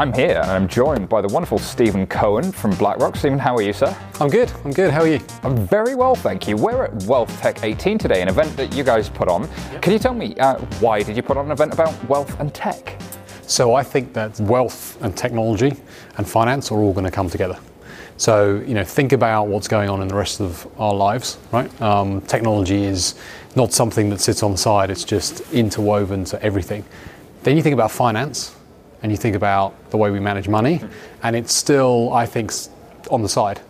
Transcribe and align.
I'm 0.00 0.14
here 0.14 0.40
and 0.42 0.50
I'm 0.50 0.66
joined 0.66 1.10
by 1.10 1.20
the 1.20 1.28
wonderful 1.28 1.58
Stephen 1.58 2.06
Cohen 2.06 2.52
from 2.52 2.70
BlackRock. 2.70 3.16
Stephen, 3.16 3.38
how 3.38 3.54
are 3.54 3.60
you, 3.60 3.74
sir? 3.74 3.94
I'm 4.18 4.30
good. 4.30 4.50
I'm 4.64 4.70
good. 4.70 4.90
How 4.90 5.02
are 5.02 5.06
you? 5.06 5.20
I'm 5.42 5.66
very 5.66 5.94
well, 5.94 6.14
thank 6.14 6.48
you. 6.48 6.56
We're 6.56 6.84
at 6.84 7.02
Wealth 7.02 7.38
Tech 7.42 7.62
18 7.62 7.98
today, 7.98 8.22
an 8.22 8.28
event 8.28 8.56
that 8.56 8.74
you 8.74 8.82
guys 8.82 9.10
put 9.10 9.28
on. 9.28 9.42
Yep. 9.42 9.82
Can 9.82 9.92
you 9.92 9.98
tell 9.98 10.14
me 10.14 10.34
uh, 10.36 10.54
why 10.80 11.02
did 11.02 11.16
you 11.16 11.22
put 11.22 11.36
on 11.36 11.44
an 11.44 11.52
event 11.52 11.74
about 11.74 12.02
wealth 12.08 12.40
and 12.40 12.54
tech? 12.54 12.98
So 13.42 13.74
I 13.74 13.82
think 13.82 14.14
that 14.14 14.40
wealth 14.40 14.96
and 15.02 15.14
technology 15.14 15.74
and 16.16 16.26
finance 16.26 16.72
are 16.72 16.78
all 16.78 16.94
going 16.94 17.04
to 17.04 17.10
come 17.10 17.28
together. 17.28 17.58
So 18.16 18.54
you 18.66 18.72
know, 18.72 18.84
think 18.84 19.12
about 19.12 19.48
what's 19.48 19.68
going 19.68 19.90
on 19.90 20.00
in 20.00 20.08
the 20.08 20.14
rest 20.16 20.40
of 20.40 20.66
our 20.80 20.94
lives, 20.94 21.36
right? 21.52 21.82
Um, 21.82 22.22
technology 22.22 22.84
is 22.84 23.16
not 23.54 23.74
something 23.74 24.08
that 24.08 24.20
sits 24.20 24.42
on 24.42 24.52
the 24.52 24.58
side; 24.58 24.90
it's 24.90 25.04
just 25.04 25.42
interwoven 25.52 26.24
to 26.24 26.42
everything. 26.42 26.86
Then 27.42 27.54
you 27.54 27.62
think 27.62 27.74
about 27.74 27.90
finance, 27.90 28.56
and 29.02 29.10
you 29.10 29.18
think 29.18 29.36
about 29.36 29.90
the 29.90 29.96
way 29.96 30.10
we 30.10 30.20
manage 30.20 30.48
money, 30.48 30.80
and 31.22 31.36
it's 31.36 31.54
still, 31.54 32.12
I 32.12 32.26
think, 32.26 32.52
on 33.10 33.22
the 33.22 33.28
side. 33.28 33.60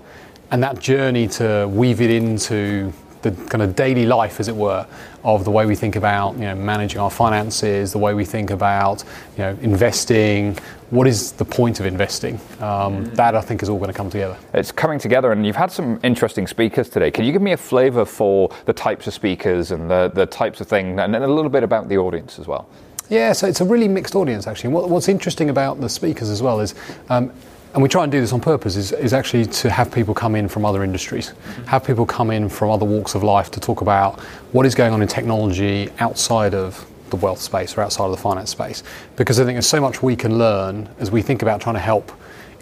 And 0.51 0.63
that 0.63 0.81
journey 0.81 1.29
to 1.29 1.69
weave 1.69 2.01
it 2.01 2.11
into 2.11 2.93
the 3.23 3.31
kind 3.33 3.63
of 3.63 3.77
daily 3.77 4.07
life, 4.07 4.41
as 4.41 4.49
it 4.49 4.57
were, 4.57 4.87
of 5.23 5.45
the 5.45 5.51
way 5.51 5.67
we 5.67 5.75
think 5.75 5.97
about 5.97 6.35
you 6.35 6.43
know, 6.43 6.55
managing 6.55 6.99
our 6.99 7.11
finances, 7.11 7.93
the 7.93 7.99
way 7.99 8.15
we 8.15 8.25
think 8.25 8.51
about 8.51 9.05
you 9.37 9.45
know, 9.45 9.59
investing. 9.61 10.57
What 10.89 11.07
is 11.07 11.33
the 11.33 11.45
point 11.45 11.79
of 11.79 11.87
investing? 11.87 12.37
Um, 12.59 13.07
mm. 13.07 13.15
That 13.15 13.37
I 13.37 13.43
think 13.43 13.63
is 13.63 13.69
all 13.69 13.79
going 13.79 13.93
to 13.93 13.97
come 13.97 14.11
together. 14.11 14.37
It's 14.55 14.73
coming 14.73 14.99
together, 14.99 15.33
and 15.33 15.47
you've 15.47 15.57
had 15.57 15.71
some 15.71 16.01
interesting 16.03 16.47
speakers 16.47 16.89
today. 16.89 17.11
Can 17.11 17.25
you 17.25 17.33
give 17.33 17.43
me 17.43 17.53
a 17.53 17.57
flavour 17.57 18.05
for 18.05 18.51
the 18.65 18.73
types 18.73 19.07
of 19.07 19.15
speakers 19.15 19.71
and 19.71 19.91
the, 19.91 20.11
the 20.13 20.27
types 20.27 20.61
of 20.61 20.67
thing, 20.67 20.99
and 20.99 21.15
a 21.15 21.27
little 21.27 21.51
bit 21.51 21.63
about 21.63 21.89
the 21.89 21.99
audience 21.99 22.39
as 22.39 22.47
well? 22.47 22.69
Yeah, 23.11 23.33
so 23.33 23.47
it's 23.47 23.61
a 23.61 23.65
really 23.65 23.89
mixed 23.89 24.15
audience 24.15 24.47
actually. 24.47 24.71
What, 24.71 24.89
what's 24.89 25.09
interesting 25.09 25.51
about 25.51 25.81
the 25.81 25.89
speakers 25.89 26.31
as 26.31 26.41
well 26.43 26.61
is 26.61 26.75
um, 27.11 27.33
and 27.73 27.83
we 27.83 27.89
try 27.89 28.03
and 28.03 28.11
do 28.11 28.21
this 28.21 28.33
on 28.33 28.41
purpose, 28.41 28.75
is, 28.75 28.93
is 28.93 29.13
actually 29.13 29.47
to 29.47 29.71
have 29.71 29.93
people 29.93 30.13
come 30.13 30.35
in 30.35 30.49
from 30.49 30.65
other 30.65 30.83
industries, 30.83 31.29
mm-hmm. 31.29 31.65
have 31.65 31.85
people 31.85 32.05
come 32.05 32.31
in 32.31 32.49
from 32.49 32.71
other 32.71 32.85
walks 32.85 33.15
of 33.15 33.23
life 33.23 33.51
to 33.53 33.61
talk 33.61 33.81
about 33.81 34.19
what 34.53 34.67
is 34.67 34.75
going 34.75 34.93
on 34.93 35.03
in 35.03 35.09
technology 35.09 35.89
outside 36.01 36.53
of 36.53 36.85
the 37.11 37.17
wealth 37.17 37.41
space 37.41 37.77
or 37.77 37.83
outside 37.83 38.07
of 38.07 38.11
the 38.11 38.17
finance 38.17 38.51
space. 38.51 38.83
Because 39.17 39.39
I 39.39 39.45
think 39.45 39.55
there's 39.55 39.67
so 39.67 39.81
much 39.81 40.03
we 40.03 40.17
can 40.17 40.39
learn 40.39 40.89
as 40.99 41.11
we 41.11 41.23
think 41.23 41.43
about 41.43 41.61
trying 41.61 41.77
to 41.77 41.81
help 41.81 42.11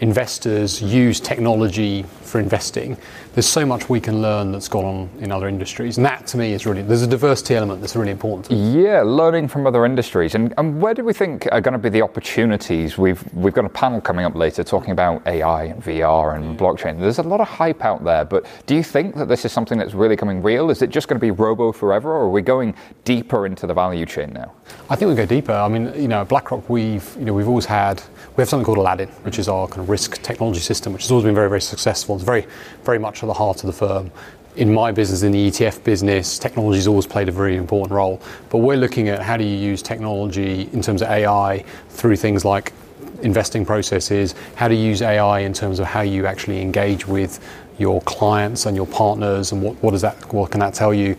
investors 0.01 0.81
use 0.81 1.19
technology 1.19 2.03
for 2.21 2.39
investing, 2.39 2.97
there's 3.33 3.47
so 3.47 3.65
much 3.65 3.89
we 3.89 3.99
can 3.99 4.21
learn 4.21 4.51
that's 4.51 4.67
gone 4.67 4.85
on 4.85 5.09
in 5.19 5.31
other 5.31 5.47
industries. 5.47 5.97
And 5.97 6.05
that 6.05 6.27
to 6.27 6.37
me 6.37 6.53
is 6.53 6.65
really, 6.65 6.81
there's 6.81 7.01
a 7.01 7.07
diversity 7.07 7.55
element 7.55 7.81
that's 7.81 7.95
really 7.95 8.11
important. 8.11 8.51
Yeah, 8.51 9.01
learning 9.01 9.47
from 9.47 9.67
other 9.67 9.85
industries. 9.85 10.35
And, 10.35 10.53
and 10.57 10.81
where 10.81 10.93
do 10.93 11.03
we 11.03 11.13
think 11.13 11.47
are 11.51 11.61
going 11.61 11.73
to 11.73 11.79
be 11.79 11.89
the 11.89 12.01
opportunities? 12.01 12.97
We've, 12.97 13.21
we've 13.33 13.53
got 13.53 13.65
a 13.65 13.69
panel 13.69 14.01
coming 14.01 14.25
up 14.25 14.35
later 14.35 14.63
talking 14.63 14.91
about 14.91 15.25
AI 15.27 15.65
and 15.65 15.83
VR 15.83 16.35
and 16.35 16.57
mm. 16.57 16.57
blockchain. 16.57 16.99
There's 16.99 17.19
a 17.19 17.23
lot 17.23 17.41
of 17.41 17.47
hype 17.47 17.83
out 17.83 18.03
there, 18.03 18.25
but 18.25 18.45
do 18.65 18.75
you 18.75 18.83
think 18.83 19.15
that 19.15 19.27
this 19.27 19.45
is 19.45 19.51
something 19.51 19.77
that's 19.77 19.93
really 19.93 20.15
coming 20.15 20.41
real? 20.41 20.69
Is 20.69 20.81
it 20.81 20.89
just 20.89 21.07
going 21.07 21.19
to 21.19 21.25
be 21.25 21.31
robo 21.31 21.71
forever 21.71 22.11
or 22.11 22.25
are 22.25 22.29
we 22.29 22.41
going 22.41 22.75
deeper 23.03 23.45
into 23.45 23.67
the 23.67 23.73
value 23.73 24.05
chain 24.05 24.31
now? 24.33 24.53
I 24.89 24.95
think 24.95 25.09
we 25.09 25.15
go 25.15 25.25
deeper. 25.25 25.53
I 25.53 25.67
mean, 25.67 25.93
you 25.99 26.07
know, 26.07 26.25
BlackRock, 26.25 26.69
we've, 26.69 27.15
you 27.17 27.25
know, 27.25 27.33
we've 27.33 27.47
always 27.47 27.65
had, 27.65 28.01
we 28.35 28.41
have 28.41 28.49
something 28.49 28.65
called 28.65 28.77
Aladdin, 28.77 29.09
which 29.23 29.39
is 29.39 29.47
our 29.47 29.67
kind 29.67 29.81
of 29.81 29.88
risk 29.89 30.21
technology 30.21 30.59
system, 30.59 30.93
which 30.93 31.03
has 31.03 31.11
always 31.11 31.25
been 31.25 31.35
very, 31.35 31.49
very 31.49 31.61
successful. 31.61 32.15
It's 32.15 32.23
very, 32.23 32.45
very 32.83 32.99
much 32.99 33.23
at 33.23 33.27
the 33.27 33.33
heart 33.33 33.63
of 33.63 33.67
the 33.67 33.73
firm. 33.73 34.11
In 34.55 34.73
my 34.73 34.91
business, 34.91 35.23
in 35.23 35.31
the 35.31 35.49
ETF 35.49 35.83
business, 35.83 36.37
technology 36.39 36.77
has 36.77 36.87
always 36.87 37.05
played 37.05 37.29
a 37.29 37.31
very 37.31 37.55
important 37.55 37.91
role. 37.91 38.21
But 38.49 38.59
we're 38.59 38.77
looking 38.77 39.09
at 39.09 39.21
how 39.21 39.37
do 39.37 39.43
you 39.43 39.55
use 39.55 39.81
technology 39.81 40.69
in 40.73 40.81
terms 40.81 41.01
of 41.01 41.09
AI 41.09 41.63
through 41.89 42.15
things 42.15 42.45
like 42.45 42.73
investing 43.21 43.65
processes, 43.65 44.35
how 44.55 44.67
to 44.67 44.75
use 44.75 45.01
AI 45.01 45.39
in 45.39 45.53
terms 45.53 45.79
of 45.79 45.85
how 45.85 46.01
you 46.01 46.25
actually 46.25 46.61
engage 46.61 47.07
with 47.07 47.39
your 47.77 48.01
clients 48.01 48.65
and 48.65 48.75
your 48.75 48.87
partners, 48.87 49.51
and 49.51 49.61
what, 49.61 49.75
what 49.81 49.91
does 49.91 50.01
that, 50.01 50.33
what 50.33 50.51
can 50.51 50.59
that 50.59 50.73
tell 50.73 50.93
you? 50.93 51.15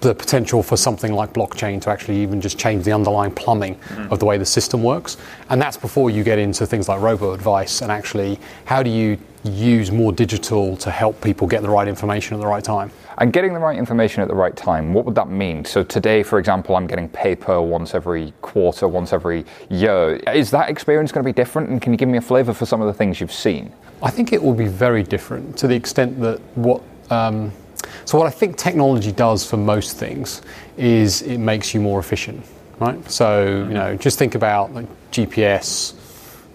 The 0.00 0.14
potential 0.14 0.62
for 0.62 0.76
something 0.76 1.12
like 1.12 1.32
blockchain 1.32 1.80
to 1.82 1.90
actually 1.90 2.20
even 2.22 2.40
just 2.40 2.58
change 2.58 2.84
the 2.84 2.92
underlying 2.92 3.32
plumbing 3.32 3.76
mm-hmm. 3.76 4.12
of 4.12 4.18
the 4.18 4.24
way 4.24 4.38
the 4.38 4.44
system 4.44 4.82
works. 4.82 5.16
And 5.48 5.60
that's 5.60 5.76
before 5.76 6.10
you 6.10 6.22
get 6.22 6.38
into 6.38 6.66
things 6.66 6.88
like 6.88 7.00
robo 7.00 7.32
advice 7.32 7.82
and 7.82 7.90
actually 7.90 8.38
how 8.64 8.82
do 8.82 8.90
you 8.90 9.18
use 9.44 9.90
more 9.90 10.12
digital 10.12 10.76
to 10.76 10.90
help 10.90 11.20
people 11.20 11.46
get 11.46 11.62
the 11.62 11.68
right 11.68 11.88
information 11.88 12.34
at 12.34 12.40
the 12.40 12.46
right 12.46 12.64
time. 12.64 12.90
And 13.18 13.32
getting 13.32 13.54
the 13.54 13.60
right 13.60 13.78
information 13.78 14.22
at 14.22 14.28
the 14.28 14.34
right 14.34 14.54
time, 14.56 14.92
what 14.92 15.04
would 15.04 15.14
that 15.14 15.30
mean? 15.30 15.64
So 15.64 15.82
today, 15.82 16.22
for 16.22 16.38
example, 16.38 16.76
I'm 16.76 16.86
getting 16.86 17.08
paper 17.08 17.60
once 17.62 17.94
every 17.94 18.34
quarter, 18.42 18.88
once 18.88 19.12
every 19.12 19.44
year. 19.70 20.16
Is 20.34 20.50
that 20.50 20.68
experience 20.68 21.12
going 21.12 21.24
to 21.24 21.28
be 21.28 21.32
different? 21.32 21.70
And 21.70 21.80
can 21.80 21.92
you 21.92 21.96
give 21.96 22.08
me 22.08 22.18
a 22.18 22.22
flavour 22.22 22.52
for 22.52 22.66
some 22.66 22.80
of 22.80 22.86
the 22.86 22.92
things 22.92 23.20
you've 23.20 23.32
seen? 23.32 23.72
I 24.02 24.10
think 24.10 24.32
it 24.32 24.42
will 24.42 24.54
be 24.54 24.66
very 24.66 25.02
different 25.02 25.56
to 25.58 25.66
the 25.66 25.74
extent 25.74 26.20
that 26.20 26.40
what. 26.54 26.82
Um, 27.10 27.52
so 28.04 28.18
what 28.18 28.26
I 28.26 28.30
think 28.30 28.56
technology 28.56 29.12
does 29.12 29.48
for 29.48 29.56
most 29.56 29.96
things 29.96 30.42
is 30.76 31.22
it 31.22 31.38
makes 31.38 31.74
you 31.74 31.80
more 31.80 31.98
efficient, 31.98 32.44
right? 32.78 33.10
So 33.10 33.66
you 33.68 33.74
know, 33.74 33.96
just 33.96 34.18
think 34.18 34.34
about 34.34 34.72
like 34.74 34.86
GPS, 35.10 35.94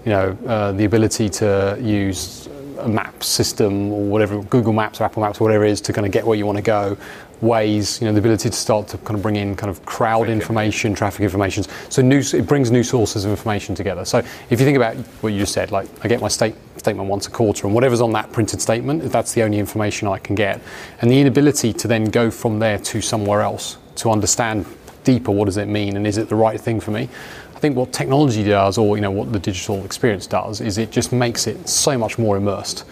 you 0.05 0.11
know, 0.11 0.37
uh, 0.47 0.71
the 0.71 0.85
ability 0.85 1.29
to 1.29 1.77
use 1.81 2.47
a 2.79 2.89
map 2.89 3.23
system 3.23 3.91
or 3.91 4.03
whatever, 4.03 4.41
Google 4.43 4.73
Maps 4.73 4.99
or 4.99 5.03
Apple 5.03 5.21
Maps 5.21 5.39
or 5.39 5.45
whatever 5.45 5.65
it 5.65 5.71
is 5.71 5.81
to 5.81 5.93
kind 5.93 6.05
of 6.05 6.11
get 6.11 6.25
where 6.25 6.37
you 6.37 6.45
want 6.45 6.57
to 6.57 6.63
go. 6.63 6.97
Waze, 7.41 7.99
you 7.99 8.05
know, 8.05 8.13
the 8.13 8.19
ability 8.19 8.51
to 8.51 8.55
start 8.55 8.88
to 8.89 8.99
kind 8.99 9.15
of 9.15 9.23
bring 9.23 9.35
in 9.35 9.55
kind 9.55 9.71
of 9.71 9.83
crowd 9.83 10.29
information, 10.29 10.93
traffic 10.93 11.21
information. 11.21 11.63
So 11.89 12.03
new, 12.03 12.19
it 12.19 12.45
brings 12.45 12.69
new 12.69 12.83
sources 12.83 13.25
of 13.25 13.31
information 13.31 13.73
together. 13.73 14.05
So 14.05 14.19
if 14.19 14.51
you 14.51 14.57
think 14.57 14.77
about 14.77 14.95
what 15.21 15.33
you 15.33 15.39
just 15.39 15.53
said, 15.53 15.71
like 15.71 15.88
I 16.03 16.07
get 16.07 16.21
my 16.21 16.27
state, 16.27 16.53
statement 16.81 17.08
once 17.08 17.28
a 17.28 17.31
quarter, 17.31 17.66
and 17.66 17.74
whatever's 17.74 18.02
on 18.02 18.12
that 18.14 18.31
printed 18.31 18.62
statement, 18.62 19.03
that's 19.12 19.34
the 19.34 19.44
only 19.44 19.59
information 19.59 20.08
I 20.08 20.18
can 20.18 20.36
get. 20.36 20.59
And 21.00 21.09
the 21.09 21.19
inability 21.19 21.74
to 21.74 21.88
then 21.88 22.06
go 22.06 22.30
from 22.30 22.59
there 22.59 22.80
to 22.80 23.02
somewhere 23.02 23.42
else 23.42 23.78
to 23.96 24.09
understand 24.12 24.66
deeper 25.03 25.31
what 25.31 25.46
does 25.46 25.58
it 25.58 25.68
mean 25.68 25.97
and 25.97 26.06
is 26.06 26.18
it 26.18 26.30
the 26.30 26.36
right 26.36 26.62
thing 26.62 26.80
for 26.80 26.92
me 26.92 27.09
I 27.56 27.59
think 27.62 27.78
what 27.78 27.94
technology 27.94 28.44
does, 28.44 28.80
or 28.80 28.97
you 28.97 29.02
know 29.02 29.12
what 29.12 29.31
the 29.31 29.38
digital 29.38 29.86
experience 29.86 30.25
does, 30.25 30.62
is 30.62 30.80
it 30.80 30.90
just 30.90 31.12
makes 31.12 31.46
it 31.46 31.69
so 31.69 31.96
much 31.96 32.18
more 32.18 32.36
immersed. 32.36 32.86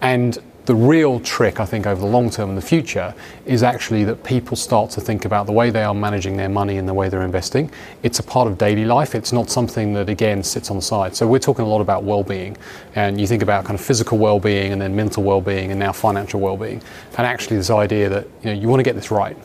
And 0.00 0.38
the 0.66 0.74
real 0.74 1.20
trick, 1.20 1.60
I 1.60 1.66
think, 1.66 1.86
over 1.86 2.00
the 2.00 2.06
long 2.06 2.30
term 2.30 2.48
in 2.48 2.56
the 2.56 2.62
future 2.62 3.14
is 3.44 3.62
actually 3.62 4.04
that 4.04 4.24
people 4.24 4.56
start 4.56 4.90
to 4.92 5.00
think 5.00 5.26
about 5.26 5.46
the 5.46 5.52
way 5.52 5.70
they 5.70 5.82
are 5.82 5.94
managing 5.94 6.36
their 6.36 6.48
money 6.48 6.78
and 6.78 6.88
the 6.88 6.94
way 6.94 7.08
they're 7.08 7.22
investing. 7.22 7.70
It's 8.02 8.18
a 8.18 8.22
part 8.22 8.48
of 8.48 8.56
daily 8.56 8.86
life. 8.86 9.14
It's 9.14 9.32
not 9.32 9.50
something 9.50 9.92
that, 9.94 10.08
again, 10.08 10.42
sits 10.42 10.70
on 10.70 10.76
the 10.76 10.82
side. 10.82 11.14
So 11.14 11.26
we're 11.26 11.38
talking 11.38 11.64
a 11.64 11.68
lot 11.68 11.80
about 11.80 12.04
well 12.04 12.22
being. 12.22 12.56
And 12.94 13.20
you 13.20 13.26
think 13.26 13.42
about 13.42 13.64
kind 13.64 13.78
of 13.78 13.84
physical 13.84 14.16
well 14.16 14.40
being 14.40 14.72
and 14.72 14.80
then 14.80 14.96
mental 14.96 15.22
well 15.22 15.40
being 15.40 15.70
and 15.70 15.78
now 15.78 15.92
financial 15.92 16.40
well 16.40 16.56
being. 16.56 16.80
And 17.18 17.26
actually, 17.26 17.56
this 17.58 17.70
idea 17.70 18.08
that 18.08 18.26
you, 18.42 18.54
know, 18.54 18.60
you 18.60 18.68
want 18.68 18.80
to 18.80 18.84
get 18.84 18.94
this 18.94 19.10
right 19.10 19.36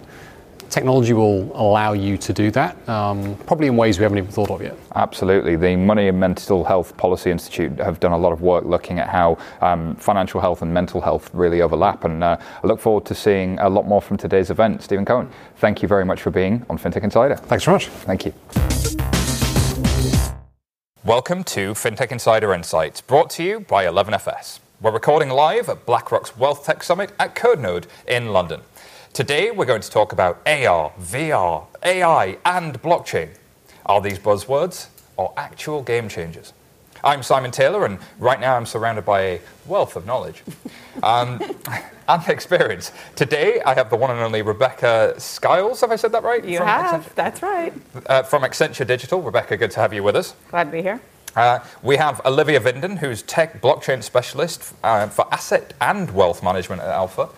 technology 0.70 1.14
will 1.14 1.52
allow 1.56 1.94
you 1.94 2.18
to 2.18 2.34
do 2.34 2.52
that, 2.52 2.78
um, 2.88 3.36
probably 3.46 3.68
in 3.68 3.76
ways 3.76 4.00
we 4.00 4.04
haven't 4.04 4.18
even 4.18 4.32
thought 4.32 4.50
of 4.50 4.62
yet. 4.62 4.78
Absolutely. 4.96 5.56
The 5.56 5.76
Money 5.76 6.08
and 6.08 6.20
Mental 6.20 6.64
Health 6.64 6.96
Policy 6.98 7.32
Institute 7.32 7.78
have 7.80 8.00
done 8.00 8.12
a 8.12 8.18
lot 8.18 8.32
of 8.32 8.42
work 8.42 8.66
looking 8.66 9.00
at 9.00 9.10
how 9.10 9.38
um, 9.62 9.96
financial 9.96 10.40
health 10.40 10.62
and 10.62 10.74
mental 10.74 11.02
health 11.02 11.30
really 11.34 11.62
overlap. 11.62 12.04
And 12.04 12.24
uh, 12.24 12.38
I 12.64 12.68
look 12.68 12.80
forward 12.80 13.06
to 13.06 13.16
seeing 13.16 13.60
a 13.60 13.70
lot 13.70 13.88
more 13.88 14.02
from 14.02 14.18
today's 14.18 14.50
event. 14.50 14.84
Stephen 14.84 15.06
Cohen, 15.06 15.30
thank 15.58 15.82
you 15.82 15.88
very 15.88 16.06
much 16.06 16.22
for 16.22 16.32
being 16.32 16.66
on 16.70 16.78
FinTech 16.78 17.04
Insider. 17.04 17.36
Thanks 17.36 17.66
very 17.66 17.76
much. 17.76 17.88
Thank 17.88 18.26
you. 18.26 18.34
Welcome 21.04 21.44
to 21.46 21.74
FinTech 21.74 22.12
Insider 22.12 22.54
Insights, 22.54 23.02
brought 23.02 23.30
to 23.32 23.44
you 23.44 23.62
by 23.62 23.86
11FS. 23.86 24.60
We're 24.82 24.92
recording 24.92 25.30
live 25.30 25.68
at 25.68 25.86
BlackRock's 25.86 26.38
Wealth 26.38 26.66
Tech 26.66 26.84
Summit 26.84 27.12
at 27.20 27.36
CodeNode 27.36 27.86
in 28.08 28.32
London. 28.32 28.62
Today, 29.14 29.52
we're 29.52 29.66
going 29.66 29.82
to 29.82 29.90
talk 29.90 30.14
about 30.14 30.40
AR, 30.46 30.94
VR, 31.02 31.66
AI, 31.84 32.38
and 32.46 32.82
blockchain. 32.82 33.30
Are 33.86 34.00
these 34.00 34.20
buzzwords 34.20 34.88
or 35.18 35.34
actual 35.36 35.82
game 35.82 36.08
changers? 36.08 36.54
I'm 37.04 37.24
Simon 37.24 37.52
Taylor, 37.52 37.86
and 37.86 37.98
right 38.20 38.40
now 38.40 38.56
I'm 38.56 38.66
surrounded 38.66 39.06
by 39.06 39.22
a 39.22 39.42
wealth 39.66 39.96
of 39.96 40.06
knowledge 40.06 40.44
um, 41.04 41.42
and 42.08 42.28
experience. 42.30 42.92
Today, 43.16 43.62
I 43.66 43.74
have 43.74 43.90
the 43.90 43.96
one 43.96 44.12
and 44.12 44.20
only 44.20 44.42
Rebecca 44.42 45.16
Skiles. 45.18 45.82
Have 45.82 45.92
I 45.92 45.96
said 45.96 46.12
that 46.12 46.24
right? 46.24 46.46
You 46.46 46.60
from 46.60 46.68
have. 46.68 47.06
Accenture? 47.06 47.16
That's 47.16 47.42
right. 47.42 47.74
Uh, 48.06 48.24
from 48.24 48.44
Accenture 48.44 48.86
Digital. 48.86 49.22
Rebecca, 49.22 49.58
good 49.58 49.72
to 49.72 49.80
have 49.80 49.94
you 49.94 50.04
with 50.04 50.16
us. 50.16 50.36
Glad 50.52 50.66
to 50.66 50.72
be 50.72 50.82
here. 50.82 51.02
Uh, 51.36 51.60
we 51.82 51.98
have 51.98 52.22
Olivia 52.26 52.60
Vinden, 52.60 52.98
who's 53.00 53.22
tech 53.24 53.60
blockchain 53.62 54.04
specialist 54.04 54.74
uh, 54.84 55.08
for 55.08 55.28
asset 55.34 55.74
and 55.82 56.12
wealth 56.12 56.44
management 56.44 56.82
at 56.82 56.90
Alpha. 56.90 57.30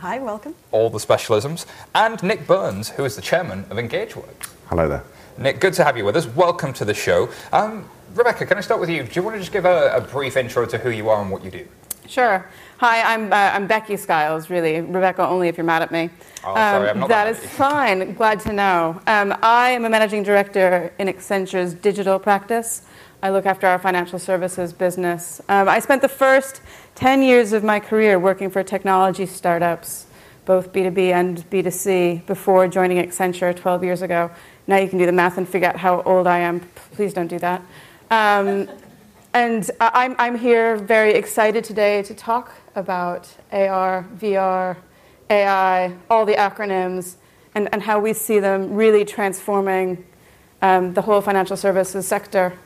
Hi, 0.00 0.18
welcome. 0.18 0.54
All 0.72 0.90
the 0.90 0.98
specialisms. 0.98 1.64
And 1.94 2.22
Nick 2.22 2.46
Burns, 2.46 2.90
who 2.90 3.06
is 3.06 3.16
the 3.16 3.22
chairman 3.22 3.60
of 3.70 3.78
EngageWorks. 3.78 4.52
Hello 4.66 4.86
there. 4.90 5.02
Nick, 5.38 5.58
good 5.58 5.72
to 5.72 5.84
have 5.84 5.96
you 5.96 6.04
with 6.04 6.16
us. 6.16 6.26
Welcome 6.26 6.74
to 6.74 6.84
the 6.84 6.92
show. 6.92 7.30
Um, 7.50 7.88
Rebecca, 8.14 8.44
can 8.44 8.58
I 8.58 8.60
start 8.60 8.78
with 8.78 8.90
you? 8.90 9.04
Do 9.04 9.10
you 9.14 9.22
want 9.22 9.36
to 9.36 9.40
just 9.40 9.52
give 9.52 9.64
a, 9.64 9.96
a, 9.96 10.02
brief 10.02 10.36
intro 10.36 10.66
to 10.66 10.76
who 10.76 10.90
you 10.90 11.08
are 11.08 11.22
and 11.22 11.30
what 11.30 11.42
you 11.42 11.50
do? 11.50 11.66
Sure. 12.06 12.46
Hi, 12.76 13.14
I'm, 13.14 13.32
uh, 13.32 13.36
I'm 13.36 13.66
Becky 13.66 13.96
Skiles, 13.96 14.50
really. 14.50 14.82
Rebecca, 14.82 15.26
only 15.26 15.48
if 15.48 15.56
you're 15.56 15.64
mad 15.64 15.80
at 15.80 15.90
me. 15.90 16.10
Oh, 16.44 16.50
um, 16.50 16.56
sorry, 16.56 16.90
I'm 16.90 17.00
not 17.00 17.08
That 17.08 17.28
is 17.28 17.38
fine. 17.52 18.12
Glad 18.12 18.40
to 18.40 18.52
know. 18.52 19.00
Um, 19.06 19.34
I 19.42 19.70
am 19.70 19.86
a 19.86 19.90
managing 19.90 20.24
director 20.24 20.92
in 20.98 21.08
Accenture's 21.08 21.72
digital 21.72 22.18
practice. 22.18 22.82
I 23.22 23.30
look 23.30 23.46
after 23.46 23.66
our 23.66 23.78
financial 23.78 24.18
services 24.18 24.74
business. 24.74 25.40
Um, 25.48 25.70
I 25.70 25.80
spent 25.80 26.02
the 26.02 26.08
first 26.08 26.60
10 26.96 27.22
years 27.22 27.52
of 27.52 27.62
my 27.62 27.78
career 27.78 28.18
working 28.18 28.48
for 28.48 28.62
technology 28.62 29.26
startups, 29.26 30.06
both 30.46 30.72
B2B 30.72 31.12
and 31.12 31.38
B2C, 31.50 32.24
before 32.24 32.66
joining 32.68 33.06
Accenture 33.06 33.54
12 33.54 33.84
years 33.84 34.00
ago. 34.00 34.30
Now 34.66 34.78
you 34.78 34.88
can 34.88 34.98
do 34.98 35.04
the 35.04 35.12
math 35.12 35.36
and 35.36 35.46
figure 35.46 35.68
out 35.68 35.76
how 35.76 36.00
old 36.02 36.26
I 36.26 36.38
am. 36.38 36.60
Please 36.92 37.12
don't 37.12 37.26
do 37.26 37.38
that. 37.40 37.60
Um, 38.10 38.70
and 39.34 39.70
I'm, 39.78 40.16
I'm 40.18 40.38
here 40.38 40.76
very 40.76 41.12
excited 41.12 41.64
today 41.64 42.02
to 42.02 42.14
talk 42.14 42.54
about 42.74 43.28
AR, 43.52 44.06
VR, 44.16 44.78
AI, 45.28 45.94
all 46.08 46.24
the 46.24 46.32
acronyms, 46.32 47.16
and, 47.54 47.68
and 47.74 47.82
how 47.82 48.00
we 48.00 48.14
see 48.14 48.38
them 48.38 48.72
really 48.72 49.04
transforming 49.04 50.02
um, 50.62 50.94
the 50.94 51.02
whole 51.02 51.20
financial 51.20 51.58
services 51.58 52.08
sector. 52.08 52.58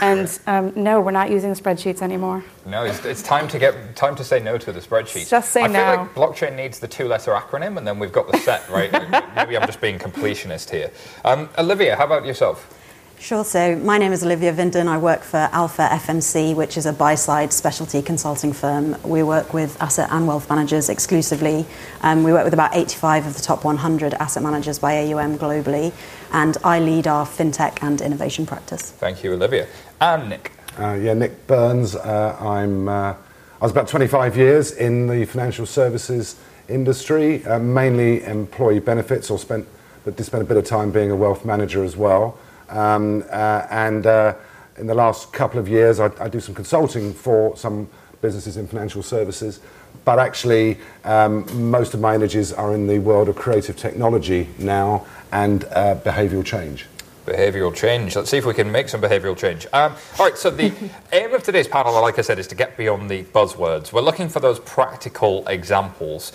And 0.00 0.38
um, 0.46 0.72
no, 0.76 1.00
we're 1.00 1.10
not 1.10 1.30
using 1.30 1.52
spreadsheets 1.52 2.02
anymore. 2.02 2.44
No, 2.66 2.84
it's, 2.84 3.04
it's, 3.04 3.22
time 3.22 3.48
to 3.48 3.58
get 3.58 3.96
time 3.96 4.14
to 4.16 4.24
say 4.24 4.40
no 4.40 4.58
to 4.58 4.72
the 4.72 4.80
spreadsheet. 4.80 5.28
Just 5.28 5.50
say 5.50 5.62
I 5.62 5.66
no. 5.66 5.84
I 5.84 5.96
feel 5.96 6.02
like 6.04 6.14
blockchain 6.14 6.56
needs 6.56 6.78
the 6.78 6.88
two-letter 6.88 7.32
acronym, 7.32 7.78
and 7.78 7.86
then 7.86 7.98
we've 7.98 8.12
got 8.12 8.30
the 8.30 8.38
set 8.38 8.68
right. 8.68 8.92
Maybe 9.36 9.56
I'm 9.56 9.66
just 9.66 9.80
being 9.80 9.98
completionist 9.98 10.70
here. 10.70 10.90
Um, 11.24 11.48
Olivia, 11.58 11.96
how 11.96 12.04
about 12.04 12.24
yourself? 12.24 12.78
Sure. 13.22 13.44
So 13.44 13.76
my 13.76 13.98
name 13.98 14.12
is 14.12 14.24
Olivia 14.24 14.52
Vinden. 14.52 14.88
I 14.88 14.98
work 14.98 15.22
for 15.22 15.48
Alpha 15.52 15.82
FMC, 15.82 16.56
which 16.56 16.76
is 16.76 16.86
a 16.86 16.92
buy-side 16.92 17.52
specialty 17.52 18.02
consulting 18.02 18.52
firm. 18.52 18.96
We 19.04 19.22
work 19.22 19.54
with 19.54 19.80
asset 19.80 20.08
and 20.10 20.26
wealth 20.26 20.50
managers 20.50 20.88
exclusively. 20.88 21.64
Um, 22.00 22.24
we 22.24 22.32
work 22.32 22.42
with 22.42 22.52
about 22.52 22.74
85 22.74 23.28
of 23.28 23.34
the 23.36 23.40
top 23.40 23.64
100 23.64 24.14
asset 24.14 24.42
managers 24.42 24.80
by 24.80 24.96
AUM 25.04 25.38
globally, 25.38 25.92
and 26.32 26.56
I 26.64 26.80
lead 26.80 27.06
our 27.06 27.26
fintech 27.26 27.82
and 27.82 28.00
innovation 28.00 28.46
practice. 28.46 28.90
Thank 28.90 29.22
you, 29.22 29.34
Olivia. 29.34 29.66
And 30.00 30.28
Nick. 30.28 30.52
Uh, 30.78 30.94
yeah, 30.94 31.14
Nick 31.14 31.46
Burns. 31.46 31.94
Uh, 31.94 32.36
I'm. 32.40 32.88
Uh, 32.88 33.14
I 33.62 33.64
was 33.64 33.70
about 33.70 33.86
25 33.86 34.36
years 34.36 34.72
in 34.72 35.06
the 35.06 35.24
financial 35.24 35.66
services 35.66 36.34
industry, 36.68 37.44
uh, 37.44 37.60
mainly 37.60 38.24
employee 38.24 38.80
benefits, 38.80 39.30
or 39.30 39.38
spent, 39.38 39.68
but 40.04 40.16
did 40.16 40.24
spend 40.24 40.42
a 40.42 40.46
bit 40.46 40.56
of 40.56 40.64
time 40.64 40.90
being 40.90 41.12
a 41.12 41.16
wealth 41.16 41.44
manager 41.44 41.84
as 41.84 41.96
well. 41.96 42.36
Um, 42.70 43.22
uh, 43.30 43.66
and 43.70 44.04
uh, 44.04 44.34
in 44.78 44.88
the 44.88 44.94
last 44.94 45.32
couple 45.32 45.60
of 45.60 45.68
years, 45.68 46.00
I, 46.00 46.10
I, 46.18 46.28
do 46.28 46.40
some 46.40 46.56
consulting 46.56 47.12
for 47.12 47.56
some 47.56 47.88
businesses 48.20 48.56
in 48.56 48.66
financial 48.66 49.02
services. 49.02 49.60
But 50.04 50.18
actually, 50.18 50.78
um, 51.04 51.46
most 51.70 51.94
of 51.94 52.00
my 52.00 52.14
energies 52.14 52.52
are 52.52 52.74
in 52.74 52.88
the 52.88 52.98
world 52.98 53.28
of 53.28 53.36
creative 53.36 53.76
technology 53.76 54.48
now 54.58 55.06
and 55.32 55.64
uh, 55.64 55.96
behavioural 55.96 56.44
change. 56.44 56.86
Behavioural 57.26 57.74
change. 57.74 58.14
Let's 58.14 58.30
see 58.30 58.36
if 58.36 58.44
we 58.44 58.54
can 58.54 58.70
make 58.70 58.88
some 58.88 59.00
behavioural 59.00 59.36
change. 59.36 59.66
Um, 59.72 59.94
all 60.18 60.26
right, 60.26 60.36
so 60.36 60.50
the 60.50 60.72
aim 61.12 61.32
of 61.34 61.42
today's 61.42 61.68
panel, 61.68 61.92
like 62.00 62.18
I 62.18 62.22
said, 62.22 62.38
is 62.38 62.46
to 62.48 62.54
get 62.54 62.76
beyond 62.76 63.10
the 63.10 63.24
buzzwords. 63.24 63.92
We're 63.92 64.02
looking 64.02 64.28
for 64.28 64.40
those 64.40 64.60
practical 64.60 65.46
examples. 65.48 66.32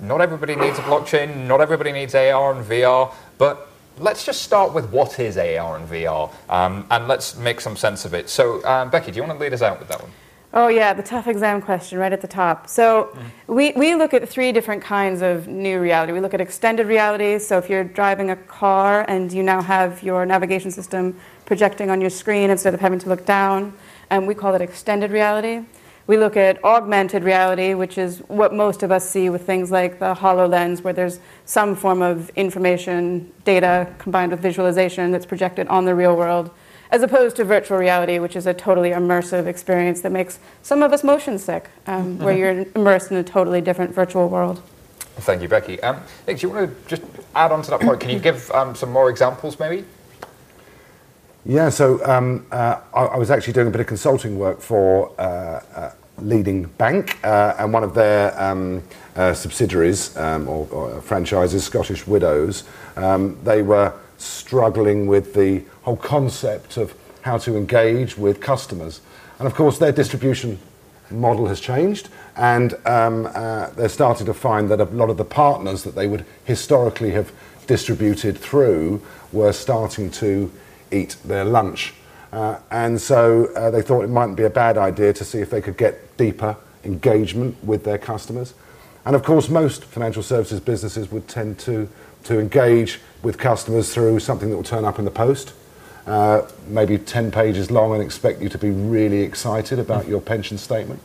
Not 0.00 0.20
everybody 0.20 0.56
needs 0.56 0.78
a 0.78 0.82
blockchain, 0.82 1.46
not 1.46 1.60
everybody 1.60 1.90
needs 1.90 2.14
AR 2.14 2.54
and 2.54 2.64
VR, 2.64 3.12
but 3.38 3.68
let's 3.98 4.24
just 4.24 4.42
start 4.42 4.74
with 4.74 4.90
what 4.90 5.18
is 5.18 5.38
AR 5.38 5.76
and 5.76 5.88
VR, 5.88 6.30
um, 6.50 6.86
and 6.90 7.08
let's 7.08 7.36
make 7.36 7.60
some 7.62 7.76
sense 7.76 8.04
of 8.04 8.12
it. 8.12 8.28
So, 8.28 8.64
um, 8.66 8.90
Becky, 8.90 9.10
do 9.10 9.16
you 9.16 9.22
want 9.22 9.38
to 9.38 9.42
lead 9.42 9.54
us 9.54 9.62
out 9.62 9.78
with 9.78 9.88
that 9.88 10.02
one? 10.02 10.10
Oh, 10.58 10.68
yeah, 10.68 10.94
the 10.94 11.02
tough 11.02 11.26
exam 11.26 11.60
question 11.60 11.98
right 11.98 12.14
at 12.14 12.22
the 12.22 12.26
top. 12.26 12.66
So, 12.66 13.14
we, 13.46 13.72
we 13.72 13.94
look 13.94 14.14
at 14.14 14.26
three 14.26 14.52
different 14.52 14.82
kinds 14.82 15.20
of 15.20 15.46
new 15.46 15.78
reality. 15.78 16.14
We 16.14 16.20
look 16.20 16.32
at 16.32 16.40
extended 16.40 16.86
reality. 16.86 17.38
So, 17.38 17.58
if 17.58 17.68
you're 17.68 17.84
driving 17.84 18.30
a 18.30 18.36
car 18.36 19.04
and 19.06 19.30
you 19.30 19.42
now 19.42 19.60
have 19.60 20.02
your 20.02 20.24
navigation 20.24 20.70
system 20.70 21.14
projecting 21.44 21.90
on 21.90 22.00
your 22.00 22.08
screen 22.08 22.48
instead 22.48 22.72
of 22.72 22.80
having 22.80 22.98
to 23.00 23.08
look 23.10 23.26
down, 23.26 23.74
and 24.08 24.26
we 24.26 24.34
call 24.34 24.54
it 24.54 24.62
extended 24.62 25.10
reality. 25.10 25.60
We 26.06 26.16
look 26.16 26.38
at 26.38 26.64
augmented 26.64 27.22
reality, 27.22 27.74
which 27.74 27.98
is 27.98 28.20
what 28.20 28.54
most 28.54 28.82
of 28.82 28.90
us 28.90 29.06
see 29.06 29.28
with 29.28 29.44
things 29.44 29.70
like 29.70 29.98
the 29.98 30.14
HoloLens, 30.14 30.80
where 30.80 30.94
there's 30.94 31.20
some 31.44 31.76
form 31.76 32.00
of 32.00 32.30
information, 32.30 33.30
data 33.44 33.92
combined 33.98 34.30
with 34.30 34.40
visualization 34.40 35.10
that's 35.10 35.26
projected 35.26 35.68
on 35.68 35.84
the 35.84 35.94
real 35.94 36.16
world, 36.16 36.50
as 36.90 37.02
opposed 37.02 37.36
to 37.36 37.44
virtual 37.44 37.78
reality, 37.78 38.18
which 38.18 38.36
is 38.36 38.46
a 38.46 38.54
totally 38.54 38.90
immersive 38.90 39.46
experience 39.46 40.00
that 40.02 40.12
makes 40.12 40.38
some 40.62 40.82
of 40.82 40.92
us 40.92 41.02
motion 41.02 41.38
sick, 41.38 41.70
um, 41.86 42.16
mm-hmm. 42.16 42.24
where 42.24 42.36
you're 42.36 42.66
immersed 42.74 43.10
in 43.10 43.16
a 43.16 43.24
totally 43.24 43.60
different 43.60 43.94
virtual 43.94 44.28
world. 44.28 44.62
Thank 45.18 45.42
you, 45.42 45.48
Becky. 45.48 45.82
Um, 45.82 46.00
Nick, 46.26 46.38
do 46.38 46.46
you 46.46 46.52
want 46.52 46.68
to 46.68 46.88
just 46.88 47.02
add 47.34 47.50
on 47.50 47.62
to 47.62 47.70
that 47.70 47.80
point? 47.80 48.00
Can 48.00 48.10
you 48.10 48.18
give 48.18 48.50
um, 48.50 48.74
some 48.74 48.92
more 48.92 49.08
examples, 49.08 49.58
maybe? 49.58 49.84
Yeah, 51.46 51.68
so 51.68 52.04
um, 52.04 52.44
uh, 52.50 52.80
I, 52.92 53.04
I, 53.04 53.16
was 53.16 53.30
actually 53.30 53.52
doing 53.52 53.68
a 53.68 53.70
bit 53.70 53.80
of 53.80 53.86
consulting 53.86 54.36
work 54.36 54.60
for 54.60 55.12
uh, 55.18 55.60
a 55.76 55.92
leading 56.18 56.64
bank, 56.64 57.24
uh, 57.24 57.54
and 57.58 57.72
one 57.72 57.84
of 57.84 57.94
their 57.94 58.38
um, 58.40 58.82
uh, 59.14 59.32
subsidiaries 59.32 60.16
um, 60.16 60.48
or, 60.48 60.66
or, 60.70 61.00
franchises, 61.00 61.64
Scottish 61.64 62.06
Widows, 62.06 62.64
um, 62.96 63.38
they 63.44 63.62
were 63.62 63.92
struggling 64.18 65.06
with 65.06 65.34
the 65.34 65.62
whole 65.86 65.96
concept 65.96 66.76
of 66.76 66.94
how 67.22 67.38
to 67.38 67.56
engage 67.56 68.18
with 68.18 68.40
customers. 68.40 69.00
And 69.38 69.46
of 69.46 69.54
course, 69.54 69.78
their 69.78 69.92
distribution 69.92 70.58
model 71.10 71.46
has 71.46 71.60
changed, 71.60 72.08
and 72.36 72.74
um, 72.84 73.26
uh, 73.32 73.70
they're 73.70 73.88
starting 73.88 74.26
to 74.26 74.34
find 74.34 74.68
that 74.70 74.80
a 74.80 74.84
lot 74.84 75.10
of 75.10 75.16
the 75.16 75.24
partners 75.24 75.84
that 75.84 75.94
they 75.94 76.08
would 76.08 76.26
historically 76.44 77.12
have 77.12 77.32
distributed 77.68 78.36
through 78.36 79.00
were 79.32 79.52
starting 79.52 80.10
to 80.10 80.50
eat 80.90 81.16
their 81.24 81.44
lunch. 81.44 81.94
Uh, 82.32 82.58
and 82.72 83.00
so 83.00 83.46
uh, 83.54 83.70
they 83.70 83.80
thought 83.80 84.02
it 84.02 84.10
mightn't 84.10 84.36
be 84.36 84.42
a 84.42 84.50
bad 84.50 84.76
idea 84.76 85.12
to 85.12 85.24
see 85.24 85.38
if 85.38 85.50
they 85.50 85.60
could 85.60 85.76
get 85.76 86.16
deeper 86.16 86.56
engagement 86.82 87.56
with 87.62 87.84
their 87.84 87.98
customers. 87.98 88.54
And 89.04 89.14
of 89.14 89.22
course, 89.22 89.48
most 89.48 89.84
financial 89.84 90.24
services 90.24 90.58
businesses 90.58 91.12
would 91.12 91.28
tend 91.28 91.60
to, 91.60 91.88
to 92.24 92.40
engage 92.40 92.98
with 93.22 93.38
customers 93.38 93.94
through 93.94 94.18
something 94.18 94.50
that 94.50 94.56
will 94.56 94.64
turn 94.64 94.84
up 94.84 94.98
in 94.98 95.04
the 95.04 95.12
post, 95.12 95.52
uh, 96.06 96.42
maybe 96.68 96.98
10 96.98 97.30
pages 97.30 97.70
long, 97.70 97.92
and 97.92 98.02
expect 98.02 98.40
you 98.40 98.48
to 98.48 98.58
be 98.58 98.70
really 98.70 99.22
excited 99.22 99.78
about 99.78 100.06
your 100.06 100.20
pension 100.20 100.58
statement. 100.58 101.00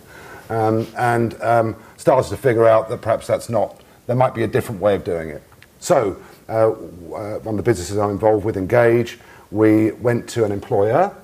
Um, 0.50 0.88
and 0.98 1.42
um, 1.42 1.76
started 1.98 2.30
to 2.30 2.38
figure 2.38 2.68
out 2.68 2.90
that 2.90 3.02
perhaps 3.02 3.26
that's 3.28 3.50
not, 3.50 3.82
there 4.08 4.16
might 4.16 4.34
be 4.34 4.44
a 4.44 4.48
different 4.48 4.82
way 4.82 4.96
of 4.96 5.04
doing 5.04 5.30
it. 5.30 5.42
So, 5.80 6.22
uh, 6.50 6.72
uh, 6.72 7.40
one 7.40 7.56
of 7.56 7.58
the 7.58 7.64
businesses 7.64 7.98
I'm 7.98 8.10
involved 8.10 8.46
with, 8.46 8.58
Engage, 8.58 9.18
we 9.50 9.92
went 9.92 10.28
to 10.30 10.44
an 10.44 10.52
employer 10.52 11.16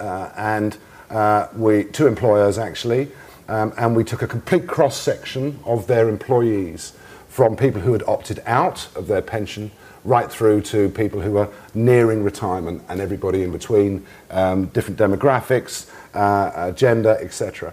uh, 0.00 0.30
and 0.36 0.76
uh, 1.10 1.48
we 1.54 1.84
two 1.84 2.06
employers 2.06 2.58
actually, 2.58 3.08
um, 3.48 3.72
and 3.76 3.94
we 3.94 4.04
took 4.04 4.22
a 4.22 4.26
complete 4.26 4.66
cross 4.66 4.96
section 4.96 5.58
of 5.64 5.86
their 5.86 6.08
employees 6.08 6.94
from 7.28 7.56
people 7.56 7.80
who 7.80 7.92
had 7.92 8.02
opted 8.04 8.42
out 8.46 8.88
of 8.96 9.06
their 9.06 9.22
pension 9.22 9.70
right 10.04 10.30
through 10.30 10.62
to 10.62 10.88
people 10.90 11.20
who 11.20 11.36
are 11.36 11.48
nearing 11.74 12.24
retirement 12.24 12.82
and 12.88 13.00
everybody 13.00 13.42
in 13.42 13.52
between, 13.52 14.04
um, 14.30 14.66
different 14.66 14.98
demographics, 14.98 15.88
uh, 16.14 16.18
uh 16.18 16.70
gender, 16.72 17.16
etc. 17.20 17.72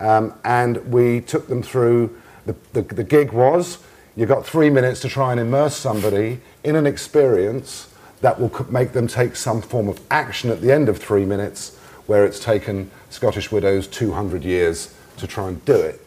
Um, 0.00 0.34
and 0.44 0.76
we 0.92 1.20
took 1.20 1.48
them 1.48 1.62
through. 1.62 2.16
The, 2.46 2.54
the, 2.74 2.82
the 2.82 3.04
gig 3.04 3.32
was 3.32 3.78
you've 4.16 4.28
got 4.28 4.46
three 4.46 4.70
minutes 4.70 5.00
to 5.00 5.08
try 5.08 5.32
and 5.32 5.40
immerse 5.40 5.74
somebody 5.76 6.40
in 6.62 6.76
an 6.76 6.86
experience 6.86 7.88
that 8.20 8.40
will 8.40 8.66
make 8.70 8.92
them 8.92 9.06
take 9.06 9.36
some 9.36 9.60
form 9.60 9.88
of 9.88 10.00
action 10.10 10.50
at 10.50 10.60
the 10.60 10.72
end 10.72 10.88
of 10.88 10.98
three 10.98 11.24
minutes, 11.24 11.76
where 12.06 12.24
it's 12.24 12.40
taken 12.40 12.90
Scottish 13.10 13.52
Widows 13.52 13.86
200 13.86 14.44
years 14.44 14.94
to 15.18 15.26
try 15.26 15.48
and 15.48 15.64
do 15.64 15.74
it. 15.74 16.00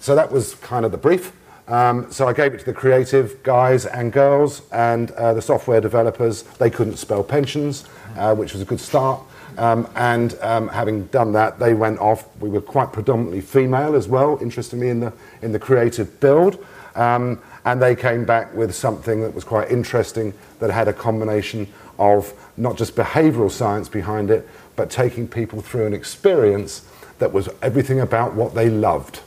So 0.00 0.14
that 0.14 0.32
was 0.32 0.54
kind 0.56 0.84
of 0.84 0.90
the 0.90 0.98
brief. 0.98 1.32
Um, 1.70 2.10
so 2.10 2.26
I 2.26 2.32
gave 2.32 2.52
it 2.52 2.58
to 2.58 2.64
the 2.64 2.72
creative 2.72 3.40
guys 3.44 3.86
and 3.86 4.12
girls, 4.12 4.62
and 4.72 5.12
uh, 5.12 5.34
the 5.34 5.42
software 5.42 5.80
developers. 5.80 6.42
They 6.42 6.68
couldn't 6.68 6.96
spell 6.96 7.22
pensions, 7.22 7.84
uh, 8.16 8.34
which 8.34 8.52
was 8.52 8.60
a 8.60 8.64
good 8.64 8.80
start. 8.80 9.22
Um, 9.56 9.88
and 9.94 10.36
um, 10.40 10.68
having 10.68 11.06
done 11.06 11.32
that, 11.32 11.60
they 11.60 11.74
went 11.74 12.00
off. 12.00 12.26
We 12.40 12.48
were 12.48 12.60
quite 12.60 12.92
predominantly 12.92 13.40
female 13.40 13.94
as 13.94 14.08
well, 14.08 14.38
interestingly, 14.40 14.88
in 14.88 14.98
the 14.98 15.12
in 15.42 15.52
the 15.52 15.60
creative 15.60 16.18
build. 16.18 16.64
Um, 16.96 17.40
and 17.64 17.80
they 17.80 17.94
came 17.94 18.24
back 18.24 18.52
with 18.52 18.74
something 18.74 19.20
that 19.20 19.32
was 19.32 19.44
quite 19.44 19.70
interesting 19.70 20.34
that 20.58 20.70
had 20.70 20.88
a 20.88 20.92
combination 20.92 21.68
of 21.98 22.32
not 22.56 22.76
just 22.76 22.96
behavioral 22.96 23.50
science 23.50 23.88
behind 23.88 24.30
it, 24.30 24.48
but 24.74 24.90
taking 24.90 25.28
people 25.28 25.60
through 25.60 25.86
an 25.86 25.94
experience 25.94 26.84
that 27.18 27.32
was 27.32 27.48
everything 27.62 28.00
about 28.00 28.34
what 28.34 28.54
they 28.54 28.68
loved. 28.70 29.20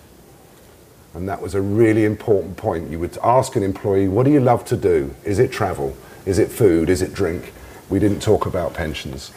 And 1.14 1.30
that 1.30 1.42
was 1.42 1.54
a 1.54 1.62
really 1.62 2.06
important 2.06 2.58
point. 2.58 2.90
You 2.90 3.00
would 3.00 3.18
ask 3.24 3.56
an 3.56 3.64
employee, 3.64 4.08
What 4.08 4.26
do 4.26 4.32
you 4.32 4.40
love 4.40 4.66
to 4.66 4.78
do? 4.78 5.14
Is 5.24 5.40
it 5.40 5.52
travel? 5.52 5.96
Is 6.26 6.40
it 6.40 6.50
food? 6.52 6.90
Is 6.90 7.02
it 7.02 7.14
drink? 7.14 7.54
We 7.90 8.00
didn't 8.00 8.22
talk 8.22 8.46
about 8.46 8.74
pensions. 8.74 9.32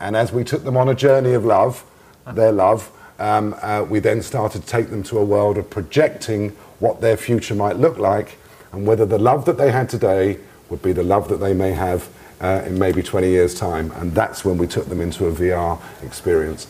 And 0.00 0.14
as 0.14 0.32
we 0.32 0.44
took 0.44 0.64
them 0.64 0.76
on 0.76 0.88
a 0.88 0.94
journey 0.94 1.32
of 1.32 1.44
love, 1.44 1.84
their 2.32 2.52
love, 2.52 2.92
um, 3.18 3.56
uh, 3.62 3.84
we 3.88 3.98
then 3.98 4.22
started 4.22 4.62
to 4.62 4.68
take 4.68 4.90
them 4.90 5.02
to 5.04 5.18
a 5.18 5.24
world 5.24 5.56
of 5.58 5.70
projecting 5.70 6.50
what 6.78 7.00
their 7.00 7.16
future 7.16 7.54
might 7.54 7.76
look 7.76 7.96
like 7.98 8.36
and 8.72 8.86
whether 8.86 9.06
the 9.06 9.18
love 9.18 9.46
that 9.46 9.56
they 9.56 9.70
had 9.70 9.88
today 9.88 10.38
would 10.68 10.82
be 10.82 10.92
the 10.92 11.02
love 11.02 11.28
that 11.28 11.38
they 11.38 11.54
may 11.54 11.72
have 11.72 12.08
uh, 12.40 12.62
in 12.66 12.78
maybe 12.78 13.02
20 13.02 13.28
years' 13.28 13.54
time. 13.54 13.90
And 13.92 14.12
that's 14.12 14.44
when 14.44 14.58
we 14.58 14.66
took 14.66 14.86
them 14.86 15.00
into 15.00 15.26
a 15.26 15.32
VR 15.32 15.80
experience. 16.02 16.66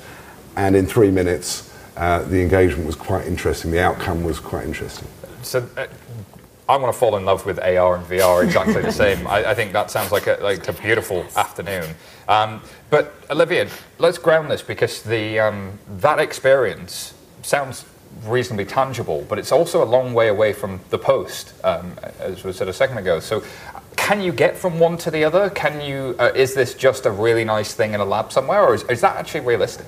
And 0.54 0.76
in 0.76 0.86
three 0.86 1.10
minutes, 1.10 1.65
uh, 1.96 2.22
the 2.24 2.40
engagement 2.42 2.86
was 2.86 2.96
quite 2.96 3.26
interesting. 3.26 3.70
The 3.70 3.80
outcome 3.80 4.24
was 4.24 4.38
quite 4.38 4.64
interesting. 4.64 5.08
So, 5.42 5.68
uh, 5.76 5.86
I 6.68 6.76
want 6.76 6.92
to 6.92 6.98
fall 6.98 7.16
in 7.16 7.24
love 7.24 7.46
with 7.46 7.60
AR 7.60 7.96
and 7.96 8.04
VR 8.06 8.44
exactly 8.44 8.82
the 8.82 8.90
same. 8.92 9.26
I, 9.28 9.50
I, 9.50 9.54
think 9.54 9.72
that 9.72 9.88
sounds 9.90 10.10
like 10.10 10.26
a, 10.26 10.36
like 10.42 10.66
a 10.66 10.72
beautiful 10.72 11.24
afternoon. 11.36 11.94
Um, 12.28 12.60
but 12.90 13.14
Olivia, 13.30 13.68
let's 13.98 14.18
ground 14.18 14.50
this 14.50 14.62
because 14.62 15.02
the 15.02 15.38
um, 15.38 15.78
that 15.98 16.18
experience 16.18 17.14
sounds 17.42 17.84
reasonably 18.24 18.64
tangible, 18.64 19.24
but 19.28 19.38
it's 19.38 19.52
also 19.52 19.82
a 19.82 19.86
long 19.86 20.12
way 20.12 20.26
away 20.26 20.52
from 20.52 20.80
the 20.90 20.98
post, 20.98 21.54
um, 21.64 21.94
as 22.18 22.42
was 22.42 22.56
said 22.56 22.68
a 22.68 22.72
second 22.72 22.98
ago. 22.98 23.20
So, 23.20 23.44
can 23.94 24.20
you 24.20 24.32
get 24.32 24.56
from 24.56 24.80
one 24.80 24.96
to 24.98 25.10
the 25.10 25.22
other? 25.22 25.50
Can 25.50 25.80
you? 25.80 26.16
Uh, 26.18 26.32
is 26.34 26.52
this 26.52 26.74
just 26.74 27.06
a 27.06 27.10
really 27.12 27.44
nice 27.44 27.74
thing 27.74 27.94
in 27.94 28.00
a 28.00 28.04
lab 28.04 28.32
somewhere, 28.32 28.64
or 28.64 28.74
is, 28.74 28.82
is 28.84 29.00
that 29.02 29.16
actually 29.16 29.40
realistic? 29.40 29.86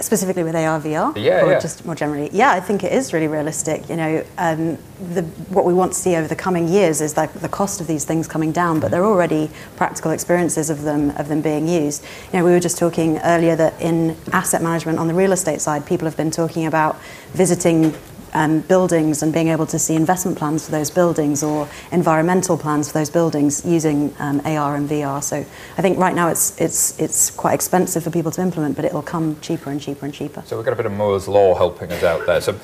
Specifically 0.00 0.42
with 0.42 0.54
AR 0.54 0.80
VR, 0.80 1.16
yeah, 1.16 1.44
or 1.44 1.52
yeah. 1.52 1.60
just 1.60 1.84
more 1.84 1.94
generally? 1.94 2.30
Yeah, 2.32 2.52
I 2.52 2.60
think 2.60 2.84
it 2.84 2.92
is 2.92 3.12
really 3.12 3.28
realistic. 3.28 3.88
You 3.88 3.96
know, 3.96 4.24
um, 4.38 4.78
the, 5.12 5.22
what 5.50 5.64
we 5.64 5.74
want 5.74 5.92
to 5.92 5.98
see 5.98 6.16
over 6.16 6.28
the 6.28 6.36
coming 6.36 6.68
years 6.68 7.00
is 7.00 7.16
like 7.16 7.32
the 7.32 7.48
cost 7.48 7.80
of 7.80 7.86
these 7.86 8.04
things 8.04 8.28
coming 8.28 8.52
down, 8.52 8.80
but 8.80 8.90
there 8.90 9.02
are 9.02 9.10
already 9.10 9.50
practical 9.76 10.10
experiences 10.10 10.70
of 10.70 10.82
them 10.82 11.10
of 11.16 11.28
them 11.28 11.40
being 11.40 11.68
used. 11.68 12.04
You 12.32 12.38
know, 12.38 12.44
we 12.44 12.50
were 12.50 12.60
just 12.60 12.78
talking 12.78 13.18
earlier 13.18 13.56
that 13.56 13.80
in 13.80 14.16
asset 14.32 14.62
management 14.62 14.98
on 14.98 15.08
the 15.08 15.14
real 15.14 15.32
estate 15.32 15.60
side, 15.60 15.86
people 15.86 16.06
have 16.06 16.16
been 16.16 16.30
talking 16.30 16.66
about 16.66 17.00
visiting 17.32 17.94
um, 18.34 18.60
buildings 18.60 19.22
and 19.22 19.32
being 19.32 19.48
able 19.48 19.66
to 19.66 19.78
see 19.78 19.94
investment 19.94 20.38
plans 20.38 20.64
for 20.64 20.70
those 20.70 20.90
buildings 20.90 21.42
or 21.42 21.68
environmental 21.92 22.56
plans 22.56 22.90
for 22.90 22.98
those 22.98 23.10
buildings 23.10 23.64
using 23.64 24.14
um, 24.18 24.40
AR 24.44 24.76
and 24.76 24.88
VR. 24.88 25.22
So 25.22 25.36
I 25.36 25.82
think 25.82 25.98
right 25.98 26.14
now 26.14 26.28
it's 26.28 26.58
it's 26.60 26.98
it's 26.98 27.30
quite 27.30 27.54
expensive 27.54 28.04
for 28.04 28.10
people 28.10 28.30
to 28.32 28.42
implement, 28.42 28.76
but 28.76 28.84
it'll 28.84 29.02
come 29.02 29.40
cheaper 29.40 29.70
and 29.70 29.80
cheaper 29.80 30.04
and 30.06 30.14
cheaper. 30.14 30.42
So 30.46 30.56
we've 30.56 30.64
got 30.64 30.72
a 30.72 30.76
bit 30.76 30.86
of 30.86 30.92
Moore's 30.92 31.28
law 31.28 31.54
helping 31.54 31.92
us 31.92 32.02
out 32.02 32.26
there. 32.26 32.40
So 32.40 32.58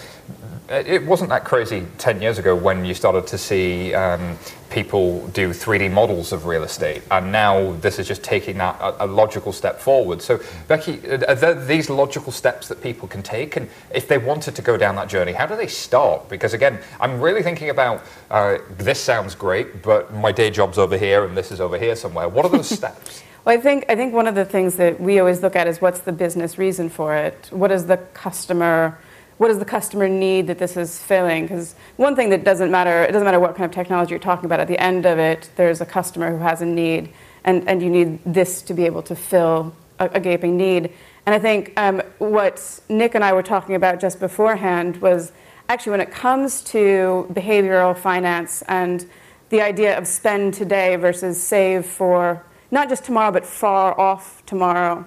it 0.68 1.04
wasn't 1.04 1.28
that 1.28 1.44
crazy 1.44 1.86
10 1.98 2.22
years 2.22 2.38
ago 2.38 2.56
when 2.56 2.84
you 2.84 2.94
started 2.94 3.26
to 3.26 3.36
see 3.36 3.92
um, 3.92 4.38
people 4.70 5.26
do 5.28 5.50
3D 5.50 5.92
models 5.92 6.32
of 6.32 6.46
real 6.46 6.64
estate, 6.64 7.02
and 7.10 7.30
now 7.30 7.72
this 7.80 7.98
is 7.98 8.08
just 8.08 8.22
taking 8.22 8.56
that 8.58 8.80
a, 8.80 9.04
a 9.04 9.06
logical 9.06 9.52
step 9.52 9.78
forward. 9.78 10.22
So, 10.22 10.40
Becky, 10.66 11.06
are 11.06 11.34
there 11.34 11.54
these 11.54 11.90
logical 11.90 12.32
steps 12.32 12.68
that 12.68 12.82
people 12.82 13.06
can 13.06 13.22
take? 13.22 13.56
And 13.56 13.68
if 13.94 14.08
they 14.08 14.16
wanted 14.16 14.56
to 14.56 14.62
go 14.62 14.78
down 14.78 14.96
that 14.96 15.08
journey, 15.08 15.32
how 15.32 15.46
do 15.46 15.54
they 15.54 15.66
start? 15.66 16.30
Because 16.30 16.54
again, 16.54 16.78
I'm 16.98 17.20
really 17.20 17.42
thinking 17.42 17.68
about 17.68 18.02
uh, 18.30 18.58
this 18.78 18.98
sounds 18.98 19.34
great, 19.34 19.82
but 19.82 20.14
my 20.14 20.32
day 20.32 20.50
job's 20.50 20.78
over 20.78 20.96
here 20.96 21.26
and 21.26 21.36
this 21.36 21.52
is 21.52 21.60
over 21.60 21.78
here 21.78 21.94
somewhere. 21.94 22.28
What 22.28 22.46
are 22.46 22.50
those 22.50 22.68
steps? 22.78 23.22
Well, 23.44 23.56
I 23.56 23.60
think 23.60 23.84
I 23.90 23.96
think 23.96 24.14
one 24.14 24.26
of 24.26 24.34
the 24.34 24.46
things 24.46 24.76
that 24.76 24.98
we 24.98 25.18
always 25.18 25.42
look 25.42 25.56
at 25.56 25.66
is 25.66 25.82
what's 25.82 26.00
the 26.00 26.12
business 26.12 26.56
reason 26.56 26.88
for 26.88 27.14
it. 27.14 27.48
What 27.50 27.70
is 27.70 27.84
the 27.84 27.98
customer 28.14 28.98
what 29.36 29.48
does 29.48 29.58
the 29.58 29.64
customer 29.64 30.08
need 30.08 30.46
that 30.46 30.58
this 30.58 30.76
is 30.76 30.98
filling? 30.98 31.44
Because 31.44 31.74
one 31.96 32.14
thing 32.14 32.30
that 32.30 32.44
doesn't 32.44 32.70
matter, 32.70 33.02
it 33.02 33.12
doesn't 33.12 33.24
matter 33.24 33.40
what 33.40 33.56
kind 33.56 33.64
of 33.64 33.74
technology 33.74 34.10
you're 34.10 34.18
talking 34.20 34.44
about, 34.44 34.60
at 34.60 34.68
the 34.68 34.78
end 34.78 35.06
of 35.06 35.18
it, 35.18 35.50
there's 35.56 35.80
a 35.80 35.86
customer 35.86 36.30
who 36.30 36.42
has 36.42 36.62
a 36.62 36.66
need, 36.66 37.12
and, 37.44 37.68
and 37.68 37.82
you 37.82 37.90
need 37.90 38.20
this 38.24 38.62
to 38.62 38.74
be 38.74 38.86
able 38.86 39.02
to 39.02 39.16
fill 39.16 39.74
a, 39.98 40.08
a 40.14 40.20
gaping 40.20 40.56
need. 40.56 40.92
And 41.26 41.34
I 41.34 41.38
think 41.38 41.72
um, 41.76 42.00
what 42.18 42.80
Nick 42.88 43.14
and 43.14 43.24
I 43.24 43.32
were 43.32 43.42
talking 43.42 43.74
about 43.74 44.00
just 44.00 44.20
beforehand 44.20 44.98
was 44.98 45.32
actually 45.68 45.92
when 45.92 46.00
it 46.00 46.10
comes 46.10 46.62
to 46.64 47.26
behavioral 47.32 47.96
finance 47.96 48.62
and 48.68 49.06
the 49.48 49.62
idea 49.62 49.96
of 49.96 50.06
spend 50.06 50.54
today 50.54 50.96
versus 50.96 51.42
save 51.42 51.86
for 51.86 52.44
not 52.70 52.88
just 52.88 53.04
tomorrow, 53.04 53.32
but 53.32 53.46
far 53.46 53.98
off 53.98 54.44
tomorrow 54.46 55.04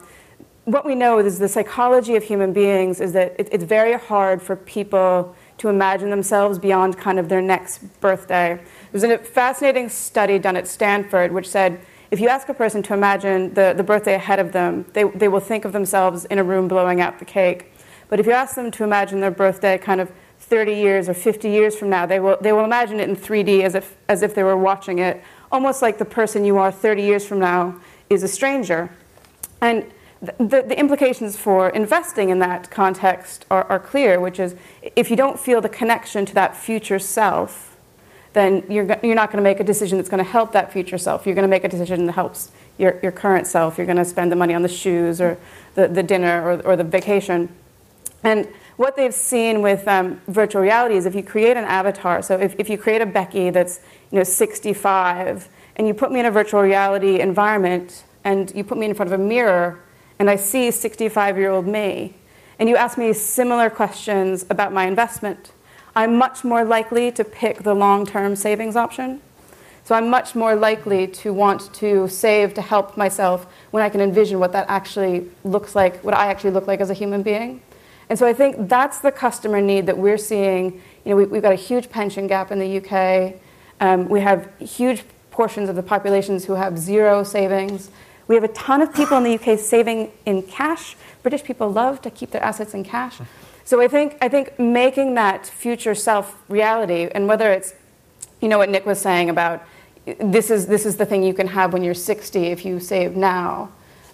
what 0.68 0.86
we 0.86 0.96
know 0.96 1.18
is 1.20 1.40
the 1.40 1.48
psychology 1.48 2.18
of 2.18 2.24
human 2.24 2.52
beings 2.52 3.00
is 3.00 3.14
that 3.14 3.34
it, 3.40 3.48
it's 3.54 3.64
very 3.64 3.94
hard 3.94 4.42
for 4.42 4.58
people 4.58 5.34
to 5.58 5.70
imagine 5.70 6.10
themselves 6.10 6.60
beyond 6.60 6.98
kind 6.98 7.18
of 7.18 7.30
their 7.30 7.42
next 7.42 7.80
birthday. 8.02 8.62
There's 8.92 9.06
a 9.06 9.18
fascinating 9.18 9.88
study 9.88 10.38
done 10.38 10.58
at 10.58 10.68
Stanford 10.68 11.32
which 11.32 11.48
said 11.48 11.80
if 12.12 12.20
you 12.20 12.28
ask 12.28 12.50
a 12.50 12.54
person 12.54 12.84
to 12.84 12.94
imagine 12.94 13.54
the, 13.54 13.74
the 13.78 13.84
birthday 13.84 14.16
ahead 14.16 14.40
of 14.40 14.52
them, 14.52 14.86
they, 14.92 15.06
they 15.06 15.30
will 15.30 15.40
think 15.40 15.64
of 15.64 15.72
themselves 15.72 16.26
in 16.26 16.38
a 16.38 16.44
room 16.44 16.68
blowing 16.68 17.00
out 17.00 17.20
the 17.20 17.26
cake. 17.26 17.72
But 18.10 18.20
if 18.20 18.26
you 18.26 18.34
ask 18.34 18.56
them 18.56 18.70
to 18.72 18.84
imagine 18.84 19.22
their 19.22 19.32
birthday 19.32 19.78
kind 19.78 20.02
of 20.02 20.12
30 20.40 20.74
years 20.74 21.08
or 21.08 21.14
50 21.14 21.50
years 21.50 21.78
from 21.78 21.90
now, 21.90 22.06
they 22.06 22.20
will, 22.20 22.38
they 22.42 22.52
will 22.52 22.66
imagine 22.66 23.00
it 23.00 23.08
in 23.08 23.16
3D 23.16 23.62
as 23.62 23.74
if, 23.74 23.96
as 24.10 24.22
if 24.22 24.36
they 24.36 24.44
were 24.44 24.58
watching 24.58 25.00
it, 25.00 25.24
almost 25.50 25.82
like 25.82 25.98
the 25.98 26.06
person 26.06 26.44
you 26.44 26.58
are 26.58 26.74
30 26.74 27.04
years 27.04 27.26
from 27.26 27.40
now 27.40 27.80
is 28.10 28.22
a 28.22 28.28
stranger. 28.28 28.90
And 29.62 29.86
the, 30.22 30.64
the, 30.68 30.80
implications 30.80 31.38
for 31.38 31.70
investing 31.70 32.30
in 32.30 32.40
that 32.40 32.72
context 32.72 33.46
are, 33.52 33.64
are, 33.66 33.80
clear, 33.80 34.20
which 34.20 34.40
is 34.40 34.56
if 34.96 35.12
you 35.12 35.16
don't 35.16 35.40
feel 35.40 35.62
the 35.62 35.70
connection 35.70 36.26
to 36.26 36.34
that 36.34 36.58
future 36.58 36.98
self, 36.98 37.78
then 38.34 38.64
you're, 38.70 38.86
you're 39.04 39.16
not 39.16 39.32
going 39.32 39.38
to 39.38 39.44
make 39.44 39.60
a 39.60 39.64
decision 39.64 39.98
that's 39.98 40.10
going 40.10 40.24
to 40.24 40.30
help 40.30 40.52
that 40.54 40.74
future 40.74 40.98
self. 40.98 41.26
You're 41.26 41.36
going 41.36 41.44
to 41.44 41.50
make 41.50 41.64
a 41.64 41.70
decision 41.70 42.08
that 42.08 42.14
helps 42.14 42.52
your, 42.78 43.00
your 43.04 43.12
current 43.12 43.48
self. 43.48 43.78
You're 43.78 43.86
going 43.86 43.98
to 43.98 44.06
spend 44.06 44.32
the 44.32 44.36
money 44.36 44.54
on 44.54 44.64
the 44.64 44.70
shoes 44.70 45.22
or 45.22 45.38
the, 45.76 45.88
the 45.88 46.04
dinner 46.04 46.44
or, 46.44 46.62
or 46.66 46.76
the 46.76 46.84
vacation. 46.84 47.50
And 48.24 48.48
what 48.78 48.96
they've 48.96 49.14
seen 49.14 49.62
with 49.62 49.88
um, 49.88 50.22
virtual 50.28 50.62
reality 50.62 50.96
is 50.96 51.06
if 51.06 51.16
you 51.16 51.24
create 51.24 51.58
an 51.58 51.64
avatar, 51.64 52.22
so 52.22 52.40
if, 52.40 52.56
if 52.60 52.70
you 52.70 52.78
create 52.78 53.02
a 53.02 53.06
Becky 53.06 53.50
that's 53.50 53.80
you 54.12 54.18
know, 54.18 54.24
65, 54.24 55.50
and 55.76 55.88
you 55.88 55.94
put 55.94 56.12
me 56.12 56.20
in 56.20 56.26
a 56.26 56.32
virtual 56.32 56.62
reality 56.62 57.20
environment, 57.20 58.04
and 58.24 58.54
you 58.56 58.64
put 58.64 58.78
me 58.78 58.88
in 58.88 58.94
front 58.94 59.12
of 59.12 59.20
a 59.20 59.24
mirror, 59.24 59.80
and 60.20 60.30
I 60.30 60.36
see 60.36 60.72
65 60.72 61.38
year 61.38 61.52
old 61.52 61.68
me, 61.68 62.16
and 62.60 62.68
you 62.68 62.76
ask 62.76 62.98
me 62.98 63.14
similar 63.14 63.70
questions 63.70 64.46
about 64.50 64.74
my 64.74 64.86
investment, 64.86 65.52
I'm 65.96 66.16
much 66.16 66.44
more 66.44 66.64
likely 66.64 67.12
to 67.14 67.24
pick 67.24 67.64
the 67.64 67.74
long 67.74 68.06
term 68.06 68.36
savings 68.36 68.76
option. 68.76 69.22
So 69.84 69.96
I'm 69.96 70.10
much 70.10 70.36
more 70.36 70.54
likely 70.54 71.08
to 71.08 71.32
want 71.32 71.74
to 71.76 72.10
save 72.10 72.54
to 72.56 72.62
help 72.62 72.98
myself 72.98 73.48
when 73.72 73.84
I 73.84 73.90
can 73.90 74.02
envision 74.02 74.38
what 74.38 74.52
that 74.52 74.66
actually 74.68 75.30
looks 75.46 75.76
like, 75.76 76.04
what 76.04 76.14
I 76.14 76.28
actually 76.28 76.52
look 76.52 76.68
like 76.68 76.82
as 76.82 76.90
a 76.90 76.94
human 76.94 77.24
being. 77.24 77.62
And 78.10 78.20
so 78.20 78.28
I 78.28 78.34
think 78.34 78.68
that's 78.68 79.00
the 79.00 79.12
customer 79.12 79.62
need 79.62 79.86
that 79.86 79.98
we're 79.98 80.18
seeing. 80.18 80.82
You 81.06 81.12
know, 81.12 81.16
we, 81.16 81.38
have 81.38 81.42
got 81.42 81.54
a 81.54 81.56
huge 81.56 81.90
pension 81.90 82.28
gap 82.28 82.52
in 82.52 82.60
the 82.60 82.78
UK. 82.78 83.36
Um, 83.80 84.10
we 84.10 84.20
have 84.20 84.52
huge 84.60 85.04
portions 85.32 85.70
of 85.70 85.76
the 85.76 85.84
populations 85.84 86.46
who 86.46 86.56
have 86.56 86.78
zero 86.78 87.24
savings. 87.24 87.90
We 88.28 88.36
have 88.36 88.44
a 88.44 88.50
ton 88.50 88.82
of 88.82 88.94
people 88.94 89.18
in 89.18 89.24
the 89.24 89.36
UK 89.36 89.58
saving 89.58 90.12
in 90.26 90.44
cash. 90.44 90.96
British 91.24 91.44
people 91.44 91.72
love 91.72 92.02
to 92.02 92.12
keep 92.12 92.32
their 92.32 92.44
assets 92.44 92.74
in 92.74 92.84
cash. 92.84 93.20
So 93.64 93.82
I 93.82 93.88
think, 93.88 94.18
I 94.22 94.30
think 94.30 94.58
making 94.60 95.16
that 95.16 95.46
future 95.46 95.96
self 95.96 96.42
reality, 96.50 97.10
and 97.14 97.28
whether 97.28 97.52
it's, 97.52 97.74
you 98.42 98.50
know, 98.50 98.58
what 98.58 98.70
Nick 98.70 98.86
was 98.86 99.00
saying 99.00 99.30
about 99.30 99.64
this 100.20 100.50
is, 100.50 100.68
this 100.68 100.86
is 100.86 100.96
the 100.98 101.06
thing 101.06 101.24
you 101.24 101.34
can 101.34 101.48
have 101.48 101.74
when 101.74 101.84
you're 101.84 101.94
60 101.94 102.46
if 102.46 102.64
you 102.64 102.80
save 102.80 103.18
now, 103.18 103.70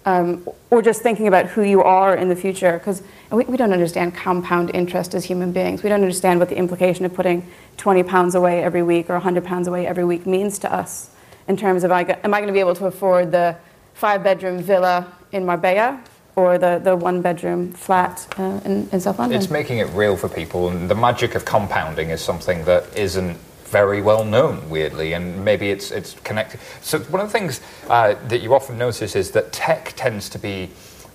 um, 0.06 0.48
or 0.72 0.82
just 0.82 1.02
thinking 1.02 1.28
about 1.28 1.46
who 1.48 1.62
you 1.62 1.84
are 1.84 2.16
in 2.16 2.30
the 2.30 2.36
future, 2.36 2.80
because 2.80 3.04
we, 3.32 3.46
we 3.46 3.58
don't 3.58 3.74
understand 3.74 4.16
compound 4.16 4.72
interest 4.74 5.14
as 5.14 5.24
human 5.24 5.52
beings. 5.52 5.84
We 5.84 5.90
don't 5.90 6.02
understand 6.02 6.40
what 6.40 6.50
the 6.50 6.58
implication 6.58 7.06
of 7.06 7.14
putting 7.14 7.48
20 7.78 8.02
pounds 8.04 8.34
away 8.34 8.64
every 8.64 8.82
week 8.82 9.10
or 9.10 9.14
100 9.14 9.44
pounds 9.44 9.68
away 9.68 9.86
every 9.86 10.04
week 10.04 10.26
means 10.26 10.58
to 10.60 10.74
us 10.74 11.12
in 11.48 11.58
terms 11.58 11.84
of 11.84 11.92
am 11.92 12.34
I 12.34 12.40
going 12.40 12.48
to 12.48 12.54
be 12.54 12.60
able 12.60 12.76
to 12.76 12.86
afford 12.86 13.32
the 13.32 13.56
five 13.94 14.24
bedroom 14.24 14.60
villa 14.60 15.08
in 15.32 15.46
Marbella 15.46 16.02
or 16.36 16.58
the, 16.58 16.80
the 16.84 16.96
one 16.96 17.22
bedroom 17.22 17.72
flat 17.74 18.28
uh, 18.38 18.60
in, 18.66 18.90
in 18.92 19.00
South 19.00 19.20
London. 19.20 19.40
It's 19.40 19.52
making 19.52 19.78
it 19.78 19.88
real 19.90 20.18
for 20.18 20.30
people, 20.30 20.70
and 20.70 20.90
the 20.90 20.96
magic 20.96 21.36
of 21.36 21.46
compounding 21.46 22.10
is 22.10 22.22
something 22.22 22.66
that 22.66 22.98
isn't 22.98 23.38
very 23.66 24.02
well 24.02 24.24
known, 24.24 24.70
weirdly, 24.70 25.14
and 25.14 25.44
maybe 25.44 25.70
it's, 25.70 25.92
it's 25.92 26.14
connected. 26.22 26.60
So, 26.82 27.00
one 27.00 27.22
of 27.22 27.28
the 27.28 27.34
things 27.34 27.62
uh, 27.90 28.16
that 28.28 28.42
you 28.42 28.54
often 28.54 28.78
notice 28.78 29.16
is 29.16 29.32
that 29.32 29.52
tech 29.52 29.94
tends 29.96 30.30
to 30.30 30.40
be 30.40 30.70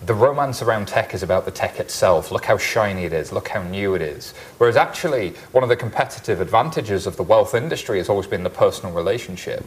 the 0.07 0.15
romance 0.15 0.63
around 0.63 0.87
tech 0.87 1.13
is 1.15 1.25
about 1.25 1.45
the 1.45 1.51
tech 1.51 1.81
itself. 1.81 2.31
Look 2.31 2.45
how 2.45 2.57
shiny 2.57 3.05
it 3.05 3.13
is, 3.13 3.33
look 3.33 3.49
how 3.49 3.63
new 3.65 3.95
it 3.95 4.03
is. 4.03 4.33
Whereas 4.59 4.77
actually, 4.77 5.31
one 5.51 5.65
of 5.65 5.69
the 5.69 5.77
competitive 5.77 6.41
advantages 6.41 7.07
of 7.07 7.17
the 7.17 7.25
wealth 7.25 7.55
industry 7.55 7.99
has 7.99 8.09
always 8.09 8.29
been 8.29 8.45
the 8.45 8.51
personal 8.51 8.95
relationship 8.95 9.65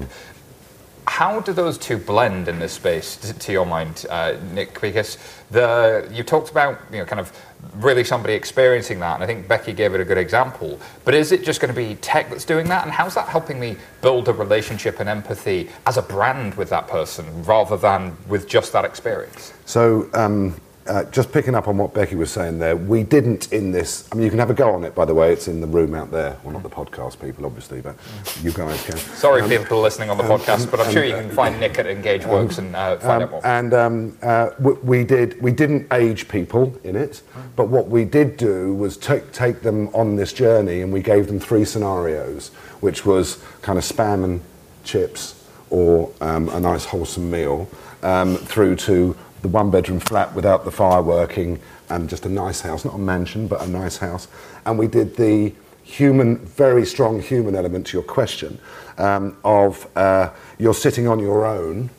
how 1.22 1.40
do 1.40 1.54
those 1.54 1.78
two 1.78 2.00
blend 2.00 2.48
in 2.48 2.58
this 2.58 2.74
space, 2.74 3.16
to, 3.16 3.32
to 3.32 3.52
your 3.52 3.64
mind, 3.64 4.08
uh, 4.10 4.36
Nick? 4.54 4.82
Because 4.82 5.20
the 5.52 6.10
you 6.12 6.24
talked 6.24 6.50
about 6.50 6.80
you 6.92 6.98
know 6.98 7.06
kind 7.06 7.20
of 7.20 7.32
really 7.76 8.04
somebody 8.04 8.34
experiencing 8.34 9.00
that, 9.02 9.14
and 9.14 9.24
I 9.24 9.28
think 9.28 9.48
Becky 9.48 9.72
gave 9.72 9.94
it 9.94 10.02
a 10.02 10.04
good 10.04 10.18
example. 10.18 10.80
But 11.06 11.14
is 11.14 11.32
it 11.32 11.44
just 11.44 11.62
going 11.62 11.72
to 11.72 11.80
be 11.80 11.94
tech 11.98 12.32
that's 12.32 12.44
doing 12.44 12.68
that, 12.70 12.86
and 12.86 12.92
how's 12.92 13.14
that 13.14 13.28
helping 13.28 13.60
me 13.60 13.78
build 14.02 14.30
a 14.30 14.34
relationship 14.34 15.00
and 15.00 15.08
empathy 15.08 15.70
as 15.86 15.98
a 15.98 16.02
brand 16.02 16.56
with 16.56 16.70
that 16.70 16.88
person, 16.88 17.44
rather 17.44 17.78
than 17.78 18.18
with 18.28 18.48
just 18.48 18.74
that 18.74 18.84
experience? 18.84 19.54
So. 19.66 20.10
Um 20.16 20.60
uh, 20.88 21.04
just 21.06 21.32
picking 21.32 21.56
up 21.56 21.68
on 21.68 21.78
what 21.78 21.94
Becky 21.94 22.16
was 22.16 22.32
saying 22.32 22.60
there, 22.60 22.76
we 22.76 23.04
didn't 23.04 23.52
in 23.54 23.72
this. 23.72 24.08
I 24.12 24.16
mean, 24.16 24.24
you 24.24 24.30
can 24.30 24.40
have 24.40 24.50
a 24.50 24.54
go 24.54 24.72
on 24.74 24.84
it, 24.84 24.96
by 24.96 25.06
the 25.06 25.14
way. 25.14 25.32
It's 25.32 25.48
in 25.48 25.62
the 25.62 25.68
room 25.68 25.94
out 25.94 26.12
there. 26.12 26.38
Well, 26.44 26.54
not 26.54 26.64
the 26.64 26.70
podcast 26.70 27.22
people, 27.22 27.46
obviously, 27.46 27.82
but 27.82 27.96
you 28.42 28.52
guys 28.52 28.84
can. 28.84 28.98
Sorry, 28.98 29.48
people 29.48 29.80
listening 29.82 30.10
on 30.10 30.18
the 30.18 30.24
podcast, 30.24 30.72
but 30.72 30.80
I'm 30.80 30.92
sure 30.92 31.04
you 31.04 31.14
can 31.14 31.30
find 31.30 31.60
Nick 31.60 31.78
at 31.78 31.86
Engage 31.88 32.26
Works 32.26 32.58
and 32.58 32.76
uh, 32.76 32.98
find 32.98 33.24
out 33.24 33.32
more. 33.32 33.46
And 33.46 33.74
um, 33.74 34.18
uh, 34.22 34.52
we, 34.60 34.74
we 34.74 35.04
did. 35.04 35.42
We 35.42 35.52
didn't 35.52 35.92
age 35.94 36.28
people 36.28 36.76
in 36.84 36.96
it, 36.96 37.22
but 37.56 37.68
what 37.68 37.88
we 37.88 38.04
did 38.04 38.38
do 38.38 38.74
was 38.74 38.98
take 38.98 39.32
take 39.32 39.62
them 39.62 39.88
on 39.90 40.16
this 40.16 40.34
journey, 40.34 40.82
and 40.82 40.92
we 40.92 41.02
gave 41.02 41.28
them 41.28 41.40
three 41.40 41.66
scenarios, 41.66 42.50
which 42.80 43.06
was 43.06 43.44
kind 43.62 43.78
of 43.78 43.86
spam 43.86 44.24
and 44.24 44.42
chips, 44.84 45.48
or 45.70 46.12
um, 46.22 46.50
a 46.50 46.60
nice 46.60 46.86
wholesome 46.86 47.30
meal, 47.30 47.70
um, 48.02 48.36
through 48.38 48.76
to 48.76 49.16
the 49.42 49.48
one 49.48 49.72
bedroom 49.72 50.00
flat 50.00 50.34
without 50.36 50.66
the 50.66 50.72
fire 50.72 51.02
working, 51.02 51.60
and 51.90 52.10
just 52.10 52.26
a 52.26 52.30
nice 52.30 52.62
house, 52.62 52.86
not 52.86 52.96
a 52.96 53.00
mansion, 53.00 53.48
but 53.48 53.62
a 53.62 53.68
nice 53.68 53.98
house. 53.98 54.28
And 54.66 54.78
we 54.78 54.88
did 54.88 55.18
the 55.18 55.54
human, 55.84 56.38
very 56.38 56.86
strong 56.86 57.22
human 57.22 57.56
element 57.56 57.88
to 57.88 57.98
your 57.98 58.04
question 58.04 58.60
um, 58.98 59.36
of 59.44 59.88
uh, 59.98 60.30
you're 60.58 60.74
sitting 60.74 61.08
on 61.08 61.20
your 61.20 61.46
own 61.46 61.90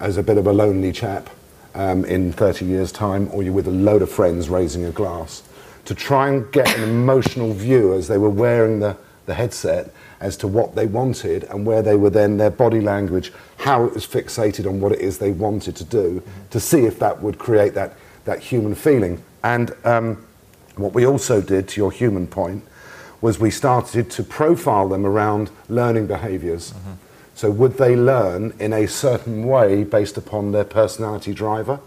as 0.00 0.16
a 0.16 0.22
bit 0.22 0.38
of 0.38 0.46
a 0.46 0.52
lonely 0.52 0.92
chap 0.92 1.30
um, 1.74 2.04
in 2.04 2.32
30 2.32 2.64
years' 2.64 2.92
time, 2.92 3.28
or 3.32 3.42
you're 3.42 3.52
with 3.52 3.68
a 3.68 3.70
load 3.70 4.02
of 4.02 4.10
friends 4.10 4.48
raising 4.48 4.84
a 4.84 4.90
glass, 4.90 5.42
to 5.84 5.94
try 5.94 6.28
and 6.28 6.50
get 6.52 6.76
an 6.76 6.82
emotional 6.84 7.52
view 7.52 7.94
as 7.94 8.08
they 8.08 8.18
were 8.18 8.30
wearing 8.30 8.80
the, 8.80 8.96
the 9.26 9.34
headset 9.34 9.92
as 10.24 10.38
to 10.38 10.48
what 10.48 10.74
they 10.74 10.86
wanted 10.86 11.44
and 11.44 11.66
where 11.66 11.82
they 11.82 11.94
were 11.94 12.08
then, 12.08 12.38
their 12.38 12.50
body 12.50 12.80
language, 12.80 13.30
how 13.58 13.84
it 13.84 13.92
was 13.92 14.06
fixated 14.06 14.66
on 14.66 14.80
what 14.80 14.90
it 14.90 15.00
is 15.00 15.18
they 15.18 15.30
wanted 15.30 15.76
to 15.76 15.84
do, 15.84 16.22
to 16.48 16.58
see 16.58 16.86
if 16.86 16.98
that 16.98 17.22
would 17.22 17.38
create 17.38 17.74
that, 17.74 17.92
that 18.24 18.40
human 18.40 18.74
feeling. 18.74 19.22
And 19.42 19.72
um, 19.84 20.26
what 20.76 20.94
we 20.94 21.04
also 21.04 21.42
did, 21.42 21.68
to 21.68 21.80
your 21.80 21.92
human 21.92 22.26
point, 22.26 22.64
was 23.20 23.38
we 23.38 23.50
started 23.50 24.10
to 24.12 24.22
profile 24.22 24.88
them 24.88 25.04
around 25.04 25.50
learning 25.68 26.06
behaviors. 26.06 26.72
So, 27.34 27.50
would 27.50 27.76
they 27.76 27.94
learn 27.94 28.54
in 28.58 28.72
a 28.72 28.86
certain 28.86 29.46
way 29.46 29.84
based 29.84 30.16
upon 30.16 30.52
their 30.52 30.64
personality 30.64 31.34
driver? 31.34 31.80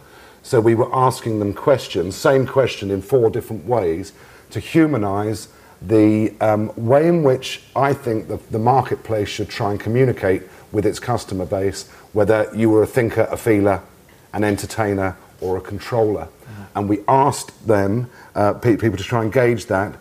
So, 0.44 0.60
we 0.62 0.76
were 0.76 0.94
asking 0.96 1.40
them 1.40 1.54
questions, 1.56 2.16
same 2.16 2.46
question 2.46 2.92
in 2.92 3.02
four 3.02 3.32
different 3.32 3.66
ways, 3.66 4.14
to 4.52 4.60
humanize 4.60 5.48
the 5.82 6.34
um, 6.42 6.72
way 6.76 7.08
in 7.08 7.24
which 7.24 7.62
I 7.76 7.94
think 7.94 8.28
the, 8.28 8.38
the 8.52 8.60
marketplace 8.60 9.30
should 9.30 9.50
try 9.50 9.72
and 9.72 9.80
communicate 9.80 10.44
with 10.72 10.86
its 10.86 11.00
customer 11.00 11.46
base, 11.46 11.88
whether 12.14 12.50
you 12.56 12.70
were 12.70 12.84
a 12.84 12.88
thinker, 12.88 13.28
a 13.32 13.38
feeler, 13.38 13.82
an 14.34 14.44
entertainer, 14.44 15.16
or 15.42 15.58
a 15.58 15.62
controller. 15.62 16.28
And 16.76 16.88
we 16.88 17.00
asked 17.08 17.68
them, 17.68 18.10
uh, 18.36 18.54
pe- 18.54 18.78
people, 18.78 18.98
to 18.98 19.04
try 19.04 19.24
and 19.24 19.34
gauge 19.34 19.66
that 19.68 19.96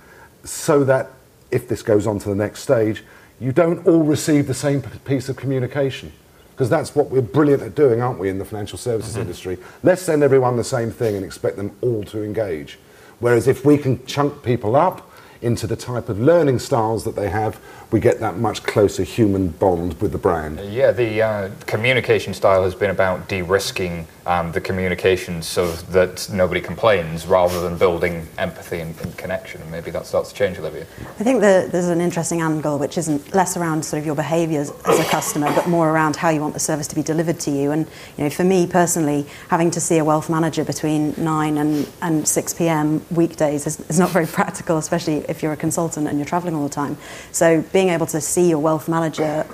so 0.44 0.84
that 0.84 1.10
if 1.50 1.68
this 1.68 1.82
goes 1.82 2.06
on 2.06 2.18
to 2.18 2.28
the 2.28 2.34
next 2.34 2.60
stage, 2.60 3.02
you 3.40 3.52
don't 3.52 3.86
all 3.86 4.02
receive 4.02 4.46
the 4.46 4.54
same 4.54 4.82
p- 4.82 4.98
piece 5.04 5.28
of 5.28 5.36
communication. 5.36 6.12
Because 6.50 6.70
that's 6.70 6.94
what 6.94 7.10
we're 7.10 7.22
brilliant 7.22 7.62
at 7.62 7.74
doing, 7.74 8.00
aren't 8.00 8.18
we, 8.18 8.28
in 8.28 8.38
the 8.38 8.44
financial 8.44 8.78
services 8.78 9.16
industry? 9.16 9.58
Let's 9.82 10.02
send 10.02 10.22
everyone 10.22 10.56
the 10.56 10.64
same 10.64 10.90
thing 10.90 11.16
and 11.16 11.24
expect 11.24 11.56
them 11.56 11.76
all 11.80 12.02
to 12.04 12.22
engage. 12.22 12.78
Whereas 13.20 13.48
if 13.48 13.64
we 13.64 13.78
can 13.78 14.04
chunk 14.06 14.42
people 14.42 14.76
up 14.76 15.10
into 15.46 15.66
the 15.66 15.76
type 15.76 16.08
of 16.08 16.20
learning 16.20 16.58
styles 16.58 17.04
that 17.04 17.14
they 17.14 17.30
have, 17.30 17.60
we 17.96 18.00
get 18.00 18.20
that 18.20 18.36
much 18.36 18.62
closer 18.62 19.02
human 19.02 19.48
bond 19.48 19.98
with 20.02 20.12
the 20.12 20.18
brand. 20.18 20.60
Yeah, 20.70 20.92
the 20.92 21.22
uh, 21.22 21.50
communication 21.60 22.34
style 22.34 22.62
has 22.62 22.74
been 22.74 22.90
about 22.90 23.26
de-risking 23.26 24.06
um, 24.26 24.50
the 24.50 24.60
communication 24.60 25.40
so 25.40 25.70
that 25.92 26.28
nobody 26.32 26.60
complains, 26.60 27.26
rather 27.26 27.60
than 27.60 27.78
building 27.78 28.26
empathy 28.38 28.80
and, 28.80 29.00
and 29.00 29.16
connection. 29.16 29.62
And 29.62 29.70
maybe 29.70 29.92
that 29.92 30.04
starts 30.04 30.30
to 30.30 30.34
change, 30.34 30.58
Olivia. 30.58 30.84
I 31.20 31.22
think 31.22 31.40
that 31.40 31.70
there's 31.70 31.88
an 31.88 32.00
interesting 32.00 32.42
angle 32.42 32.76
which 32.78 32.98
isn't 32.98 33.34
less 33.34 33.56
around 33.56 33.84
sort 33.84 34.00
of 34.00 34.06
your 34.06 34.16
behaviours 34.16 34.72
as 34.84 34.98
a 34.98 35.04
customer, 35.04 35.46
but 35.54 35.68
more 35.68 35.88
around 35.88 36.16
how 36.16 36.30
you 36.30 36.40
want 36.40 36.54
the 36.54 36.60
service 36.60 36.88
to 36.88 36.96
be 36.96 37.04
delivered 37.04 37.38
to 37.40 37.52
you. 37.52 37.70
And 37.70 37.86
you 38.18 38.24
know, 38.24 38.30
for 38.30 38.42
me 38.42 38.66
personally, 38.66 39.26
having 39.48 39.70
to 39.70 39.80
see 39.80 39.98
a 39.98 40.04
wealth 40.04 40.28
manager 40.28 40.64
between 40.64 41.14
9 41.16 41.58
and, 41.58 41.88
and 42.02 42.26
6 42.26 42.54
p.m. 42.54 43.06
weekdays 43.12 43.64
is, 43.66 43.78
is 43.88 43.98
not 43.98 44.10
very 44.10 44.26
practical, 44.38 44.76
especially 44.76 45.18
if 45.28 45.40
you're 45.40 45.52
a 45.52 45.56
consultant 45.56 46.08
and 46.08 46.18
you're 46.18 46.26
travelling 46.26 46.56
all 46.56 46.64
the 46.64 46.74
time. 46.74 46.96
So 47.30 47.62
being 47.72 47.85
able 47.90 48.06
to 48.06 48.20
see 48.20 48.48
your 48.48 48.58
wealth 48.58 48.88
manager 48.88 49.46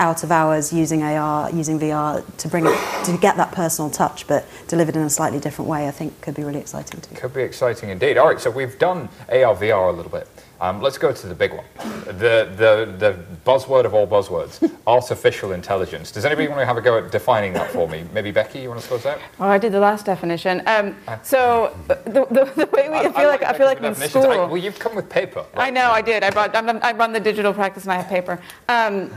out 0.00 0.22
of 0.22 0.30
hours 0.30 0.72
using 0.72 1.02
AR, 1.02 1.50
using 1.50 1.78
VR 1.78 2.24
to 2.36 2.48
bring 2.48 2.66
it, 2.66 3.04
to 3.04 3.16
get 3.18 3.36
that 3.36 3.52
personal 3.52 3.90
touch, 3.90 4.26
but 4.26 4.46
delivered 4.68 4.96
in 4.96 5.02
a 5.02 5.10
slightly 5.10 5.40
different 5.40 5.68
way, 5.68 5.88
I 5.88 5.90
think 5.90 6.20
could 6.20 6.34
be 6.34 6.44
really 6.44 6.60
exciting 6.60 7.00
too. 7.00 7.14
Could 7.16 7.34
be 7.34 7.42
exciting 7.42 7.90
indeed. 7.90 8.16
All 8.16 8.28
right, 8.28 8.40
so 8.40 8.50
we've 8.50 8.78
done 8.78 9.08
AR, 9.28 9.56
VR 9.56 9.92
a 9.92 9.96
little 9.96 10.12
bit. 10.12 10.28
Um, 10.60 10.82
let's 10.82 10.98
go 10.98 11.12
to 11.12 11.26
the 11.28 11.34
big 11.36 11.52
one, 11.52 11.64
the, 12.04 12.48
the, 12.56 12.92
the 12.98 13.16
buzzword 13.46 13.84
of 13.84 13.94
all 13.94 14.08
buzzwords, 14.08 14.68
artificial 14.88 15.52
intelligence. 15.52 16.10
Does 16.10 16.24
anybody 16.24 16.48
want 16.48 16.60
to 16.60 16.66
have 16.66 16.76
a 16.76 16.80
go 16.80 16.98
at 16.98 17.12
defining 17.12 17.52
that 17.52 17.70
for 17.70 17.88
me? 17.88 18.04
Maybe 18.12 18.32
Becky, 18.32 18.58
you 18.60 18.68
want 18.68 18.80
to 18.80 18.88
close 18.88 19.06
out? 19.06 19.20
Oh, 19.38 19.46
I 19.46 19.58
did 19.58 19.70
the 19.70 19.78
last 19.78 20.04
definition. 20.06 20.62
Um, 20.66 20.96
so 21.22 21.76
the, 21.86 21.94
the, 22.04 22.44
the 22.56 22.66
way 22.72 22.88
we, 22.88 22.96
I 22.96 23.12
feel 23.12 23.28
like 23.28 23.42
I 23.44 23.52
feel 23.52 23.66
like 23.66 23.80
in 23.80 23.94
school. 23.94 24.24
I- 24.24 24.36
well, 24.46 24.56
you've 24.56 24.80
come 24.80 24.96
with 24.96 25.08
paper. 25.08 25.44
I 25.54 25.70
know, 25.70 25.90
I 25.92 26.02
did. 26.02 26.24
I 26.24 26.30
brought. 26.30 26.56
I'm, 26.56 26.68
I 26.82 26.92
run 26.92 27.12
the 27.12 27.20
digital 27.20 27.52
practice, 27.54 27.84
and 27.84 27.92
I 27.92 27.96
have 27.96 28.08
paper. 28.08 28.40
Um, 28.68 29.10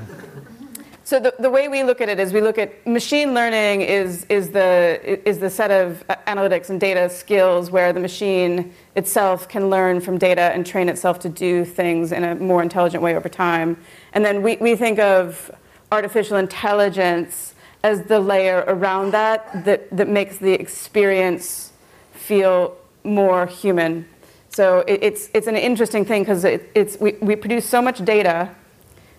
so 1.03 1.19
the, 1.19 1.33
the 1.39 1.49
way 1.49 1.67
we 1.67 1.83
look 1.83 1.99
at 1.99 2.09
it 2.09 2.19
is 2.19 2.31
we 2.31 2.41
look 2.41 2.57
at 2.57 2.85
machine 2.85 3.33
learning 3.33 3.81
is, 3.81 4.25
is, 4.29 4.51
the, 4.51 4.99
is 5.27 5.39
the 5.39 5.49
set 5.49 5.71
of 5.71 6.03
analytics 6.27 6.69
and 6.69 6.79
data 6.79 7.09
skills 7.09 7.71
where 7.71 7.91
the 7.91 7.99
machine 7.99 8.73
itself 8.95 9.49
can 9.49 9.69
learn 9.69 9.99
from 9.99 10.17
data 10.17 10.41
and 10.53 10.65
train 10.65 10.89
itself 10.89 11.19
to 11.19 11.29
do 11.29 11.65
things 11.65 12.11
in 12.11 12.23
a 12.23 12.35
more 12.35 12.61
intelligent 12.61 13.01
way 13.01 13.15
over 13.15 13.29
time. 13.29 13.77
And 14.13 14.23
then 14.23 14.41
we, 14.41 14.57
we 14.57 14.75
think 14.75 14.99
of 14.99 15.49
artificial 15.91 16.37
intelligence 16.37 17.55
as 17.83 18.03
the 18.03 18.19
layer 18.19 18.63
around 18.67 19.11
that 19.11 19.65
that, 19.65 19.89
that 19.95 20.07
makes 20.07 20.37
the 20.37 20.53
experience 20.53 21.73
feel 22.13 22.77
more 23.03 23.47
human. 23.47 24.07
So 24.49 24.79
it, 24.87 24.99
it's, 25.01 25.29
it's 25.33 25.47
an 25.47 25.55
interesting 25.55 26.05
thing 26.05 26.21
because 26.21 26.43
it, 26.43 26.69
it's, 26.75 26.99
we, 26.99 27.13
we 27.21 27.35
produce 27.35 27.67
so 27.67 27.81
much 27.81 28.03
data. 28.05 28.53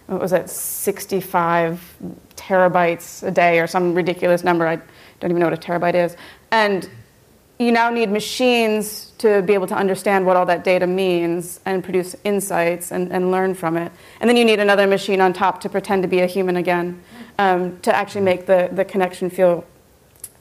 What 0.06 0.20
was 0.20 0.32
it, 0.32 0.50
65 0.50 1.96
terabytes 2.36 3.22
a 3.22 3.30
day 3.30 3.60
or 3.60 3.66
some 3.66 3.94
ridiculous 3.94 4.44
number? 4.44 4.66
I 4.66 4.76
don't 4.76 5.30
even 5.30 5.38
know 5.38 5.46
what 5.46 5.54
a 5.54 5.56
terabyte 5.56 5.94
is. 5.94 6.16
And 6.50 6.88
you 7.58 7.70
now 7.70 7.90
need 7.90 8.10
machines 8.10 9.12
to 9.18 9.42
be 9.42 9.54
able 9.54 9.66
to 9.68 9.74
understand 9.74 10.26
what 10.26 10.36
all 10.36 10.46
that 10.46 10.64
data 10.64 10.86
means 10.86 11.60
and 11.64 11.84
produce 11.84 12.16
insights 12.24 12.90
and, 12.90 13.12
and 13.12 13.30
learn 13.30 13.54
from 13.54 13.76
it. 13.76 13.92
And 14.20 14.28
then 14.28 14.36
you 14.36 14.44
need 14.44 14.58
another 14.58 14.86
machine 14.86 15.20
on 15.20 15.32
top 15.32 15.60
to 15.60 15.68
pretend 15.68 16.02
to 16.02 16.08
be 16.08 16.20
a 16.20 16.26
human 16.26 16.56
again 16.56 17.00
um, 17.38 17.78
to 17.80 17.94
actually 17.94 18.22
make 18.22 18.46
the, 18.46 18.68
the 18.72 18.84
connection 18.84 19.30
feel 19.30 19.64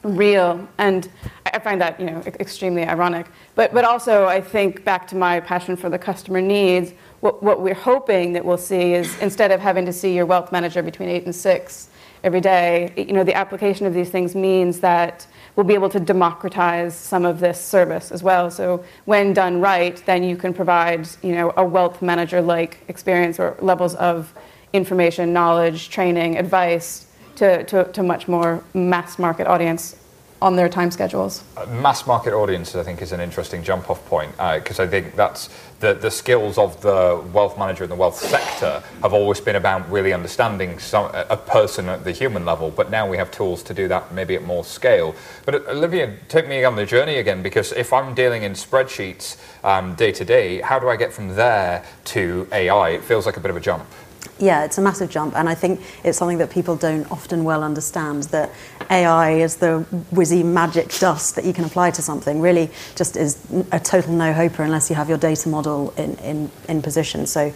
real 0.03 0.67
and 0.79 1.11
i 1.45 1.59
find 1.59 1.79
that 1.79 1.99
you 1.99 2.07
know 2.07 2.23
extremely 2.39 2.83
ironic 2.83 3.27
but 3.53 3.71
but 3.71 3.85
also 3.85 4.25
i 4.25 4.41
think 4.41 4.83
back 4.83 5.07
to 5.07 5.15
my 5.15 5.39
passion 5.39 5.75
for 5.75 5.91
the 5.91 5.99
customer 5.99 6.41
needs 6.41 6.93
what, 7.21 7.41
what 7.41 7.61
we're 7.61 7.73
hoping 7.73 8.33
that 8.33 8.43
we'll 8.43 8.57
see 8.57 8.93
is 8.93 9.17
instead 9.19 9.51
of 9.51 9.59
having 9.59 9.85
to 9.85 9.93
see 9.93 10.13
your 10.13 10.25
wealth 10.25 10.51
manager 10.51 10.83
between 10.83 11.09
8 11.09 11.25
and 11.25 11.35
6 11.35 11.87
every 12.23 12.41
day 12.41 12.93
you 12.97 13.13
know 13.13 13.23
the 13.23 13.33
application 13.33 13.85
of 13.87 13.93
these 13.93 14.09
things 14.09 14.35
means 14.35 14.79
that 14.81 15.25
we'll 15.55 15.65
be 15.65 15.73
able 15.73 15.89
to 15.89 15.99
democratize 15.99 16.95
some 16.95 17.25
of 17.25 17.39
this 17.39 17.59
service 17.63 18.11
as 18.11 18.23
well. 18.23 18.49
So 18.49 18.83
when 19.05 19.33
done 19.33 19.59
right 19.59 20.01
then 20.05 20.23
you 20.23 20.35
can 20.35 20.53
provide 20.53 21.07
you 21.21 21.33
know 21.33 21.53
a 21.57 21.65
wealth 21.65 22.01
manager 22.01 22.41
like 22.41 22.79
experience 22.87 23.39
or 23.39 23.57
levels 23.59 23.95
of 23.95 24.33
information 24.73 25.33
knowledge 25.33 25.89
training 25.89 26.37
advice 26.37 27.07
to, 27.35 27.63
to, 27.65 27.85
to 27.91 28.03
much 28.03 28.27
more 28.27 28.63
mass 28.73 29.17
market 29.17 29.47
audience 29.47 30.00
on 30.41 30.55
their 30.55 30.67
time 30.67 30.89
schedules. 30.89 31.43
mass 31.67 32.07
market 32.07 32.33
audiences, 32.33 32.75
I 32.75 32.83
think, 32.83 33.01
is 33.01 33.11
an 33.11 33.19
interesting 33.19 33.63
jump 33.63 33.89
off 33.89 34.03
point 34.07 34.31
because 34.31 34.79
I 34.79 34.87
think 34.87 35.15
that's 35.15 35.49
the, 35.81 35.93
the 35.93 36.09
skills 36.09 36.57
of 36.57 36.81
the 36.81 37.23
wealth 37.33 37.57
manager 37.57 37.83
and 37.83 37.91
the 37.91 37.95
wealth 37.95 38.17
sector 38.17 38.81
have 39.01 39.13
always 39.13 39.39
been 39.39 39.55
about 39.55 39.89
really 39.91 40.13
understanding 40.13 40.79
some, 40.79 41.11
a 41.13 41.37
person 41.37 41.89
at 41.89 42.03
the 42.03 42.11
human 42.11 42.45
level, 42.45 42.71
but 42.71 42.89
now 42.89 43.07
we 43.07 43.17
have 43.17 43.31
tools 43.31 43.61
to 43.63 43.73
do 43.73 43.87
that 43.87 44.13
maybe 44.13 44.35
at 44.35 44.43
more 44.43 44.63
scale. 44.63 45.15
But 45.45 45.55
uh, 45.55 45.71
Olivia, 45.71 46.17
take 46.27 46.47
me 46.47 46.63
on 46.63 46.75
the 46.75 46.85
journey 46.85 47.17
again 47.17 47.43
because 47.43 47.71
if 47.73 47.93
I'm 47.93 48.13
dealing 48.13 48.43
in 48.43 48.53
spreadsheets 48.53 49.37
um, 49.63 49.95
day 49.95 50.11
to 50.13 50.25
day, 50.25 50.61
how 50.61 50.79
do 50.79 50.87
I 50.89 50.95
get 50.95 51.11
from 51.13 51.35
there 51.35 51.83
to 52.05 52.47
AI? 52.51 52.89
It 52.89 53.03
feels 53.03 53.25
like 53.25 53.37
a 53.37 53.39
bit 53.39 53.51
of 53.51 53.57
a 53.57 53.61
jump. 53.61 53.85
Yeah, 54.41 54.65
it's 54.65 54.79
a 54.79 54.81
massive 54.81 55.11
jump, 55.11 55.35
and 55.37 55.47
I 55.47 55.53
think 55.53 55.81
it's 56.03 56.17
something 56.17 56.39
that 56.39 56.49
people 56.49 56.75
don't 56.75 57.09
often 57.11 57.43
well 57.43 57.63
understand. 57.63 58.23
That 58.23 58.51
AI 58.89 59.33
is 59.33 59.57
the 59.57 59.85
whizzy 60.11 60.43
magic 60.43 60.89
dust 60.97 61.35
that 61.35 61.45
you 61.45 61.53
can 61.53 61.63
apply 61.63 61.91
to 61.91 62.01
something. 62.01 62.41
Really, 62.41 62.71
just 62.95 63.17
is 63.17 63.37
a 63.71 63.79
total 63.79 64.13
no-hoper 64.13 64.63
unless 64.63 64.89
you 64.89 64.95
have 64.95 65.09
your 65.09 65.19
data 65.19 65.47
model 65.47 65.91
in, 65.95 66.15
in, 66.15 66.51
in 66.67 66.81
position. 66.81 67.27
So, 67.27 67.53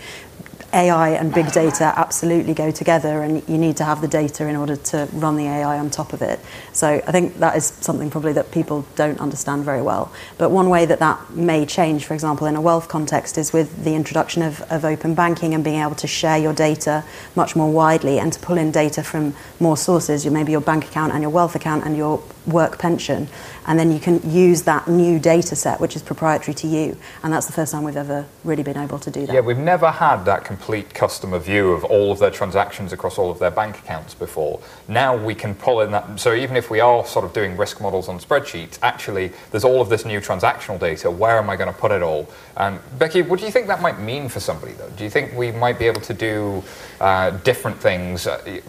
AI 0.75 1.09
and 1.11 1.33
big 1.33 1.51
data 1.53 1.93
absolutely 1.95 2.53
go 2.53 2.69
together, 2.69 3.23
and 3.23 3.47
you 3.47 3.57
need 3.57 3.77
to 3.77 3.85
have 3.85 4.01
the 4.01 4.07
data 4.07 4.45
in 4.45 4.55
order 4.55 4.75
to 4.75 5.07
run 5.13 5.37
the 5.37 5.45
AI 5.45 5.79
on 5.79 5.89
top 5.89 6.11
of 6.11 6.21
it. 6.21 6.39
So 6.73 7.01
I 7.07 7.11
think 7.11 7.39
that 7.39 7.55
is 7.55 7.65
something 7.65 8.09
probably 8.09 8.33
that 8.33 8.51
people 8.51 8.85
don't 8.95 9.19
understand 9.21 9.63
very 9.63 9.81
well. 9.81 10.11
But 10.37 10.51
one 10.51 10.69
way 10.69 10.85
that 10.85 10.99
that 10.99 11.31
may 11.31 11.65
change, 11.65 12.05
for 12.05 12.13
example, 12.13 12.45
in 12.45 12.55
a 12.55 12.61
wealth 12.61 12.89
context, 12.89 13.37
is 13.37 13.53
with 13.53 13.85
the 13.85 13.95
introduction 13.95 14.41
of, 14.43 14.61
of 14.69 14.83
open 14.83 15.15
banking 15.15 15.53
and 15.53 15.63
being 15.63 15.81
able 15.81 15.95
to 15.95 16.07
share 16.07 16.37
your 16.37 16.53
data 16.53 17.05
much 17.35 17.55
more 17.55 17.71
widely 17.71 18.19
and 18.19 18.33
to 18.33 18.39
pull 18.39 18.57
in 18.57 18.71
data 18.71 19.01
from 19.01 19.33
more 19.61 19.77
sources, 19.77 20.25
maybe 20.25 20.51
your 20.51 20.61
bank 20.61 20.85
account 20.85 21.13
and 21.13 21.21
your 21.21 21.31
wealth 21.31 21.55
account 21.55 21.85
and 21.85 21.95
your 21.95 22.21
work 22.47 22.77
pension, 22.77 23.27
and 23.67 23.79
then 23.79 23.91
you 23.91 23.99
can 23.99 24.21
use 24.29 24.63
that 24.63 24.87
new 24.87 25.19
data 25.19 25.55
set, 25.55 25.79
which 25.79 25.95
is 25.95 26.01
proprietary 26.01 26.53
to 26.55 26.67
you. 26.67 26.97
And 27.23 27.33
that's 27.33 27.47
the 27.47 27.53
first 27.53 27.71
time 27.71 27.83
we've 27.83 27.97
ever 27.97 28.25
really 28.43 28.63
been 28.63 28.77
able 28.77 28.99
to 28.99 29.11
do 29.11 29.25
that. 29.25 29.33
Yeah, 29.33 29.41
we've 29.41 29.57
never 29.57 29.91
had 29.91 30.23
that 30.25 30.45
complete 30.45 30.93
customer 30.93 31.39
view 31.39 31.71
of 31.71 31.83
all 31.83 32.11
of 32.11 32.19
their 32.19 32.31
transactions 32.31 32.93
across 32.93 33.17
all 33.17 33.31
of 33.31 33.39
their 33.39 33.51
bank 33.51 33.79
accounts 33.79 34.13
before. 34.13 34.59
Now 34.87 35.15
we 35.15 35.35
can 35.35 35.55
pull 35.55 35.81
in 35.81 35.91
that. 35.91 36.19
So 36.19 36.33
even 36.33 36.55
if 36.55 36.69
we 36.69 36.79
are 36.79 37.05
sort 37.05 37.25
of 37.25 37.33
doing 37.33 37.57
risk 37.57 37.81
models 37.81 38.07
on 38.07 38.19
spreadsheets, 38.19 38.77
actually 38.81 39.31
there's 39.51 39.63
all 39.63 39.81
of 39.81 39.89
this 39.89 40.05
new 40.05 40.19
transactional 40.19 40.79
data. 40.79 41.09
Where 41.09 41.37
am 41.37 41.49
I 41.49 41.55
going 41.55 41.73
to 41.73 41.79
put 41.79 41.91
it 41.91 42.03
all? 42.03 42.29
Um, 42.57 42.79
Becky, 42.99 43.21
what 43.21 43.39
do 43.39 43.45
you 43.45 43.51
think 43.51 43.67
that 43.67 43.81
might 43.81 43.99
mean 43.99 44.29
for 44.29 44.39
somebody 44.39 44.73
though? 44.73 44.89
Do 44.91 45.03
you 45.03 45.09
think 45.09 45.33
we 45.33 45.51
might 45.51 45.79
be 45.79 45.85
able 45.85 46.01
to 46.01 46.13
do 46.13 46.63
uh, 47.01 47.31
different 47.31 47.77
things? 47.79 48.27
Uh, 48.27 48.61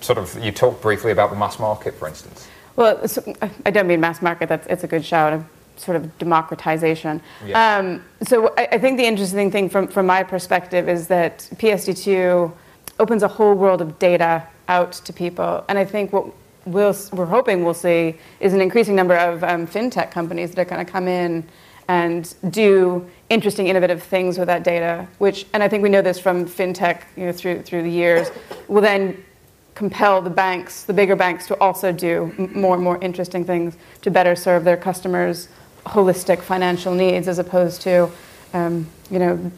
sort 0.00 0.18
of, 0.18 0.42
you 0.42 0.52
talked 0.52 0.82
briefly 0.82 1.12
about 1.12 1.30
the 1.30 1.36
mass 1.36 1.58
market, 1.58 1.94
for 1.94 2.08
instance. 2.08 2.48
Well, 2.76 3.00
I 3.64 3.70
don't 3.70 3.86
mean 3.86 4.00
mass 4.00 4.20
market. 4.20 4.48
That's 4.48 4.66
it's 4.66 4.84
a 4.84 4.88
good 4.88 5.04
shout 5.04 5.32
Of 5.32 5.44
sort 5.76 5.96
of 5.96 6.18
democratization. 6.18 7.20
Yeah. 7.44 7.76
Um, 7.76 8.04
so 8.22 8.54
I, 8.56 8.68
I, 8.72 8.78
think 8.78 8.96
the 8.96 9.04
interesting 9.04 9.50
thing 9.50 9.68
from, 9.68 9.88
from 9.88 10.06
my 10.06 10.22
perspective 10.22 10.88
is 10.88 11.08
that 11.08 11.38
PSD2 11.56 12.52
opens 13.00 13.22
a 13.22 13.28
whole 13.28 13.54
world 13.54 13.80
of 13.80 13.98
data 13.98 14.46
out 14.68 14.92
to 14.92 15.12
people. 15.12 15.64
And 15.68 15.78
I 15.78 15.84
think 15.84 16.12
what 16.12 16.26
we'll, 16.64 16.96
we're 17.12 17.26
hoping 17.26 17.64
we'll 17.64 17.74
see 17.74 18.16
is 18.40 18.52
an 18.52 18.60
increasing 18.60 18.94
number 18.94 19.16
of 19.16 19.42
um, 19.44 19.66
fintech 19.66 20.10
companies 20.10 20.52
that 20.52 20.60
are 20.60 20.64
going 20.64 20.84
to 20.84 20.90
come 20.90 21.08
in 21.08 21.44
and 21.88 22.34
do 22.50 23.06
interesting, 23.28 23.66
innovative 23.66 24.02
things 24.02 24.38
with 24.38 24.46
that 24.46 24.64
data, 24.64 25.06
which, 25.18 25.44
and 25.52 25.62
I 25.62 25.68
think 25.68 25.82
we 25.82 25.90
know 25.90 26.00
this 26.00 26.18
from 26.18 26.46
fintech 26.46 27.02
you 27.16 27.26
know, 27.26 27.32
through, 27.32 27.62
through 27.62 27.82
the 27.82 27.90
years, 27.90 28.30
will 28.68 28.80
then 28.80 29.22
compel 29.74 30.22
the 30.22 30.30
banks, 30.30 30.84
the 30.84 30.92
bigger 30.92 31.16
banks, 31.16 31.46
to 31.48 31.58
also 31.60 31.92
do 31.92 32.32
more 32.54 32.74
and 32.74 32.84
more 32.84 32.98
interesting 33.02 33.44
things 33.44 33.76
to 34.02 34.10
better 34.10 34.36
serve 34.36 34.64
their 34.64 34.76
customers' 34.76 35.48
holistic 35.86 36.40
financial 36.40 36.94
needs, 36.94 37.28
as 37.28 37.38
opposed 37.38 37.82
to, 37.82 38.08
um, 38.52 38.86
you 39.10 39.18
know, 39.18 39.50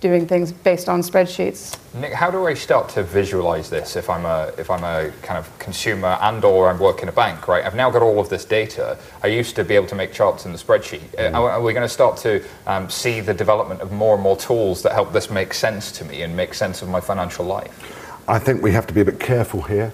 doing 0.00 0.26
things 0.26 0.52
based 0.52 0.88
on 0.88 1.00
spreadsheets. 1.00 1.78
Nick, 1.94 2.12
how 2.12 2.28
do 2.28 2.46
I 2.46 2.54
start 2.54 2.88
to 2.90 3.04
visualize 3.04 3.70
this 3.70 3.94
if 3.94 4.10
I'm 4.10 4.26
a 4.26 4.52
if 4.58 4.68
I'm 4.68 4.82
a 4.82 5.12
kind 5.22 5.38
of 5.38 5.56
consumer 5.60 6.18
and 6.20 6.44
or 6.44 6.68
I'm 6.68 6.80
working 6.80 7.08
a 7.08 7.12
bank, 7.12 7.46
right? 7.46 7.64
I've 7.64 7.76
now 7.76 7.88
got 7.88 8.02
all 8.02 8.18
of 8.18 8.28
this 8.28 8.44
data. 8.44 8.98
I 9.22 9.28
used 9.28 9.54
to 9.56 9.64
be 9.64 9.76
able 9.76 9.86
to 9.86 9.94
make 9.94 10.12
charts 10.12 10.44
in 10.44 10.50
the 10.50 10.58
spreadsheet. 10.58 11.08
Mm. 11.16 11.34
Are, 11.34 11.50
are, 11.52 11.62
we 11.62 11.72
going 11.72 11.84
to 11.84 11.94
start 11.94 12.16
to 12.18 12.44
um, 12.66 12.90
see 12.90 13.20
the 13.20 13.32
development 13.32 13.80
of 13.80 13.92
more 13.92 14.14
and 14.14 14.22
more 14.22 14.36
tools 14.36 14.82
that 14.82 14.92
help 14.92 15.12
this 15.12 15.30
make 15.30 15.54
sense 15.54 15.92
to 15.92 16.04
me 16.04 16.22
and 16.22 16.36
make 16.36 16.52
sense 16.52 16.82
of 16.82 16.88
my 16.88 17.00
financial 17.00 17.44
life? 17.44 18.01
I 18.28 18.38
think 18.38 18.62
we 18.62 18.72
have 18.72 18.86
to 18.86 18.94
be 18.94 19.00
a 19.00 19.04
bit 19.04 19.18
careful 19.18 19.62
here 19.62 19.92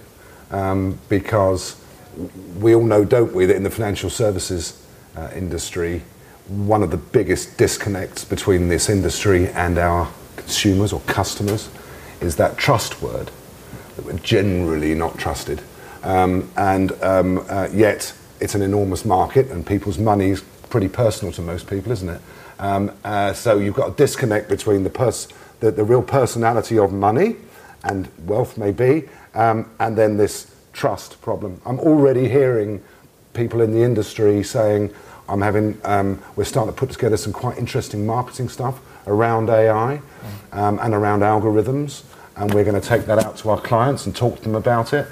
um, 0.50 0.98
because 1.08 1.80
we 2.58 2.74
all 2.74 2.84
know, 2.84 3.04
don't 3.04 3.32
we, 3.32 3.46
that 3.46 3.56
in 3.56 3.62
the 3.62 3.70
financial 3.70 4.10
services 4.10 4.84
uh, 5.16 5.30
industry, 5.34 6.02
one 6.46 6.82
of 6.82 6.90
the 6.90 6.96
biggest 6.98 7.56
disconnects 7.56 8.24
between 8.24 8.68
this 8.68 8.90
industry 8.90 9.48
and 9.48 9.78
our 9.78 10.10
consumers 10.36 10.92
or 10.92 11.00
customers 11.00 11.70
is 12.20 12.36
that 12.36 12.58
trust 12.58 13.00
word 13.00 13.30
that 13.96 14.04
we're 14.04 14.18
generally 14.18 14.94
not 14.94 15.18
trusted. 15.18 15.62
Um, 16.02 16.50
and 16.56 16.92
um, 17.02 17.44
uh, 17.48 17.68
yet, 17.72 18.12
it's 18.40 18.54
an 18.54 18.62
enormous 18.62 19.04
market, 19.04 19.50
and 19.50 19.66
people's 19.66 19.98
money 19.98 20.30
is 20.30 20.42
pretty 20.70 20.88
personal 20.88 21.32
to 21.32 21.42
most 21.42 21.66
people, 21.66 21.92
isn't 21.92 22.08
it? 22.08 22.20
Um, 22.58 22.92
uh, 23.04 23.32
so 23.32 23.58
you've 23.58 23.74
got 23.74 23.90
a 23.90 23.94
disconnect 23.94 24.48
between 24.48 24.84
the, 24.84 24.90
pers- 24.90 25.28
the, 25.60 25.70
the 25.70 25.84
real 25.84 26.02
personality 26.02 26.78
of 26.78 26.92
money 26.92 27.36
and 27.84 28.08
wealth 28.26 28.58
may 28.58 28.72
be, 28.72 29.08
um, 29.34 29.70
and 29.80 29.96
then 29.96 30.16
this 30.16 30.54
trust 30.72 31.20
problem. 31.20 31.60
I'm 31.64 31.80
already 31.80 32.28
hearing 32.28 32.82
people 33.34 33.60
in 33.60 33.72
the 33.72 33.82
industry 33.82 34.42
saying, 34.42 34.92
I'm 35.28 35.42
having, 35.42 35.78
um, 35.84 36.22
we're 36.36 36.44
starting 36.44 36.72
to 36.72 36.78
put 36.78 36.90
together 36.90 37.16
some 37.16 37.32
quite 37.32 37.58
interesting 37.58 38.06
marketing 38.06 38.48
stuff 38.48 38.80
around 39.06 39.50
AI 39.50 40.00
um, 40.52 40.78
and 40.80 40.94
around 40.94 41.20
algorithms, 41.20 42.04
and 42.36 42.52
we're 42.54 42.64
going 42.64 42.80
to 42.80 42.86
take 42.86 43.06
that 43.06 43.18
out 43.18 43.36
to 43.38 43.50
our 43.50 43.60
clients 43.60 44.06
and 44.06 44.14
talk 44.14 44.36
to 44.36 44.42
them 44.42 44.54
about 44.54 44.92
it. 44.92 45.06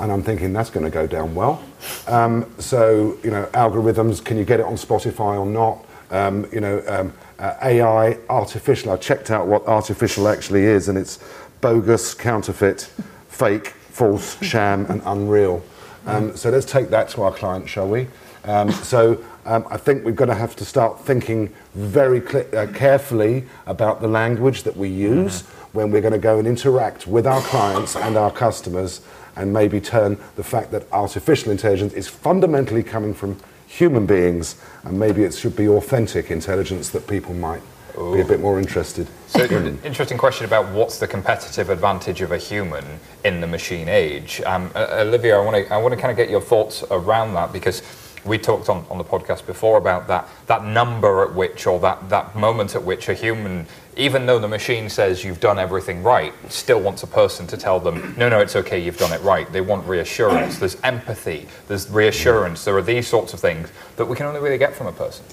And 0.00 0.10
I'm 0.10 0.22
thinking 0.22 0.52
that's 0.52 0.70
going 0.70 0.84
to 0.84 0.90
go 0.90 1.06
down 1.06 1.34
well. 1.34 1.62
Um, 2.08 2.52
so, 2.58 3.16
you 3.22 3.30
know, 3.30 3.46
algorithms, 3.54 4.24
can 4.24 4.36
you 4.36 4.44
get 4.44 4.60
it 4.60 4.66
on 4.66 4.74
Spotify 4.74 5.38
or 5.38 5.46
not? 5.46 5.84
Um, 6.10 6.46
you 6.52 6.60
know, 6.60 6.82
um, 6.88 7.12
uh, 7.38 7.56
AI, 7.62 8.18
artificial. 8.28 8.92
I 8.92 8.96
checked 8.96 9.30
out 9.30 9.46
what 9.46 9.66
artificial 9.66 10.28
actually 10.28 10.64
is, 10.64 10.88
and 10.88 10.98
it's 10.98 11.18
bogus, 11.64 12.12
counterfeit, 12.12 12.90
fake, 13.28 13.68
false, 13.68 14.36
sham, 14.42 14.84
and 14.90 15.00
unreal. 15.06 15.64
Um, 16.04 16.36
so 16.36 16.50
let's 16.50 16.66
take 16.66 16.90
that 16.90 17.08
to 17.10 17.22
our 17.22 17.32
client, 17.32 17.66
shall 17.70 17.88
we? 17.88 18.06
Um, 18.44 18.70
so 18.70 19.24
um, 19.46 19.66
I 19.70 19.78
think 19.78 20.04
we're 20.04 20.12
going 20.12 20.28
to 20.28 20.34
have 20.34 20.54
to 20.56 20.64
start 20.66 21.00
thinking 21.00 21.54
very 21.74 22.20
cl- 22.20 22.44
uh, 22.54 22.66
carefully 22.74 23.46
about 23.64 24.02
the 24.02 24.08
language 24.08 24.64
that 24.64 24.76
we 24.76 24.90
use 24.90 25.40
mm-hmm. 25.40 25.78
when 25.78 25.90
we're 25.90 26.02
going 26.02 26.12
to 26.12 26.18
go 26.18 26.38
and 26.38 26.46
interact 26.46 27.06
with 27.06 27.26
our 27.26 27.40
clients 27.40 27.96
and 27.96 28.18
our 28.18 28.30
customers 28.30 29.00
and 29.36 29.50
maybe 29.50 29.80
turn 29.80 30.18
the 30.36 30.44
fact 30.44 30.70
that 30.70 30.86
artificial 30.92 31.50
intelligence 31.50 31.94
is 31.94 32.06
fundamentally 32.06 32.82
coming 32.82 33.14
from 33.14 33.38
human 33.66 34.04
beings 34.04 34.56
and 34.82 35.00
maybe 35.00 35.22
it 35.22 35.32
should 35.32 35.56
be 35.56 35.66
authentic 35.66 36.30
intelligence 36.30 36.90
that 36.90 37.06
people 37.06 37.32
might 37.32 37.62
Ooh. 37.98 38.14
be 38.14 38.20
a 38.20 38.24
bit 38.24 38.40
more 38.40 38.58
interested. 38.58 39.06
So, 39.26 39.44
interesting 39.84 40.18
question 40.18 40.46
about 40.46 40.68
what's 40.72 40.98
the 40.98 41.06
competitive 41.06 41.70
advantage 41.70 42.20
of 42.20 42.32
a 42.32 42.38
human 42.38 42.84
in 43.24 43.40
the 43.40 43.46
machine 43.46 43.88
age. 43.88 44.40
Um, 44.42 44.70
uh, 44.74 44.86
Olivia, 44.90 45.36
I 45.38 45.44
want 45.44 45.66
to 45.66 45.72
I 45.72 45.78
want 45.78 45.94
to 45.94 46.00
kind 46.00 46.10
of 46.10 46.16
get 46.16 46.30
your 46.30 46.40
thoughts 46.40 46.84
around 46.90 47.34
that 47.34 47.52
because 47.52 47.82
we 48.24 48.38
talked 48.38 48.68
on, 48.68 48.86
on 48.90 48.96
the 48.96 49.04
podcast 49.04 49.46
before 49.46 49.76
about 49.76 50.08
that 50.08 50.28
that 50.46 50.64
number 50.64 51.22
at 51.22 51.34
which 51.34 51.66
or 51.66 51.78
that 51.80 52.08
that 52.08 52.34
moment 52.34 52.74
at 52.74 52.82
which 52.82 53.08
a 53.08 53.14
human 53.14 53.66
even 53.96 54.26
though 54.26 54.38
the 54.38 54.48
machine 54.48 54.88
says 54.88 55.24
you've 55.24 55.40
done 55.40 55.58
everything 55.58 56.02
right, 56.02 56.32
still 56.48 56.80
wants 56.80 57.02
a 57.02 57.06
person 57.06 57.46
to 57.46 57.56
tell 57.56 57.78
them, 57.78 58.14
no, 58.16 58.28
no, 58.28 58.40
it's 58.40 58.56
okay, 58.56 58.78
you've 58.78 58.96
done 58.96 59.12
it 59.12 59.22
right. 59.22 59.50
They 59.52 59.60
want 59.60 59.86
reassurance. 59.86 60.58
There's 60.58 60.76
empathy, 60.82 61.46
there's 61.68 61.88
reassurance. 61.88 62.64
There 62.64 62.76
are 62.76 62.82
these 62.82 63.06
sorts 63.06 63.34
of 63.34 63.40
things 63.40 63.70
that 63.96 64.06
we 64.06 64.16
can 64.16 64.26
only 64.26 64.40
really 64.40 64.58
get 64.58 64.74
from 64.74 64.88
a 64.88 64.92
person. 64.92 65.24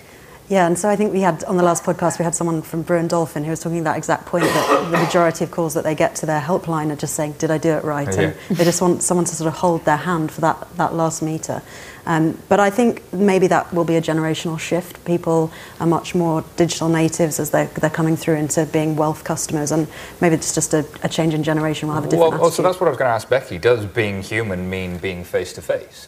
Yeah, 0.49 0.67
and 0.67 0.77
so 0.77 0.89
I 0.89 0.95
think 0.97 1.13
we 1.13 1.21
had 1.21 1.43
on 1.45 1.55
the 1.55 1.63
last 1.63 1.83
podcast 1.83 2.19
we 2.19 2.25
had 2.25 2.35
someone 2.35 2.61
from 2.61 2.83
Brewin 2.83 3.07
Dolphin 3.07 3.43
who 3.43 3.51
was 3.51 3.61
talking 3.61 3.83
that 3.83 3.97
exact 3.97 4.25
point 4.25 4.43
that 4.43 4.89
the 4.91 4.97
majority 4.97 5.45
of 5.45 5.51
calls 5.51 5.73
that 5.75 5.85
they 5.85 5.95
get 5.95 6.15
to 6.15 6.25
their 6.25 6.41
helpline 6.41 6.91
are 6.91 6.97
just 6.97 7.15
saying, 7.15 7.35
"Did 7.39 7.51
I 7.51 7.57
do 7.57 7.69
it 7.69 7.83
right?" 7.85 8.13
Yeah. 8.13 8.33
And 8.49 8.57
they 8.57 8.65
just 8.65 8.81
want 8.81 9.01
someone 9.01 9.25
to 9.25 9.35
sort 9.35 9.47
of 9.47 9.53
hold 9.53 9.85
their 9.85 9.97
hand 9.97 10.31
for 10.31 10.41
that 10.41 10.67
that 10.77 10.93
last 10.93 11.21
meter. 11.21 11.61
Um, 12.05 12.37
but 12.49 12.59
I 12.59 12.69
think 12.69 13.01
maybe 13.13 13.47
that 13.47 13.71
will 13.73 13.83
be 13.83 13.95
a 13.95 14.01
generational 14.01 14.59
shift. 14.59 15.03
People 15.05 15.51
are 15.79 15.87
much 15.87 16.15
more 16.15 16.43
digital 16.57 16.89
natives 16.89 17.39
as 17.39 17.51
they're, 17.51 17.67
they're 17.67 17.89
coming 17.89 18.15
through 18.15 18.35
into 18.35 18.65
being 18.65 18.95
wealth 18.95 19.23
customers, 19.23 19.71
and 19.71 19.87
maybe 20.19 20.35
it's 20.35 20.53
just 20.53 20.73
a, 20.73 20.85
a 21.03 21.09
change 21.09 21.33
in 21.33 21.43
generation. 21.43 21.87
We'll 21.87 21.95
have 21.95 22.05
a 22.05 22.09
different. 22.09 22.31
Well, 22.31 22.41
well 22.41 22.51
so 22.51 22.63
that's 22.63 22.79
what 22.79 22.87
I 22.87 22.89
was 22.89 22.97
going 22.97 23.09
to 23.09 23.13
ask 23.13 23.29
Becky. 23.29 23.57
Does 23.57 23.85
being 23.85 24.21
human 24.21 24.69
mean 24.69 24.97
being 24.97 25.23
face 25.23 25.53
to 25.53 25.61
face? 25.61 26.07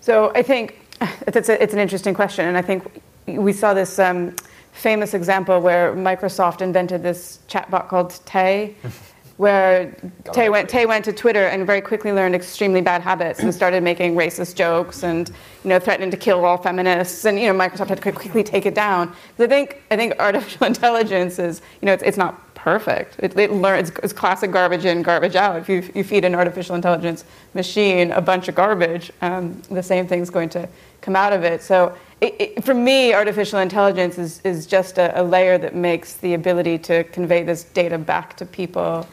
So 0.00 0.32
I 0.34 0.42
think 0.42 0.80
it's, 1.26 1.48
a, 1.48 1.62
it's 1.62 1.72
an 1.72 1.80
interesting 1.80 2.14
question, 2.14 2.46
and 2.46 2.56
I 2.56 2.62
think 2.62 3.02
we 3.26 3.52
saw 3.52 3.74
this 3.74 3.98
um, 3.98 4.34
famous 4.72 5.14
example 5.14 5.60
where 5.60 5.94
Microsoft 5.94 6.60
invented 6.60 7.02
this 7.02 7.38
chatbot 7.48 7.88
called 7.88 8.18
Tay, 8.24 8.74
where 9.36 9.94
Tay 10.32 10.48
went, 10.48 10.68
Tay 10.68 10.86
went 10.86 11.04
to 11.04 11.12
Twitter 11.12 11.46
and 11.46 11.66
very 11.66 11.80
quickly 11.80 12.12
learned 12.12 12.34
extremely 12.34 12.80
bad 12.80 13.00
habits 13.02 13.40
and 13.40 13.52
started 13.52 13.82
making 13.82 14.14
racist 14.14 14.54
jokes 14.54 15.02
and 15.02 15.30
you 15.64 15.70
know 15.70 15.78
threatening 15.78 16.10
to 16.10 16.16
kill 16.16 16.44
all 16.44 16.58
feminists 16.58 17.24
and 17.24 17.40
you 17.40 17.52
know 17.52 17.58
Microsoft 17.58 17.88
had 17.88 18.00
to 18.00 18.12
quickly 18.12 18.42
take 18.42 18.66
it 18.66 18.74
down. 18.74 19.08
Because 19.08 19.44
I 19.44 19.48
think 19.48 19.82
I 19.90 19.96
think 19.96 20.14
artificial 20.18 20.66
intelligence 20.74 21.38
is 21.38 21.62
you 21.80 21.86
know 21.86 21.92
it's, 21.92 22.02
it's 22.02 22.18
not 22.18 22.54
perfect. 22.54 23.16
It, 23.18 23.36
it 23.36 23.50
learns 23.52 23.90
it's, 23.90 23.98
it's, 24.04 24.12
classic 24.12 24.52
garbage 24.52 24.84
in, 24.84 25.02
garbage 25.02 25.34
out. 25.34 25.56
If 25.56 25.68
you, 25.68 25.90
you 25.96 26.04
feed 26.04 26.24
an 26.24 26.34
artificial 26.36 26.76
intelligence 26.76 27.24
machine 27.54 28.12
a 28.12 28.20
bunch 28.20 28.46
of 28.46 28.54
garbage, 28.54 29.10
um, 29.20 29.60
the 29.68 29.82
same 29.82 30.06
thing's 30.06 30.30
going 30.30 30.48
to 30.50 30.68
come 31.00 31.16
out 31.16 31.32
of 31.32 31.42
it. 31.42 31.60
So 31.62 31.96
it, 32.22 32.36
it, 32.38 32.64
for 32.64 32.72
me, 32.72 33.12
artificial 33.12 33.58
intelligence 33.58 34.16
is, 34.16 34.40
is 34.44 34.64
just 34.64 34.96
a, 34.96 35.20
a, 35.20 35.22
layer 35.22 35.58
that 35.58 35.74
makes 35.74 36.14
the 36.14 36.34
ability 36.34 36.78
to 36.78 37.02
convey 37.04 37.42
this 37.42 37.64
data 37.64 37.98
back 37.98 38.36
to 38.36 38.46
people 38.46 39.06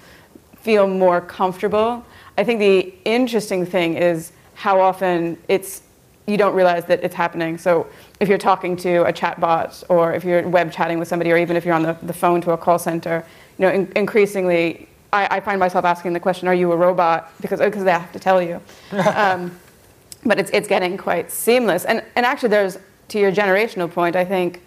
feel 0.58 0.88
more 0.88 1.20
comfortable. 1.20 2.06
I 2.38 2.44
think 2.44 2.60
the 2.60 2.94
interesting 3.06 3.66
thing 3.66 3.96
is 3.96 4.32
how 4.54 4.80
often 4.80 5.38
it's 5.48 5.82
you 6.28 6.38
don't 6.38 6.54
realize 6.54 6.86
that 6.86 7.04
it's 7.04 7.16
happening. 7.16 7.58
So 7.58 7.88
if 8.20 8.30
you're 8.30 8.38
talking 8.38 8.78
to 8.78 9.04
a 9.06 9.12
chatbot 9.12 9.84
or 9.90 10.14
if 10.14 10.24
you're 10.24 10.48
web 10.48 10.72
chatting 10.72 11.00
with 11.00 11.08
somebody 11.08 11.32
or 11.32 11.38
even 11.38 11.58
if 11.58 11.66
you're 11.66 11.74
on 11.74 11.82
the, 11.82 11.98
the 12.04 12.14
phone 12.14 12.42
to 12.42 12.52
a 12.52 12.58
call 12.58 12.78
center, 12.78 13.26
you 13.58 13.66
know, 13.66 13.72
in, 13.72 13.92
increasingly, 13.96 14.88
I, 15.12 15.38
I, 15.38 15.40
find 15.40 15.60
myself 15.60 15.86
asking 15.86 16.14
the 16.14 16.20
question, 16.20 16.48
"Are 16.48 16.54
you 16.54 16.72
a 16.72 16.78
robot?" 16.78 17.32
Because 17.42 17.60
because 17.60 17.84
they 17.84 17.92
have 17.92 18.12
to 18.12 18.20
tell 18.20 18.40
you. 18.40 18.62
um, 18.92 19.58
but 20.24 20.38
it's 20.38 20.52
it's 20.52 20.68
getting 20.68 20.98
quite 20.98 21.32
seamless. 21.32 21.86
And 21.86 22.04
and 22.16 22.28
actually, 22.28 22.50
there's 22.50 22.78
to 23.10 23.20
your 23.20 23.32
generational 23.32 23.92
point, 23.92 24.16
I 24.16 24.26
think 24.26 24.62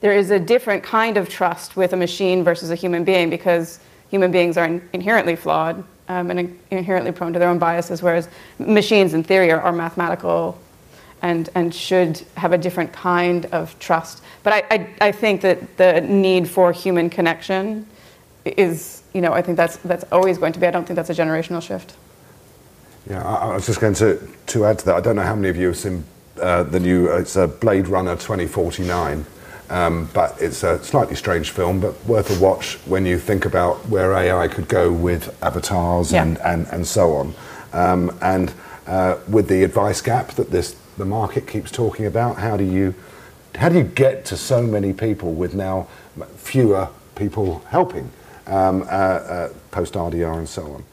there 0.00 0.12
is 0.12 0.30
a 0.30 0.38
different 0.38 0.82
kind 0.82 1.16
of 1.16 1.28
trust 1.28 1.76
with 1.76 1.92
a 1.92 1.96
machine 1.96 2.44
versus 2.44 2.70
a 2.70 2.74
human 2.74 3.04
being 3.04 3.30
because 3.30 3.80
human 4.10 4.30
beings 4.30 4.56
are 4.56 4.64
in, 4.64 4.88
inherently 4.92 5.36
flawed 5.36 5.84
um, 6.08 6.30
and 6.30 6.58
inherently 6.70 7.12
prone 7.12 7.32
to 7.32 7.38
their 7.38 7.48
own 7.48 7.58
biases, 7.58 8.02
whereas 8.02 8.28
machines, 8.58 9.14
in 9.14 9.22
theory, 9.22 9.50
are, 9.50 9.60
are, 9.60 9.72
mathematical 9.72 10.58
and, 11.20 11.50
and 11.54 11.74
should 11.74 12.24
have 12.36 12.52
a 12.52 12.58
different 12.58 12.92
kind 12.92 13.46
of 13.46 13.76
trust. 13.78 14.22
But 14.42 14.52
I, 14.52 14.62
I, 14.70 15.08
I 15.08 15.12
think 15.12 15.40
that 15.42 15.76
the 15.76 16.00
need 16.00 16.48
for 16.48 16.72
human 16.72 17.10
connection 17.10 17.86
is, 18.44 19.02
you 19.12 19.20
know, 19.20 19.32
I 19.32 19.42
think 19.42 19.56
that's, 19.56 19.76
that's 19.78 20.04
always 20.12 20.38
going 20.38 20.52
to 20.54 20.60
be. 20.60 20.66
I 20.66 20.70
don't 20.70 20.86
think 20.86 20.96
that's 20.96 21.10
a 21.10 21.14
generational 21.14 21.60
shift. 21.60 21.94
Yeah, 23.10 23.22
I, 23.22 23.48
I 23.48 23.54
was 23.54 23.66
just 23.66 23.80
going 23.80 23.94
to, 23.94 24.26
to 24.46 24.64
add 24.64 24.78
to 24.78 24.86
that. 24.86 24.94
I 24.94 25.00
don't 25.00 25.16
know 25.16 25.22
how 25.22 25.34
many 25.34 25.48
of 25.48 25.56
you 25.56 25.66
have 25.66 25.76
seen 25.76 26.04
uh, 26.40 26.62
the 26.64 26.80
new, 26.80 27.10
uh, 27.10 27.18
it's 27.18 27.36
a 27.36 27.46
Blade 27.46 27.88
Runner 27.88 28.14
2049. 28.14 29.24
Um, 29.70 30.08
but 30.14 30.40
it's 30.40 30.62
a 30.62 30.82
slightly 30.82 31.14
strange 31.14 31.50
film, 31.50 31.78
but 31.78 32.02
worth 32.06 32.34
a 32.34 32.42
watch 32.42 32.76
when 32.86 33.04
you 33.04 33.18
think 33.18 33.44
about 33.44 33.86
where 33.86 34.14
AI 34.14 34.48
could 34.48 34.66
go 34.66 34.90
with 34.90 35.36
avatars 35.42 36.10
yeah. 36.10 36.22
and, 36.22 36.38
and, 36.38 36.66
and 36.68 36.86
so 36.86 37.12
on. 37.12 37.34
Um, 37.74 38.16
and 38.22 38.54
uh, 38.86 39.18
with 39.28 39.48
the 39.48 39.62
advice 39.64 40.00
gap 40.00 40.28
that 40.32 40.50
this 40.50 40.74
the 40.96 41.04
market 41.04 41.46
keeps 41.46 41.70
talking 41.70 42.06
about, 42.06 42.38
how 42.38 42.56
do 42.56 42.64
you 42.64 42.94
how 43.54 43.68
do 43.68 43.78
you 43.78 43.84
get 43.84 44.24
to 44.26 44.36
so 44.36 44.62
many 44.62 44.92
people 44.92 45.32
with 45.32 45.54
now 45.54 45.88
fewer 46.36 46.88
people 47.14 47.60
helping 47.68 48.10
um, 48.46 48.82
uh, 48.82 48.84
uh, 48.84 49.52
post 49.70 49.94
RDR 49.94 50.38
and 50.38 50.48
so 50.48 50.72
on? 50.72 50.84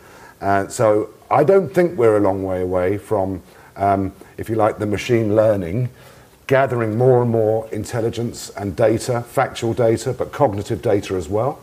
Uh, 0.42 0.68
so 0.68 1.10
I 1.30 1.44
don't 1.44 1.70
think 1.70 1.98
we're 1.98 2.18
a 2.18 2.20
long 2.20 2.44
way 2.44 2.62
away 2.62 2.98
from, 2.98 3.42
um, 3.76 4.14
if 4.38 4.50
you 4.50 4.56
like, 4.56 4.78
the 4.78 4.86
machine 4.86 5.36
learning 5.36 5.90
gathering 6.48 6.98
more 6.98 7.22
and 7.22 7.32
more 7.32 7.68
intelligence 7.72 8.50
and 8.52 8.76
data, 8.76 9.22
factual 9.22 9.74
data, 9.74 10.14
but 10.14 10.32
cognitive 10.32 10.82
data 10.82 11.16
as 11.16 11.28
well, 11.28 11.60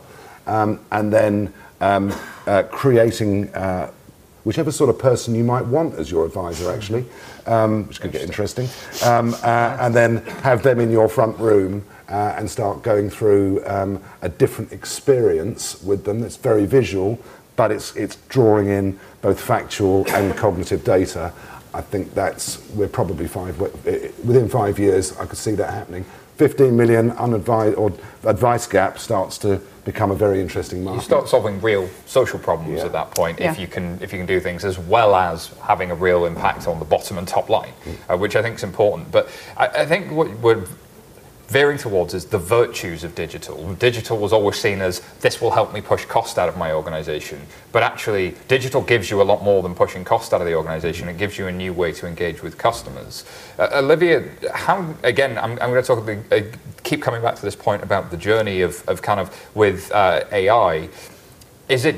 um, 0.47 0.79
and 0.91 1.11
then 1.11 1.53
um, 1.79 2.13
uh, 2.47 2.63
creating 2.63 3.53
uh, 3.55 3.89
whichever 4.43 4.71
sort 4.71 4.89
of 4.89 4.99
person 4.99 5.33
you 5.35 5.43
might 5.43 5.65
want 5.65 5.95
as 5.95 6.11
your 6.11 6.25
advisor, 6.25 6.71
actually, 6.71 7.05
um, 7.45 7.87
which 7.87 8.01
could 8.01 8.11
get 8.11 8.21
interesting, 8.21 8.67
um, 9.05 9.33
uh, 9.43 9.77
and 9.79 9.95
then 9.95 10.17
have 10.41 10.63
them 10.63 10.79
in 10.79 10.91
your 10.91 11.07
front 11.07 11.37
room. 11.39 11.83
Uh, 12.09 12.35
and 12.37 12.47
start 12.47 12.83
going 12.83 13.09
through 13.09 13.65
um, 13.65 13.99
a 14.21 14.29
different 14.29 14.71
experience 14.71 15.81
with 15.81 16.03
them 16.03 16.19
that's 16.19 16.35
very 16.35 16.65
visual, 16.65 17.17
but 17.55 17.71
it's, 17.71 17.95
it's 17.95 18.17
drawing 18.27 18.67
in 18.67 18.99
both 19.21 19.39
factual 19.39 20.05
and 20.09 20.35
cognitive 20.37 20.83
data 20.83 21.33
I 21.73 21.81
think 21.81 22.13
that's 22.13 22.67
we're 22.69 22.87
probably 22.87 23.27
five 23.27 23.59
within 23.59 24.47
five 24.49 24.79
years. 24.79 25.17
I 25.17 25.25
could 25.25 25.37
see 25.37 25.55
that 25.55 25.73
happening. 25.73 26.05
15 26.37 26.75
million 26.75 27.11
unadvised 27.11 27.77
or 27.77 27.93
advice 28.23 28.65
gap 28.65 28.97
starts 28.97 29.37
to 29.37 29.61
become 29.85 30.09
a 30.11 30.15
very 30.15 30.41
interesting 30.41 30.83
market. 30.83 30.97
You 30.97 31.03
start 31.03 31.29
solving 31.29 31.61
real 31.61 31.89
social 32.05 32.39
problems 32.39 32.79
yeah. 32.79 32.85
at 32.85 32.91
that 32.93 33.11
point 33.11 33.39
yeah. 33.39 33.51
if 33.51 33.59
you 33.59 33.67
can 33.67 33.99
if 34.01 34.11
you 34.11 34.17
can 34.17 34.25
do 34.25 34.39
things 34.39 34.65
as 34.65 34.79
well 34.79 35.15
as 35.15 35.47
having 35.61 35.91
a 35.91 35.95
real 35.95 36.25
impact 36.25 36.67
on 36.67 36.79
the 36.79 36.85
bottom 36.85 37.17
and 37.17 37.27
top 37.27 37.49
line, 37.49 37.73
mm. 37.83 37.95
uh, 38.09 38.17
which 38.17 38.35
I 38.35 38.41
think 38.41 38.55
is 38.55 38.63
important. 38.63 39.11
But 39.11 39.29
I, 39.57 39.67
I 39.67 39.85
think 39.85 40.11
what 40.11 40.29
would 40.39 40.67
veering 41.47 41.77
towards 41.77 42.13
is 42.13 42.25
the 42.25 42.37
virtues 42.37 43.03
of 43.03 43.15
digital. 43.15 43.73
Digital 43.75 44.17
was 44.17 44.33
always 44.33 44.55
seen 44.57 44.81
as 44.81 45.01
this 45.21 45.41
will 45.41 45.51
help 45.51 45.73
me 45.73 45.81
push 45.81 46.05
cost 46.05 46.39
out 46.39 46.49
of 46.49 46.57
my 46.57 46.71
organization. 46.71 47.39
But 47.71 47.83
actually, 47.83 48.35
digital 48.47 48.81
gives 48.81 49.11
you 49.11 49.21
a 49.21 49.23
lot 49.23 49.43
more 49.43 49.61
than 49.61 49.75
pushing 49.75 50.03
cost 50.03 50.33
out 50.33 50.41
of 50.41 50.47
the 50.47 50.55
organization. 50.55 51.09
It 51.09 51.17
gives 51.17 51.37
you 51.37 51.47
a 51.47 51.51
new 51.51 51.73
way 51.73 51.91
to 51.93 52.07
engage 52.07 52.41
with 52.41 52.57
customers. 52.57 53.25
Uh, 53.59 53.69
Olivia, 53.73 54.23
how, 54.53 54.93
again, 55.03 55.37
I'm, 55.37 55.51
I'm 55.53 55.71
going 55.71 55.83
to 55.83 55.87
talk, 55.87 56.09
uh, 56.31 56.41
keep 56.83 57.01
coming 57.01 57.21
back 57.21 57.35
to 57.35 57.41
this 57.41 57.55
point 57.55 57.83
about 57.83 58.09
the 58.09 58.17
journey 58.17 58.61
of, 58.61 58.87
of 58.87 59.01
kind 59.01 59.19
of 59.19 59.55
with 59.55 59.91
uh, 59.91 60.23
AI. 60.31 60.89
Is 61.69 61.85
it 61.85 61.95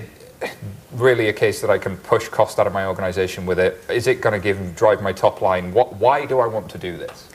really 0.93 1.29
a 1.29 1.33
case 1.33 1.61
that 1.61 1.69
I 1.69 1.77
can 1.77 1.97
push 1.97 2.27
cost 2.27 2.59
out 2.59 2.67
of 2.67 2.73
my 2.73 2.85
organization 2.85 3.45
with 3.45 3.59
it? 3.59 3.81
Is 3.89 4.07
it 4.07 4.21
going 4.21 4.33
to 4.33 4.43
give 4.43 4.75
drive 4.75 5.01
my 5.01 5.13
top 5.13 5.41
line? 5.41 5.73
What, 5.73 5.95
why 5.95 6.25
do 6.25 6.39
I 6.39 6.47
want 6.47 6.69
to 6.71 6.77
do 6.77 6.97
this? 6.97 7.29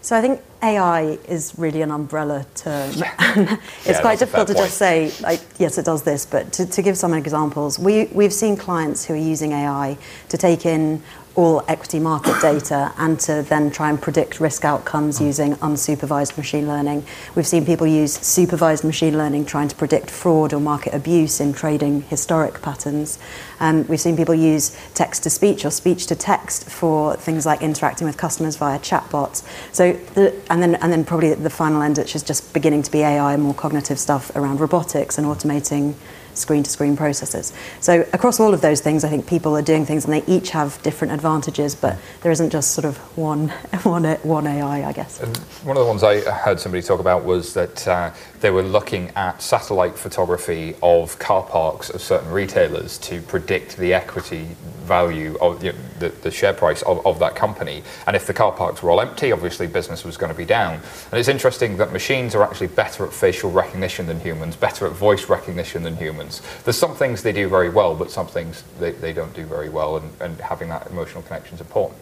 So 0.00 0.16
I 0.16 0.20
think 0.20 0.42
AI 0.64 1.18
is 1.28 1.52
really 1.58 1.82
an 1.82 1.90
umbrella 1.90 2.46
term. 2.54 2.92
Yeah. 3.36 3.56
it's 3.80 3.86
yeah, 3.86 4.00
quite 4.00 4.18
difficult 4.18 4.48
to 4.48 4.54
point. 4.54 4.66
just 4.66 4.78
say, 4.78 5.12
like, 5.20 5.40
yes, 5.58 5.76
it 5.76 5.84
does 5.84 6.02
this, 6.04 6.24
but 6.24 6.52
to, 6.54 6.66
to 6.66 6.82
give 6.82 6.96
some 6.96 7.12
examples, 7.12 7.78
we, 7.78 8.06
we've 8.06 8.32
seen 8.32 8.56
clients 8.56 9.04
who 9.04 9.14
are 9.14 9.16
using 9.16 9.52
AI 9.52 9.98
to 10.28 10.36
take 10.38 10.64
in 10.64 11.02
all 11.36 11.64
equity 11.66 11.98
market 11.98 12.40
data 12.40 12.92
and 12.98 13.18
to 13.18 13.42
then 13.48 13.70
try 13.70 13.90
and 13.90 14.00
predict 14.00 14.38
risk 14.38 14.64
outcomes 14.64 15.18
mm. 15.18 15.26
using 15.26 15.54
unsupervised 15.56 16.36
machine 16.36 16.68
learning. 16.68 17.04
We've 17.34 17.46
seen 17.46 17.66
people 17.66 17.86
use 17.86 18.14
supervised 18.14 18.84
machine 18.84 19.18
learning 19.18 19.46
trying 19.46 19.68
to 19.68 19.74
predict 19.74 20.10
fraud 20.10 20.52
or 20.52 20.60
market 20.60 20.94
abuse 20.94 21.40
in 21.40 21.52
trading 21.52 22.02
historic 22.02 22.62
patterns. 22.62 23.18
Um, 23.58 23.86
we've 23.88 24.00
seen 24.00 24.16
people 24.16 24.34
use 24.34 24.76
text 24.94 25.24
to 25.24 25.30
speech 25.30 25.64
or 25.64 25.70
speech 25.70 26.06
to 26.06 26.14
text 26.14 26.68
for 26.70 27.16
things 27.16 27.46
like 27.46 27.62
interacting 27.62 28.06
with 28.06 28.16
customers 28.16 28.56
via 28.56 28.78
chatbots. 28.78 29.44
So, 29.72 29.94
the, 30.14 30.40
and 30.54 30.62
then 30.62 30.76
and 30.76 30.92
then 30.92 31.04
probably 31.04 31.34
the 31.34 31.50
final 31.50 31.82
end, 31.82 31.98
which 31.98 32.14
is 32.14 32.22
just 32.22 32.54
beginning 32.54 32.84
to 32.84 32.90
be 32.92 33.00
AI, 33.00 33.36
more 33.36 33.54
cognitive 33.54 33.98
stuff 33.98 34.30
around 34.36 34.60
robotics 34.60 35.18
and 35.18 35.26
automating 35.26 35.94
screen 36.34 36.62
to 36.62 36.70
screen 36.70 36.96
processes. 36.96 37.52
So 37.80 38.06
across 38.12 38.40
all 38.40 38.54
of 38.54 38.60
those 38.60 38.80
things, 38.80 39.04
I 39.04 39.08
think 39.08 39.26
people 39.26 39.56
are 39.56 39.62
doing 39.62 39.86
things 39.86 40.04
and 40.04 40.12
they 40.12 40.24
each 40.26 40.50
have 40.50 40.80
different 40.82 41.12
advantages, 41.12 41.74
but 41.74 41.98
there 42.22 42.32
isn't 42.32 42.50
just 42.50 42.72
sort 42.72 42.84
of 42.84 42.98
one, 43.16 43.48
one, 43.82 44.04
one 44.04 44.46
AI, 44.46 44.88
I 44.88 44.92
guess. 44.92 45.20
And 45.20 45.36
one 45.64 45.76
of 45.76 45.82
the 45.82 45.88
ones 45.88 46.02
I 46.02 46.20
heard 46.20 46.60
somebody 46.60 46.82
talk 46.82 47.00
about 47.00 47.24
was 47.24 47.54
that 47.54 47.86
uh, 47.86 48.12
they 48.40 48.50
were 48.50 48.62
looking 48.62 49.10
at 49.16 49.40
satellite 49.42 49.96
photography 49.96 50.74
of 50.82 51.18
car 51.18 51.42
parks 51.42 51.90
of 51.90 52.00
certain 52.00 52.30
retailers 52.30 52.98
to 52.98 53.22
predict 53.22 53.76
the 53.76 53.94
equity 53.94 54.48
value 54.84 55.36
of 55.40 55.64
you 55.64 55.72
know, 55.72 55.78
the, 55.98 56.08
the, 56.08 56.30
share 56.30 56.52
price 56.52 56.82
of, 56.82 57.04
of 57.06 57.18
that 57.18 57.34
company. 57.34 57.82
And 58.06 58.14
if 58.14 58.26
the 58.26 58.34
car 58.34 58.52
parks 58.52 58.82
were 58.82 58.90
all 58.90 59.00
empty, 59.00 59.32
obviously 59.32 59.66
business 59.66 60.04
was 60.04 60.16
going 60.16 60.30
to 60.30 60.36
be 60.36 60.44
down. 60.44 60.74
And 61.10 61.18
it's 61.18 61.28
interesting 61.28 61.76
that 61.78 61.92
machines 61.92 62.34
are 62.34 62.42
actually 62.42 62.66
better 62.68 63.06
at 63.06 63.12
facial 63.12 63.50
recognition 63.50 64.06
than 64.06 64.20
humans, 64.20 64.56
better 64.56 64.86
at 64.86 64.92
voice 64.92 65.28
recognition 65.28 65.82
than 65.82 65.96
humans. 65.96 66.23
There's 66.64 66.78
some 66.78 66.94
things 66.94 67.22
they 67.22 67.32
do 67.32 67.48
very 67.48 67.68
well, 67.68 67.94
but 67.94 68.10
some 68.10 68.26
things 68.26 68.64
they, 68.78 68.92
they 68.92 69.12
don't 69.12 69.34
do 69.34 69.44
very 69.44 69.68
well, 69.68 69.96
and, 69.96 70.10
and 70.20 70.40
having 70.40 70.68
that 70.68 70.86
emotional 70.88 71.22
connection 71.22 71.54
is 71.54 71.60
important. 71.60 72.00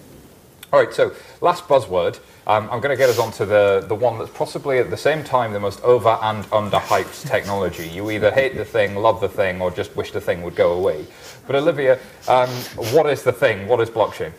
All 0.72 0.80
right, 0.80 0.92
so 0.94 1.12
last 1.42 1.68
buzzword. 1.68 2.18
Um, 2.46 2.64
I'm 2.70 2.80
going 2.80 2.90
to 2.90 2.96
get 2.96 3.10
us 3.10 3.18
onto 3.18 3.44
the, 3.44 3.84
the 3.86 3.94
one 3.94 4.18
that's 4.18 4.30
possibly 4.30 4.78
at 4.78 4.88
the 4.88 4.96
same 4.96 5.22
time 5.22 5.52
the 5.52 5.60
most 5.60 5.80
over 5.82 6.18
and 6.22 6.46
under 6.50 6.78
hyped 6.78 7.28
technology. 7.30 7.86
You 7.88 8.10
either 8.10 8.30
hate 8.30 8.56
the 8.56 8.64
thing, 8.64 8.96
love 8.96 9.20
the 9.20 9.28
thing, 9.28 9.60
or 9.60 9.70
just 9.70 9.94
wish 9.96 10.12
the 10.12 10.20
thing 10.20 10.42
would 10.42 10.56
go 10.56 10.72
away. 10.72 11.06
But 11.46 11.56
Olivia, 11.56 11.98
um, 12.26 12.48
what 12.94 13.06
is 13.10 13.22
the 13.22 13.32
thing? 13.32 13.68
What 13.68 13.80
is 13.80 13.90
blockchain? 13.90 14.32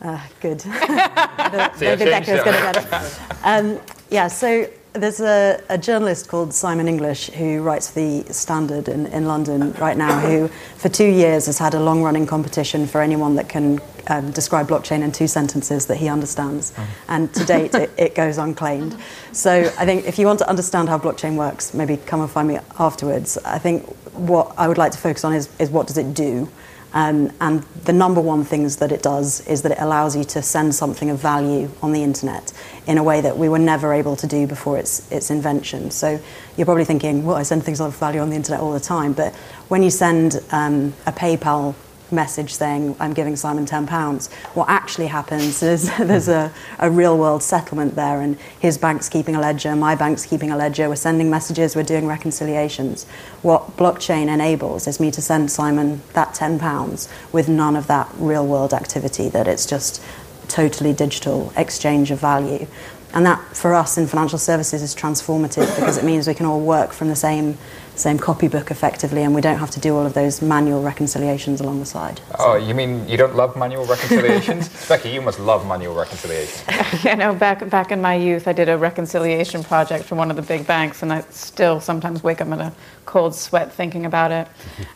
Uh, 0.00 0.20
good. 0.40 0.58
David 0.58 2.08
Becker 2.08 2.34
is 2.34 2.44
going 2.44 2.56
to 2.56 2.62
get 2.72 2.76
it. 2.76 3.20
Um, 3.42 3.80
yeah, 4.08 4.28
so 4.28 4.66
there's 4.92 5.20
a, 5.20 5.62
a, 5.68 5.78
journalist 5.78 6.28
called 6.28 6.52
Simon 6.52 6.88
English 6.88 7.30
who 7.30 7.62
writes 7.62 7.90
for 7.90 8.00
the 8.00 8.24
Standard 8.32 8.88
in, 8.88 9.06
in 9.06 9.26
London 9.26 9.72
right 9.74 9.96
now, 9.96 10.18
who 10.18 10.48
for 10.76 10.88
two 10.88 11.06
years 11.06 11.46
has 11.46 11.58
had 11.58 11.74
a 11.74 11.80
long 11.80 12.02
running 12.02 12.26
competition 12.26 12.86
for 12.86 13.00
anyone 13.00 13.36
that 13.36 13.48
can 13.48 13.80
um, 14.08 14.32
describe 14.32 14.68
blockchain 14.68 15.02
in 15.02 15.12
two 15.12 15.28
sentences 15.28 15.86
that 15.86 15.96
he 15.96 16.08
understands. 16.08 16.72
Mm. 16.72 16.86
And 17.08 17.34
to 17.34 17.44
date, 17.44 17.74
it, 17.74 17.90
it, 17.96 18.14
goes 18.14 18.38
unclaimed. 18.38 18.96
So 19.32 19.52
I 19.78 19.84
think 19.84 20.06
if 20.06 20.18
you 20.18 20.26
want 20.26 20.40
to 20.40 20.48
understand 20.48 20.88
how 20.88 20.98
blockchain 20.98 21.36
works, 21.36 21.72
maybe 21.72 21.96
come 21.96 22.20
and 22.20 22.30
find 22.30 22.48
me 22.48 22.58
afterwards. 22.78 23.38
I 23.44 23.58
think 23.58 23.84
what 24.14 24.52
I 24.58 24.66
would 24.66 24.78
like 24.78 24.92
to 24.92 24.98
focus 24.98 25.24
on 25.24 25.32
is, 25.34 25.48
is 25.60 25.70
what 25.70 25.86
does 25.86 25.98
it 25.98 26.14
do? 26.14 26.48
Um, 26.92 27.32
and 27.40 27.62
the 27.84 27.92
number 27.92 28.20
one 28.20 28.44
things 28.44 28.76
that 28.76 28.90
it 28.90 29.02
does 29.02 29.46
is 29.46 29.62
that 29.62 29.72
it 29.72 29.78
allows 29.80 30.16
you 30.16 30.24
to 30.24 30.42
send 30.42 30.74
something 30.74 31.10
of 31.10 31.18
value 31.18 31.70
on 31.82 31.92
the 31.92 32.02
internet 32.02 32.52
in 32.86 32.98
a 32.98 33.02
way 33.02 33.20
that 33.20 33.38
we 33.38 33.48
were 33.48 33.58
never 33.58 33.92
able 33.92 34.16
to 34.16 34.26
do 34.26 34.46
before 34.46 34.78
its, 34.78 35.10
its 35.12 35.30
invention. 35.30 35.90
So 35.90 36.20
you're 36.56 36.64
probably 36.64 36.84
thinking, 36.84 37.24
well, 37.24 37.36
I 37.36 37.44
send 37.44 37.62
things 37.64 37.80
of 37.80 37.96
value 37.96 38.20
on 38.20 38.30
the 38.30 38.36
internet 38.36 38.60
all 38.60 38.72
the 38.72 38.80
time. 38.80 39.12
But 39.12 39.34
when 39.68 39.82
you 39.82 39.90
send 39.90 40.40
um, 40.50 40.92
a 41.06 41.12
PayPal 41.12 41.74
message 42.12 42.54
saying, 42.54 42.96
I'm 43.00 43.12
giving 43.12 43.36
Simon 43.36 43.66
£10. 43.66 44.32
What 44.54 44.68
actually 44.68 45.06
happens 45.06 45.62
is 45.62 45.94
there's 45.98 46.28
a, 46.28 46.52
a 46.78 46.90
real 46.90 47.16
world 47.18 47.42
settlement 47.42 47.94
there, 47.96 48.20
and 48.20 48.38
his 48.58 48.78
bank's 48.78 49.08
keeping 49.08 49.34
a 49.34 49.40
ledger, 49.40 49.74
my 49.76 49.94
bank's 49.94 50.26
keeping 50.26 50.50
a 50.50 50.56
ledger, 50.56 50.88
we're 50.88 50.96
sending 50.96 51.30
messages, 51.30 51.76
we're 51.76 51.82
doing 51.82 52.06
reconciliations. 52.06 53.04
What 53.42 53.76
blockchain 53.76 54.28
enables 54.28 54.86
is 54.86 55.00
me 55.00 55.10
to 55.12 55.22
send 55.22 55.50
Simon 55.50 56.02
that 56.12 56.34
£10 56.34 57.08
with 57.32 57.48
none 57.48 57.76
of 57.76 57.86
that 57.86 58.08
real 58.18 58.46
world 58.46 58.72
activity, 58.72 59.28
that 59.28 59.46
it's 59.46 59.66
just 59.66 60.02
totally 60.48 60.92
digital 60.92 61.52
exchange 61.56 62.10
of 62.10 62.18
value. 62.18 62.66
And 63.12 63.26
that, 63.26 63.40
for 63.56 63.74
us 63.74 63.98
in 63.98 64.06
financial 64.06 64.38
services, 64.38 64.82
is 64.82 64.94
transformative 64.94 65.74
because 65.74 65.96
it 65.96 66.04
means 66.04 66.28
we 66.28 66.34
can 66.34 66.46
all 66.46 66.60
work 66.60 66.92
from 66.92 67.08
the 67.08 67.16
same 67.16 67.58
same 68.00 68.18
copybook 68.18 68.70
effectively, 68.70 69.22
and 69.22 69.34
we 69.34 69.40
don't 69.40 69.58
have 69.58 69.70
to 69.72 69.80
do 69.80 69.96
all 69.96 70.06
of 70.06 70.14
those 70.14 70.42
manual 70.42 70.82
reconciliations 70.82 71.60
along 71.60 71.80
the 71.80 71.86
side. 71.86 72.20
Oh, 72.38 72.56
you 72.56 72.74
mean 72.74 73.08
you 73.08 73.16
don't 73.16 73.36
love 73.36 73.56
manual 73.56 73.84
reconciliations? 73.84 74.68
Becky, 74.88 75.10
you 75.10 75.20
must 75.20 75.38
love 75.38 75.66
manual 75.66 75.94
reconciliations. 75.94 77.04
you 77.04 77.16
know, 77.16 77.34
back 77.34 77.68
back 77.70 77.92
in 77.92 78.00
my 78.00 78.14
youth, 78.14 78.48
I 78.48 78.52
did 78.52 78.68
a 78.68 78.78
reconciliation 78.78 79.62
project 79.62 80.04
for 80.04 80.14
one 80.14 80.30
of 80.30 80.36
the 80.36 80.42
big 80.42 80.66
banks, 80.66 81.02
and 81.02 81.12
I 81.12 81.20
still 81.30 81.80
sometimes 81.80 82.22
wake 82.22 82.40
up 82.40 82.48
in 82.48 82.60
a 82.60 82.72
cold 83.06 83.34
sweat 83.34 83.72
thinking 83.72 84.06
about 84.06 84.32
it. 84.32 84.48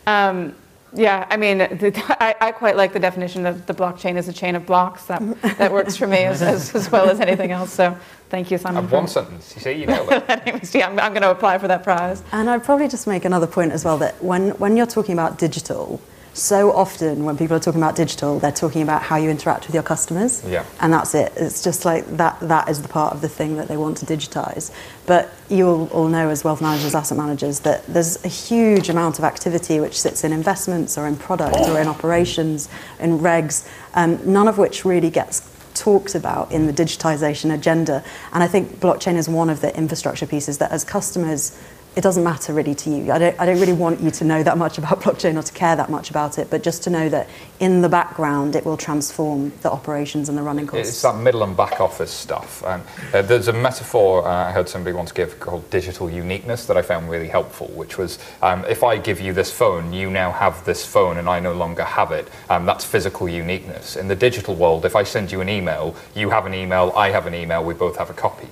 Um, 0.07 0.55
yeah, 0.95 1.27
I 1.29 1.37
mean, 1.37 1.57
the, 1.57 1.93
I, 2.19 2.35
I, 2.39 2.51
quite 2.51 2.75
like 2.75 2.93
the 2.93 2.99
definition 2.99 3.43
that 3.43 3.67
the 3.67 3.73
blockchain 3.73 4.17
is 4.17 4.27
a 4.27 4.33
chain 4.33 4.55
of 4.55 4.65
blocks. 4.65 5.05
That 5.05 5.21
that 5.57 5.71
works 5.71 5.95
for 5.95 6.07
me 6.07 6.19
as, 6.19 6.41
as, 6.41 6.73
as 6.73 6.91
well 6.91 7.09
as 7.09 7.19
anything 7.19 7.51
else. 7.51 7.73
So 7.73 7.97
thank 8.29 8.51
you, 8.51 8.57
Simon. 8.57 8.89
one 8.89 9.07
sentence. 9.07 9.53
You 9.55 9.61
see, 9.61 9.71
you 9.73 9.85
nailed 9.85 10.09
it. 10.11 10.75
I'm, 10.83 10.99
I'm 10.99 11.11
going 11.11 11.21
to 11.21 11.31
apply 11.31 11.57
for 11.57 11.67
that 11.67 11.83
prize. 11.83 12.23
And 12.31 12.49
I'd 12.49 12.63
probably 12.63 12.87
just 12.87 13.07
make 13.07 13.25
another 13.25 13.47
point 13.47 13.71
as 13.71 13.85
well 13.85 13.97
that 13.99 14.21
when 14.23 14.51
when 14.51 14.77
you're 14.77 14.85
talking 14.85 15.13
about 15.13 15.37
digital, 15.37 16.01
so 16.35 16.73
often 16.73 17.23
when 17.23 17.37
people 17.37 17.55
are 17.55 17.61
talking 17.61 17.81
about 17.81 17.95
digital, 17.95 18.39
they're 18.39 18.51
talking 18.51 18.81
about 18.81 19.01
how 19.01 19.15
you 19.15 19.29
interact 19.29 19.67
with 19.67 19.73
your 19.73 19.83
customers. 19.83 20.43
Yeah. 20.45 20.65
And 20.81 20.91
that's 20.91 21.15
it. 21.15 21.31
It's 21.37 21.63
just 21.63 21.85
like 21.85 22.05
that 22.17 22.37
that 22.41 22.67
is 22.67 22.81
the 22.81 22.89
part 22.89 23.13
of 23.13 23.21
the 23.21 23.29
thing 23.29 23.55
that 23.55 23.69
they 23.69 23.77
want 23.77 23.97
to 23.97 24.05
digitize. 24.05 24.69
But 25.05 25.31
you'll 25.49 25.87
all 25.87 26.09
know 26.09 26.29
as 26.29 26.43
wealth 26.43 26.61
managers, 26.61 26.93
asset 26.93 27.17
managers, 27.17 27.61
that 27.61 27.87
there's 27.87 28.23
a 28.25 28.27
huge 28.27 28.89
amount 28.89 29.17
of 29.17 29.23
activity 29.23 29.79
which 29.79 29.99
sits 29.99 30.25
in 30.25 30.33
investments 30.33 30.97
or 30.97 31.07
in 31.07 31.15
product 31.15 31.69
or 31.69 31.79
in 31.79 31.87
operations, 31.87 32.67
in 32.99 33.19
regs, 33.19 33.67
um, 33.93 34.19
none 34.29 34.49
of 34.49 34.57
which 34.57 34.83
really 34.83 35.09
gets 35.09 35.49
talked 35.73 36.15
about 36.15 36.51
in 36.51 36.67
the 36.67 36.73
digitization 36.73 37.53
agenda. 37.53 38.03
And 38.33 38.43
I 38.43 38.47
think 38.47 38.79
blockchain 38.79 39.15
is 39.15 39.29
one 39.29 39.49
of 39.49 39.61
the 39.61 39.75
infrastructure 39.77 40.25
pieces 40.25 40.57
that 40.57 40.71
as 40.71 40.83
customers 40.83 41.57
it 41.95 42.01
doesn't 42.01 42.23
matter 42.23 42.53
really 42.53 42.75
to 42.75 42.89
you. 42.89 43.11
I 43.11 43.17
don't, 43.17 43.39
I 43.39 43.45
don't 43.45 43.59
really 43.59 43.73
want 43.73 44.01
you 44.01 44.11
to 44.11 44.23
know 44.25 44.43
that 44.43 44.57
much 44.57 44.77
about 44.77 44.99
blockchain 45.01 45.37
or 45.37 45.43
to 45.43 45.53
care 45.53 45.75
that 45.75 45.89
much 45.89 46.09
about 46.09 46.37
it, 46.37 46.49
but 46.49 46.61
just 46.61 46.83
to 46.83 46.89
know 46.89 47.07
that 47.09 47.29
in 47.59 47.81
the 47.81 47.89
background 47.89 48.55
it 48.55 48.65
will 48.65 48.75
transform 48.75 49.53
the 49.61 49.71
operations 49.71 50.27
and 50.27 50.37
the 50.37 50.41
running 50.41 50.67
costs. 50.67 50.89
It's 50.89 51.01
that 51.03 51.17
middle 51.17 51.43
and 51.43 51.55
back 51.55 51.79
office 51.79 52.11
stuff. 52.11 52.63
And 52.65 52.83
uh, 53.13 53.21
there's 53.21 53.47
a 53.47 53.53
metaphor 53.53 54.27
uh, 54.27 54.49
I 54.49 54.51
heard 54.51 54.67
somebody 54.67 54.93
once 54.93 55.11
give 55.11 55.39
called 55.39 55.69
digital 55.69 56.09
uniqueness 56.09 56.65
that 56.65 56.75
I 56.75 56.81
found 56.81 57.09
really 57.09 57.29
helpful, 57.29 57.67
which 57.67 57.97
was 57.97 58.19
um, 58.41 58.65
if 58.65 58.83
I 58.83 58.97
give 58.97 59.21
you 59.21 59.31
this 59.31 59.51
phone, 59.51 59.93
you 59.93 60.09
now 60.09 60.31
have 60.31 60.65
this 60.65 60.85
phone 60.85 61.17
and 61.17 61.29
I 61.29 61.39
no 61.39 61.53
longer 61.53 61.83
have 61.83 62.11
it. 62.11 62.27
Um, 62.49 62.65
that's 62.65 62.83
physical 62.83 63.29
uniqueness. 63.29 63.95
In 63.95 64.07
the 64.09 64.15
digital 64.15 64.55
world, 64.55 64.85
if 64.85 64.95
I 64.95 65.03
send 65.03 65.31
you 65.31 65.39
an 65.39 65.47
email, 65.47 65.95
you 66.13 66.29
have 66.29 66.45
an 66.45 66.53
email, 66.53 66.91
I 66.95 67.11
have 67.11 67.25
an 67.25 67.33
email, 67.33 67.63
we 67.63 67.73
both 67.73 67.97
have 67.97 68.09
a 68.09 68.13
copy. 68.13 68.47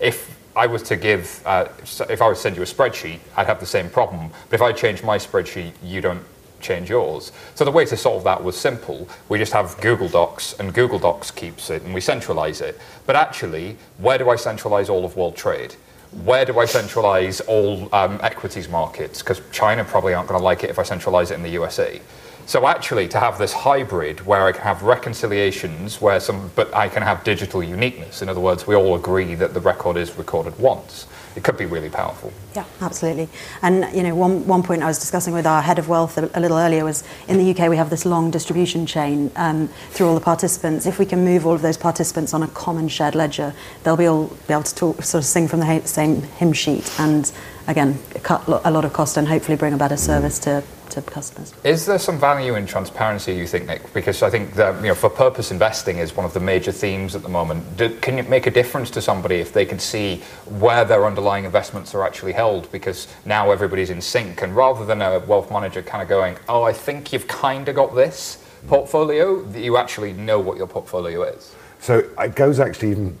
If 0.00 0.37
I 0.58 0.66
was 0.66 0.82
to 0.84 0.96
give, 0.96 1.40
uh, 1.46 1.68
if 2.10 2.20
I 2.20 2.28
was 2.28 2.38
to 2.38 2.42
send 2.42 2.56
you 2.56 2.62
a 2.62 2.66
spreadsheet, 2.66 3.20
I'd 3.36 3.46
have 3.46 3.60
the 3.60 3.66
same 3.66 3.88
problem. 3.88 4.30
But 4.50 4.56
if 4.56 4.62
I 4.62 4.72
change 4.72 5.04
my 5.04 5.16
spreadsheet, 5.16 5.72
you 5.84 6.00
don't 6.00 6.24
change 6.60 6.90
yours. 6.90 7.30
So 7.54 7.64
the 7.64 7.70
way 7.70 7.84
to 7.84 7.96
solve 7.96 8.24
that 8.24 8.42
was 8.42 8.56
simple. 8.56 9.08
We 9.28 9.38
just 9.38 9.52
have 9.52 9.80
Google 9.80 10.08
Docs, 10.08 10.58
and 10.58 10.74
Google 10.74 10.98
Docs 10.98 11.30
keeps 11.30 11.70
it, 11.70 11.82
and 11.82 11.94
we 11.94 12.00
centralize 12.00 12.60
it. 12.60 12.76
But 13.06 13.14
actually, 13.14 13.76
where 13.98 14.18
do 14.18 14.30
I 14.30 14.34
centralize 14.34 14.88
all 14.88 15.04
of 15.04 15.16
world 15.16 15.36
trade? 15.36 15.76
Where 16.24 16.44
do 16.44 16.58
I 16.58 16.64
centralize 16.64 17.40
all 17.42 17.88
um, 17.94 18.18
equities 18.20 18.68
markets? 18.68 19.22
Because 19.22 19.40
China 19.52 19.84
probably 19.84 20.12
aren't 20.12 20.28
going 20.28 20.40
to 20.40 20.44
like 20.44 20.64
it 20.64 20.70
if 20.70 20.80
I 20.80 20.82
centralize 20.82 21.30
it 21.30 21.34
in 21.34 21.42
the 21.44 21.50
USA. 21.50 22.00
So 22.48 22.66
actually, 22.66 23.08
to 23.08 23.20
have 23.20 23.36
this 23.36 23.52
hybrid 23.52 24.24
where 24.24 24.46
I 24.46 24.52
can 24.52 24.62
have 24.62 24.82
reconciliations, 24.82 26.00
where 26.00 26.18
some, 26.18 26.50
but 26.56 26.74
I 26.74 26.88
can 26.88 27.02
have 27.02 27.22
digital 27.22 27.62
uniqueness. 27.62 28.22
In 28.22 28.30
other 28.30 28.40
words, 28.40 28.66
we 28.66 28.74
all 28.74 28.96
agree 28.96 29.34
that 29.34 29.52
the 29.52 29.60
record 29.60 29.98
is 29.98 30.16
recorded 30.16 30.58
once. 30.58 31.06
It 31.36 31.44
could 31.44 31.58
be 31.58 31.66
really 31.66 31.90
powerful. 31.90 32.32
Yeah, 32.56 32.64
absolutely. 32.80 33.28
And 33.60 33.94
you 33.94 34.02
know, 34.02 34.14
one, 34.14 34.46
one 34.46 34.62
point 34.62 34.82
I 34.82 34.86
was 34.86 34.98
discussing 34.98 35.34
with 35.34 35.46
our 35.46 35.60
head 35.60 35.78
of 35.78 35.90
wealth 35.90 36.16
a, 36.16 36.30
a 36.32 36.40
little 36.40 36.56
earlier 36.56 36.86
was 36.86 37.04
in 37.28 37.36
the 37.36 37.50
UK 37.50 37.68
we 37.68 37.76
have 37.76 37.90
this 37.90 38.06
long 38.06 38.30
distribution 38.30 38.86
chain 38.86 39.30
um, 39.36 39.68
through 39.90 40.08
all 40.08 40.14
the 40.14 40.20
participants. 40.22 40.86
If 40.86 40.98
we 40.98 41.04
can 41.04 41.26
move 41.26 41.44
all 41.44 41.52
of 41.52 41.60
those 41.60 41.76
participants 41.76 42.32
on 42.32 42.42
a 42.42 42.48
common 42.48 42.88
shared 42.88 43.14
ledger, 43.14 43.52
they'll 43.84 43.98
be 43.98 44.06
all 44.06 44.28
be 44.46 44.54
able 44.54 44.62
to 44.62 44.74
talk, 44.74 45.02
sort 45.02 45.22
of 45.22 45.26
sing 45.26 45.48
from 45.48 45.60
the 45.60 45.82
same 45.84 46.22
hymn 46.22 46.54
sheet 46.54 46.90
and 46.98 47.30
again 47.66 47.98
cut 48.22 48.42
a 48.48 48.70
lot 48.70 48.86
of 48.86 48.94
cost 48.94 49.18
and 49.18 49.28
hopefully 49.28 49.58
bring 49.58 49.74
a 49.74 49.76
better 49.76 49.98
service 49.98 50.38
to 50.38 50.64
to 51.02 51.10
customers. 51.10 51.54
Is 51.64 51.86
there 51.86 51.98
some 51.98 52.18
value 52.18 52.54
in 52.54 52.66
transparency, 52.66 53.34
you 53.34 53.46
think, 53.46 53.66
Nick? 53.66 53.92
Because 53.92 54.22
I 54.22 54.30
think 54.30 54.54
that 54.54 54.80
you 54.82 54.88
know, 54.88 54.94
for 54.94 55.10
purpose 55.10 55.50
investing 55.50 55.98
is 55.98 56.16
one 56.16 56.26
of 56.26 56.34
the 56.34 56.40
major 56.40 56.72
themes 56.72 57.14
at 57.14 57.22
the 57.22 57.28
moment. 57.28 57.76
Do, 57.76 57.94
can 58.00 58.18
it 58.18 58.28
make 58.28 58.46
a 58.46 58.50
difference 58.50 58.90
to 58.90 59.02
somebody 59.02 59.36
if 59.36 59.52
they 59.52 59.64
can 59.64 59.78
see 59.78 60.22
where 60.58 60.84
their 60.84 61.06
underlying 61.06 61.44
investments 61.44 61.94
are 61.94 62.04
actually 62.04 62.32
held? 62.32 62.70
Because 62.72 63.08
now 63.24 63.50
everybody's 63.50 63.90
in 63.90 64.00
sync, 64.00 64.42
and 64.42 64.54
rather 64.54 64.84
than 64.84 65.02
a 65.02 65.20
wealth 65.20 65.50
manager 65.50 65.82
kind 65.82 66.02
of 66.02 66.08
going, 66.08 66.36
"Oh, 66.48 66.62
I 66.62 66.72
think 66.72 67.12
you've 67.12 67.28
kind 67.28 67.68
of 67.68 67.74
got 67.74 67.94
this 67.94 68.44
portfolio," 68.66 69.46
you 69.52 69.76
actually 69.76 70.12
know 70.12 70.38
what 70.38 70.56
your 70.56 70.66
portfolio 70.66 71.22
is. 71.22 71.54
So 71.80 72.04
it 72.18 72.34
goes 72.34 72.60
actually 72.60 72.90
even 72.90 73.18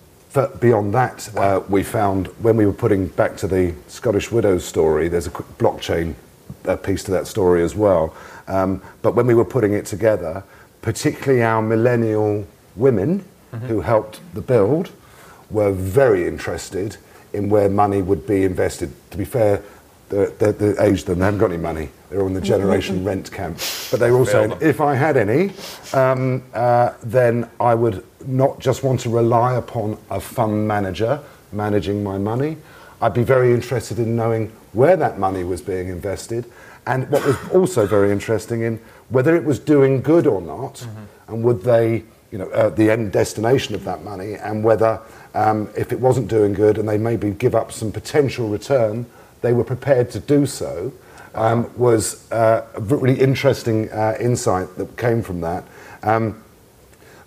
beyond 0.60 0.94
that. 0.94 1.34
Uh, 1.36 1.60
we 1.68 1.82
found 1.82 2.26
when 2.42 2.56
we 2.56 2.66
were 2.66 2.72
putting 2.72 3.06
back 3.08 3.36
to 3.38 3.46
the 3.46 3.74
Scottish 3.86 4.30
Widows 4.30 4.64
story, 4.64 5.08
there's 5.08 5.26
a 5.26 5.30
blockchain 5.30 6.14
a 6.68 6.76
piece 6.76 7.02
to 7.04 7.10
that 7.12 7.26
story 7.26 7.62
as 7.62 7.74
well. 7.74 8.14
Um, 8.46 8.82
but 9.02 9.14
when 9.14 9.26
we 9.26 9.34
were 9.34 9.44
putting 9.44 9.72
it 9.72 9.86
together, 9.86 10.42
particularly 10.82 11.42
our 11.42 11.62
millennial 11.62 12.46
women 12.76 13.24
mm-hmm. 13.52 13.66
who 13.66 13.80
helped 13.80 14.20
the 14.34 14.40
build 14.40 14.90
were 15.50 15.72
very 15.72 16.26
interested 16.26 16.96
in 17.32 17.50
where 17.50 17.68
money 17.68 18.02
would 18.02 18.26
be 18.26 18.44
invested. 18.44 18.92
To 19.10 19.18
be 19.18 19.24
fair, 19.24 19.62
the, 20.08 20.32
the, 20.38 20.52
the 20.52 20.82
age 20.82 21.04
them, 21.04 21.18
they 21.18 21.24
haven't 21.26 21.40
got 21.40 21.50
any 21.50 21.60
money. 21.60 21.90
They're 22.10 22.26
in 22.26 22.32
the 22.32 22.40
generation 22.40 23.04
rent 23.10 23.30
camp. 23.30 23.58
But 23.90 24.00
they 24.00 24.10
were 24.10 24.18
all 24.18 24.26
saying, 24.26 24.54
if 24.60 24.80
I 24.80 24.94
had 24.94 25.16
any, 25.16 25.52
um, 25.92 26.42
uh, 26.54 26.94
then 27.02 27.48
I 27.60 27.74
would 27.74 28.04
not 28.26 28.58
just 28.58 28.82
want 28.82 29.00
to 29.00 29.10
rely 29.10 29.54
upon 29.54 29.98
a 30.10 30.20
fund 30.20 30.66
manager 30.66 31.20
managing 31.52 32.02
my 32.02 32.18
money. 32.18 32.56
I'd 33.00 33.14
be 33.14 33.22
very 33.22 33.52
interested 33.52 33.98
in 33.98 34.16
knowing 34.16 34.52
where 34.78 34.96
that 34.96 35.18
money 35.18 35.42
was 35.42 35.60
being 35.60 35.88
invested, 35.88 36.44
and 36.86 37.10
what 37.10 37.26
was 37.26 37.36
also 37.52 37.84
very 37.84 38.12
interesting 38.12 38.62
in 38.62 38.78
whether 39.08 39.34
it 39.34 39.44
was 39.44 39.58
doing 39.58 40.00
good 40.00 40.24
or 40.24 40.40
not, 40.40 40.74
mm-hmm. 40.74 41.32
and 41.32 41.42
would 41.42 41.62
they, 41.62 42.04
you 42.30 42.38
know, 42.38 42.48
uh, 42.50 42.68
the 42.68 42.88
end 42.88 43.10
destination 43.10 43.74
of 43.74 43.82
that 43.82 44.04
money, 44.04 44.34
and 44.34 44.62
whether 44.62 45.00
um, 45.34 45.68
if 45.76 45.90
it 45.92 45.98
wasn't 45.98 46.28
doing 46.28 46.52
good 46.54 46.78
and 46.78 46.88
they 46.88 46.96
maybe 46.96 47.32
give 47.32 47.56
up 47.56 47.72
some 47.72 47.90
potential 47.90 48.48
return, 48.48 49.04
they 49.42 49.52
were 49.52 49.64
prepared 49.64 50.10
to 50.12 50.20
do 50.20 50.46
so. 50.46 50.92
Um, 51.34 51.70
was 51.76 52.30
uh, 52.32 52.66
a 52.74 52.80
really 52.80 53.20
interesting 53.20 53.90
uh, 53.90 54.16
insight 54.18 54.76
that 54.76 54.96
came 54.96 55.22
from 55.22 55.40
that. 55.42 55.64
Um, 56.02 56.42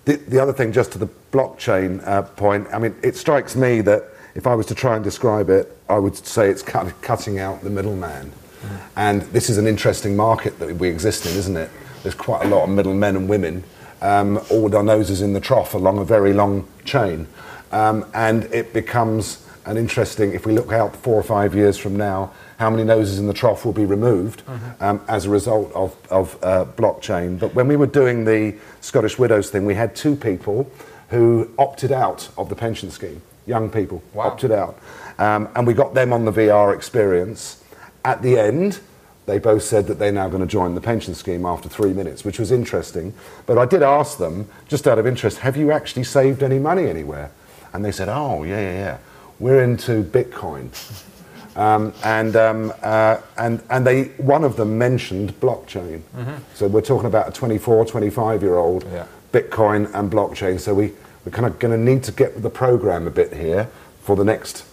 the, 0.04 0.16
the, 0.16 0.42
other 0.42 0.52
thing, 0.52 0.72
just 0.72 0.92
to 0.92 0.98
the 0.98 1.08
blockchain 1.30 2.06
uh, 2.06 2.22
point, 2.22 2.66
I 2.72 2.78
mean, 2.78 2.94
it 3.02 3.16
strikes 3.16 3.54
me 3.54 3.80
that 3.82 4.04
if 4.34 4.46
I 4.46 4.54
was 4.54 4.66
to 4.66 4.74
try 4.74 4.96
and 4.96 5.04
describe 5.04 5.50
it, 5.50 5.78
I 5.92 5.98
would 5.98 6.16
say 6.16 6.48
it's 6.48 6.62
cutting 6.62 7.38
out 7.38 7.62
the 7.62 7.70
middleman. 7.70 8.32
Mm. 8.62 8.80
And 8.96 9.22
this 9.22 9.50
is 9.50 9.58
an 9.58 9.66
interesting 9.66 10.16
market 10.16 10.58
that 10.58 10.74
we 10.76 10.88
exist 10.88 11.26
in, 11.26 11.36
isn't 11.36 11.56
it? 11.56 11.70
There's 12.02 12.14
quite 12.14 12.44
a 12.44 12.48
lot 12.48 12.64
of 12.64 12.70
middlemen 12.70 13.16
and 13.16 13.28
women, 13.28 13.62
um, 14.00 14.40
all 14.50 14.62
with 14.62 14.74
our 14.74 14.82
noses 14.82 15.20
in 15.20 15.34
the 15.34 15.40
trough 15.40 15.74
along 15.74 15.98
a 15.98 16.04
very 16.04 16.32
long 16.32 16.66
chain. 16.84 17.28
Um, 17.72 18.06
and 18.14 18.44
it 18.44 18.72
becomes 18.72 19.46
an 19.66 19.76
interesting, 19.76 20.32
if 20.32 20.46
we 20.46 20.52
look 20.52 20.72
out 20.72 20.96
four 20.96 21.14
or 21.14 21.22
five 21.22 21.54
years 21.54 21.76
from 21.76 21.96
now, 21.96 22.32
how 22.58 22.70
many 22.70 22.84
noses 22.84 23.18
in 23.18 23.26
the 23.26 23.34
trough 23.34 23.64
will 23.64 23.72
be 23.72 23.84
removed 23.84 24.44
mm-hmm. 24.46 24.82
um, 24.82 25.04
as 25.08 25.26
a 25.26 25.30
result 25.30 25.70
of, 25.72 25.94
of 26.10 26.38
uh, 26.42 26.64
blockchain. 26.76 27.38
But 27.38 27.54
when 27.54 27.68
we 27.68 27.76
were 27.76 27.86
doing 27.86 28.24
the 28.24 28.56
Scottish 28.80 29.18
Widows 29.18 29.50
thing, 29.50 29.66
we 29.66 29.74
had 29.74 29.94
two 29.94 30.16
people 30.16 30.70
who 31.10 31.50
opted 31.58 31.92
out 31.92 32.30
of 32.38 32.48
the 32.48 32.56
pension 32.56 32.90
scheme 32.90 33.20
young 33.46 33.70
people 33.70 34.02
wow. 34.14 34.24
opted 34.24 34.52
out. 34.52 34.78
Um, 35.18 35.48
and 35.54 35.66
we 35.66 35.74
got 35.74 35.94
them 35.94 36.12
on 36.12 36.24
the 36.24 36.32
VR 36.32 36.74
experience. 36.74 37.62
At 38.04 38.22
the 38.22 38.38
end, 38.38 38.80
they 39.26 39.38
both 39.38 39.62
said 39.62 39.86
that 39.86 39.98
they're 39.98 40.12
now 40.12 40.28
going 40.28 40.42
to 40.42 40.48
join 40.48 40.74
the 40.74 40.80
pension 40.80 41.14
scheme 41.14 41.46
after 41.46 41.68
three 41.68 41.92
minutes, 41.92 42.24
which 42.24 42.38
was 42.38 42.50
interesting. 42.50 43.14
But 43.46 43.58
I 43.58 43.66
did 43.66 43.82
ask 43.82 44.18
them, 44.18 44.48
just 44.68 44.88
out 44.88 44.98
of 44.98 45.06
interest, 45.06 45.38
have 45.38 45.56
you 45.56 45.70
actually 45.70 46.04
saved 46.04 46.42
any 46.42 46.58
money 46.58 46.88
anywhere? 46.88 47.30
And 47.72 47.84
they 47.84 47.92
said, 47.92 48.08
oh, 48.08 48.42
yeah, 48.42 48.60
yeah, 48.60 48.72
yeah. 48.72 48.98
We're 49.38 49.62
into 49.62 50.02
Bitcoin. 50.02 50.70
Um, 51.54 51.92
and, 52.02 52.34
um, 52.34 52.72
uh, 52.82 53.18
and, 53.36 53.62
and 53.68 53.86
they, 53.86 54.04
one 54.16 54.42
of 54.42 54.56
them 54.56 54.78
mentioned 54.78 55.38
blockchain. 55.38 56.00
Mm-hmm. 56.16 56.36
So 56.54 56.66
we're 56.66 56.80
talking 56.80 57.06
about 57.06 57.28
a 57.28 57.30
24, 57.32 57.84
25 57.84 58.42
year 58.42 58.56
old, 58.56 58.84
yeah. 58.84 59.04
Bitcoin 59.32 59.92
and 59.94 60.10
blockchain. 60.10 60.58
So 60.58 60.72
we, 60.72 60.92
we're 61.26 61.32
kind 61.32 61.44
of 61.44 61.58
going 61.58 61.78
to 61.78 61.92
need 61.92 62.04
to 62.04 62.12
get 62.12 62.32
with 62.32 62.42
the 62.42 62.48
program 62.48 63.06
a 63.06 63.10
bit 63.10 63.34
here 63.34 63.68
for 64.00 64.16
the 64.16 64.24
next 64.24 64.64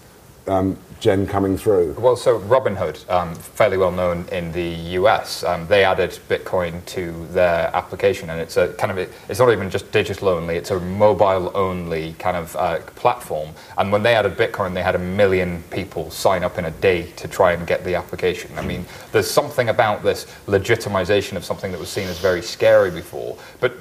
um, 0.49 0.77
gen 0.99 1.25
coming 1.25 1.57
through? 1.57 1.93
Well, 1.97 2.15
so 2.15 2.39
Robinhood, 2.39 3.09
um, 3.09 3.33
fairly 3.35 3.77
well 3.77 3.91
known 3.91 4.25
in 4.31 4.51
the 4.51 4.69
US, 4.97 5.43
um, 5.43 5.67
they 5.67 5.83
added 5.83 6.11
Bitcoin 6.27 6.83
to 6.87 7.25
their 7.27 7.73
application, 7.75 8.29
and 8.29 8.39
it's 8.39 8.57
a 8.57 8.73
kind 8.73 8.91
of 8.91 8.97
it's 9.29 9.39
not 9.39 9.51
even 9.51 9.69
just 9.69 9.91
digital 9.91 10.29
only; 10.29 10.55
it's 10.55 10.71
a 10.71 10.79
mobile 10.79 11.51
only 11.55 12.13
kind 12.13 12.35
of 12.35 12.55
uh, 12.55 12.79
platform. 12.95 13.49
And 13.77 13.91
when 13.91 14.03
they 14.03 14.15
added 14.15 14.37
Bitcoin, 14.37 14.73
they 14.73 14.83
had 14.83 14.95
a 14.95 14.99
million 14.99 15.63
people 15.71 16.11
sign 16.11 16.43
up 16.43 16.57
in 16.57 16.65
a 16.65 16.71
day 16.71 17.11
to 17.17 17.27
try 17.27 17.53
and 17.53 17.65
get 17.65 17.83
the 17.83 17.95
application. 17.95 18.51
I 18.57 18.65
mean, 18.65 18.85
there's 19.11 19.29
something 19.29 19.69
about 19.69 20.03
this 20.03 20.25
legitimization 20.47 21.37
of 21.37 21.45
something 21.45 21.71
that 21.71 21.79
was 21.79 21.89
seen 21.89 22.07
as 22.07 22.19
very 22.19 22.41
scary 22.41 22.91
before, 22.91 23.37
but 23.59 23.73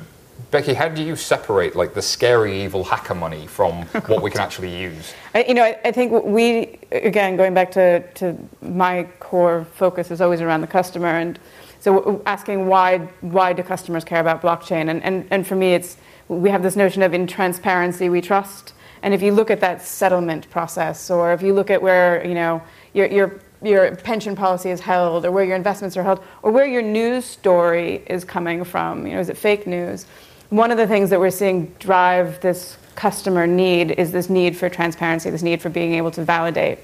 Becky, 0.51 0.73
how 0.73 0.89
do 0.89 1.03
you 1.03 1.15
separate 1.15 1.77
like 1.77 1.93
the 1.93 2.01
scary 2.01 2.63
evil 2.63 2.83
hacker 2.83 3.15
money 3.15 3.47
from 3.47 3.87
oh, 3.95 4.01
what 4.01 4.23
we 4.23 4.31
can 4.31 4.41
actually 4.41 4.75
use? 4.75 5.13
I, 5.35 5.45
you 5.45 5.53
know, 5.53 5.63
I, 5.63 5.79
I 5.85 5.93
think 5.93 6.25
we 6.25 6.79
again 6.91 7.37
going 7.37 7.53
back 7.53 7.71
to, 7.73 8.01
to 8.15 8.37
my 8.63 9.05
core 9.21 9.67
focus 9.75 10.11
is 10.11 10.23
always 10.23 10.41
around 10.41 10.63
the 10.63 10.67
customer, 10.67 11.09
and 11.09 11.39
so 11.81 12.23
asking 12.25 12.67
why 12.67 12.99
why 13.21 13.53
do 13.53 13.63
customers 13.63 14.05
care 14.05 14.21
about 14.21 14.41
blockchain? 14.41 14.89
And 14.89 15.05
and, 15.05 15.27
and 15.31 15.47
for 15.47 15.55
me, 15.55 15.75
it's 15.75 15.99
we 16.29 16.49
have 16.49 16.63
this 16.63 16.77
notion 16.77 17.03
of 17.03 17.13
in 17.13 17.27
transparency 17.27 18.09
we 18.09 18.23
trust, 18.23 18.73
and 19.03 19.13
if 19.13 19.21
you 19.21 19.33
look 19.33 19.51
at 19.51 19.61
that 19.61 19.83
settlement 19.83 20.49
process, 20.49 21.11
or 21.11 21.35
if 21.35 21.43
you 21.43 21.53
look 21.53 21.71
at 21.71 21.83
where 21.83 22.27
you 22.27 22.35
know 22.35 22.63
your 22.95 23.07
your 23.09 23.41
your 23.63 23.97
pension 23.97 24.35
policy 24.35 24.71
is 24.71 24.81
held, 24.81 25.27
or 25.27 25.31
where 25.31 25.45
your 25.45 25.57
investments 25.57 25.95
are 25.99 26.05
held, 26.05 26.23
or 26.43 26.51
where 26.53 26.67
your 26.67 26.81
news 26.81 27.27
story 27.27 28.03
is 28.07 28.25
coming 28.25 28.65
from, 28.65 29.07
you 29.07 29.13
know, 29.13 29.21
is 29.21 29.29
it 29.29 29.37
fake 29.37 29.67
news? 29.67 30.07
One 30.51 30.71
of 30.71 30.79
the 30.79 30.87
things 30.87 31.11
that 31.11 31.21
we're 31.21 31.31
seeing 31.31 31.67
drive 31.79 32.41
this 32.41 32.79
customer 32.95 33.47
need 33.47 33.93
is 33.93 34.11
this 34.13 34.29
need 34.29 34.57
for 34.57 34.69
transparency, 34.69 35.31
this 35.31 35.43
need 35.43 35.61
for 35.61 35.69
being 35.69 35.95
able 35.95 36.11
to 36.11 36.25
validate. 36.25 36.79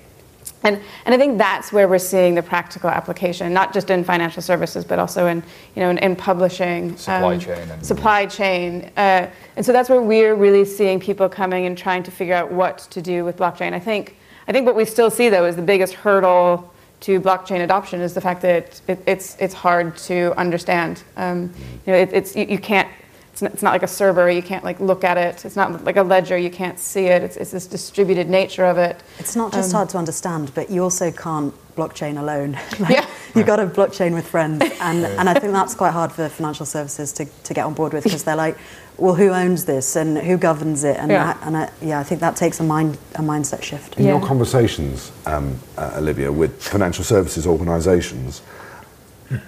And, 0.62 0.80
and 1.04 1.14
I 1.14 1.18
think 1.18 1.36
that's 1.36 1.72
where 1.72 1.88
we're 1.88 1.98
seeing 1.98 2.34
the 2.34 2.42
practical 2.42 2.88
application, 2.88 3.52
not 3.52 3.74
just 3.74 3.90
in 3.90 4.02
financial 4.02 4.40
services, 4.40 4.84
but 4.84 4.98
also 4.98 5.26
in, 5.26 5.42
you 5.74 5.80
know, 5.82 5.90
in, 5.90 5.98
in 5.98 6.16
publishing. 6.16 6.96
Supply 6.96 7.34
um, 7.34 7.40
chain. 7.40 7.70
And 7.70 7.86
supply 7.86 8.26
chain. 8.26 8.90
Uh, 8.96 9.28
and 9.56 9.64
so 9.64 9.72
that's 9.72 9.90
where 9.90 10.00
we're 10.00 10.34
really 10.34 10.64
seeing 10.64 11.00
people 11.00 11.28
coming 11.28 11.66
and 11.66 11.76
trying 11.76 12.02
to 12.04 12.10
figure 12.10 12.34
out 12.34 12.50
what 12.50 12.78
to 12.90 13.02
do 13.02 13.24
with 13.24 13.36
blockchain. 13.36 13.74
I 13.74 13.78
think, 13.78 14.16
I 14.48 14.52
think 14.52 14.66
what 14.66 14.76
we 14.76 14.86
still 14.86 15.10
see, 15.10 15.28
though, 15.28 15.44
is 15.44 15.56
the 15.56 15.62
biggest 15.62 15.94
hurdle 15.94 16.72
to 17.00 17.20
blockchain 17.20 17.62
adoption 17.62 18.00
is 18.00 18.14
the 18.14 18.20
fact 18.20 18.40
that 18.42 18.80
it, 18.88 19.02
it's, 19.06 19.36
it's 19.38 19.52
hard 19.52 19.96
to 19.98 20.32
understand. 20.38 21.02
Um, 21.18 21.52
you 21.86 21.92
know, 21.92 21.98
it, 21.98 22.10
it's, 22.12 22.34
you, 22.34 22.46
you 22.46 22.58
can't 22.58 22.88
it's 23.34 23.42
not, 23.42 23.52
it's 23.52 23.62
not, 23.64 23.72
like 23.72 23.82
a 23.82 23.88
server 23.88 24.30
you 24.30 24.44
can't 24.44 24.62
like 24.62 24.78
look 24.78 25.02
at 25.02 25.18
it. 25.18 25.44
It's 25.44 25.56
not 25.56 25.82
like 25.82 25.96
a 25.96 26.04
ledger 26.04 26.38
you 26.38 26.50
can't 26.50 26.78
see 26.78 27.06
it. 27.06 27.20
It's, 27.24 27.36
it's 27.36 27.50
this 27.50 27.66
distributed 27.66 28.30
nature 28.30 28.64
of 28.64 28.78
it. 28.78 29.02
It's 29.18 29.34
not 29.34 29.52
just 29.52 29.74
um, 29.74 29.78
hard 29.78 29.88
to 29.88 29.98
understand 29.98 30.54
but 30.54 30.70
you 30.70 30.84
also 30.84 31.10
can't 31.10 31.52
blockchain 31.74 32.16
alone. 32.16 32.56
Like, 32.78 32.90
yeah. 32.90 33.06
you've 33.34 33.46
got 33.46 33.56
to 33.56 33.66
blockchain 33.66 34.14
with 34.14 34.28
friends. 34.28 34.62
And, 34.80 35.04
and 35.04 35.28
i 35.28 35.34
think 35.34 35.52
that's 35.52 35.74
quite 35.74 35.92
hard 35.92 36.12
for 36.12 36.28
financial 36.28 36.66
services 36.66 37.12
to, 37.14 37.24
to 37.24 37.54
get 37.54 37.64
on 37.64 37.74
board 37.74 37.92
with 37.92 38.04
because 38.04 38.22
they're 38.22 38.36
like 38.36 38.56
well 38.98 39.14
who 39.14 39.30
owns 39.30 39.64
this 39.64 39.96
and 39.96 40.18
who 40.18 40.36
governs 40.36 40.84
it? 40.84 40.96
And, 40.98 41.10
yeah. 41.10 41.38
and 41.42 41.56
I, 41.56 41.70
yeah 41.80 41.98
i 41.98 42.02
think 42.02 42.20
that 42.20 42.36
takes 42.36 42.60
a 42.60 42.62
mind 42.62 42.98
a 43.14 43.22
mindset 43.22 43.62
shift. 43.62 43.96
In 43.96 44.04
yeah. 44.04 44.18
your 44.18 44.26
conversations 44.26 45.10
um, 45.26 45.58
uh, 45.78 45.94
olivia 45.96 46.30
with 46.30 46.62
financial 46.62 47.02
services 47.02 47.46
organizations 47.46 48.42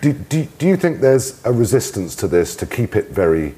do, 0.00 0.12
do, 0.12 0.44
do 0.58 0.66
you 0.66 0.76
think 0.76 1.00
there's 1.00 1.44
a 1.44 1.52
resistance 1.52 2.16
to 2.16 2.26
this 2.28 2.56
to 2.56 2.66
keep 2.66 2.96
it 2.96 3.10
very 3.10 3.54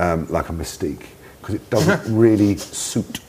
um, 0.00 0.26
like 0.30 0.48
a 0.48 0.52
mystique 0.52 1.06
because 1.40 1.54
it 1.54 1.70
doesn't 1.70 2.02
really 2.16 2.56
suit 2.56 3.20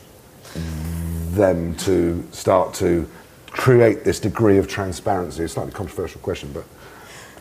them 1.31 1.75
to 1.75 2.27
start 2.31 2.73
to 2.73 3.07
create 3.47 4.03
this 4.03 4.19
degree 4.19 4.57
of 4.57 4.67
transparency. 4.67 5.43
It's 5.43 5.53
a 5.53 5.55
slightly 5.55 5.73
controversial 5.73 6.21
question, 6.21 6.51
but. 6.53 6.65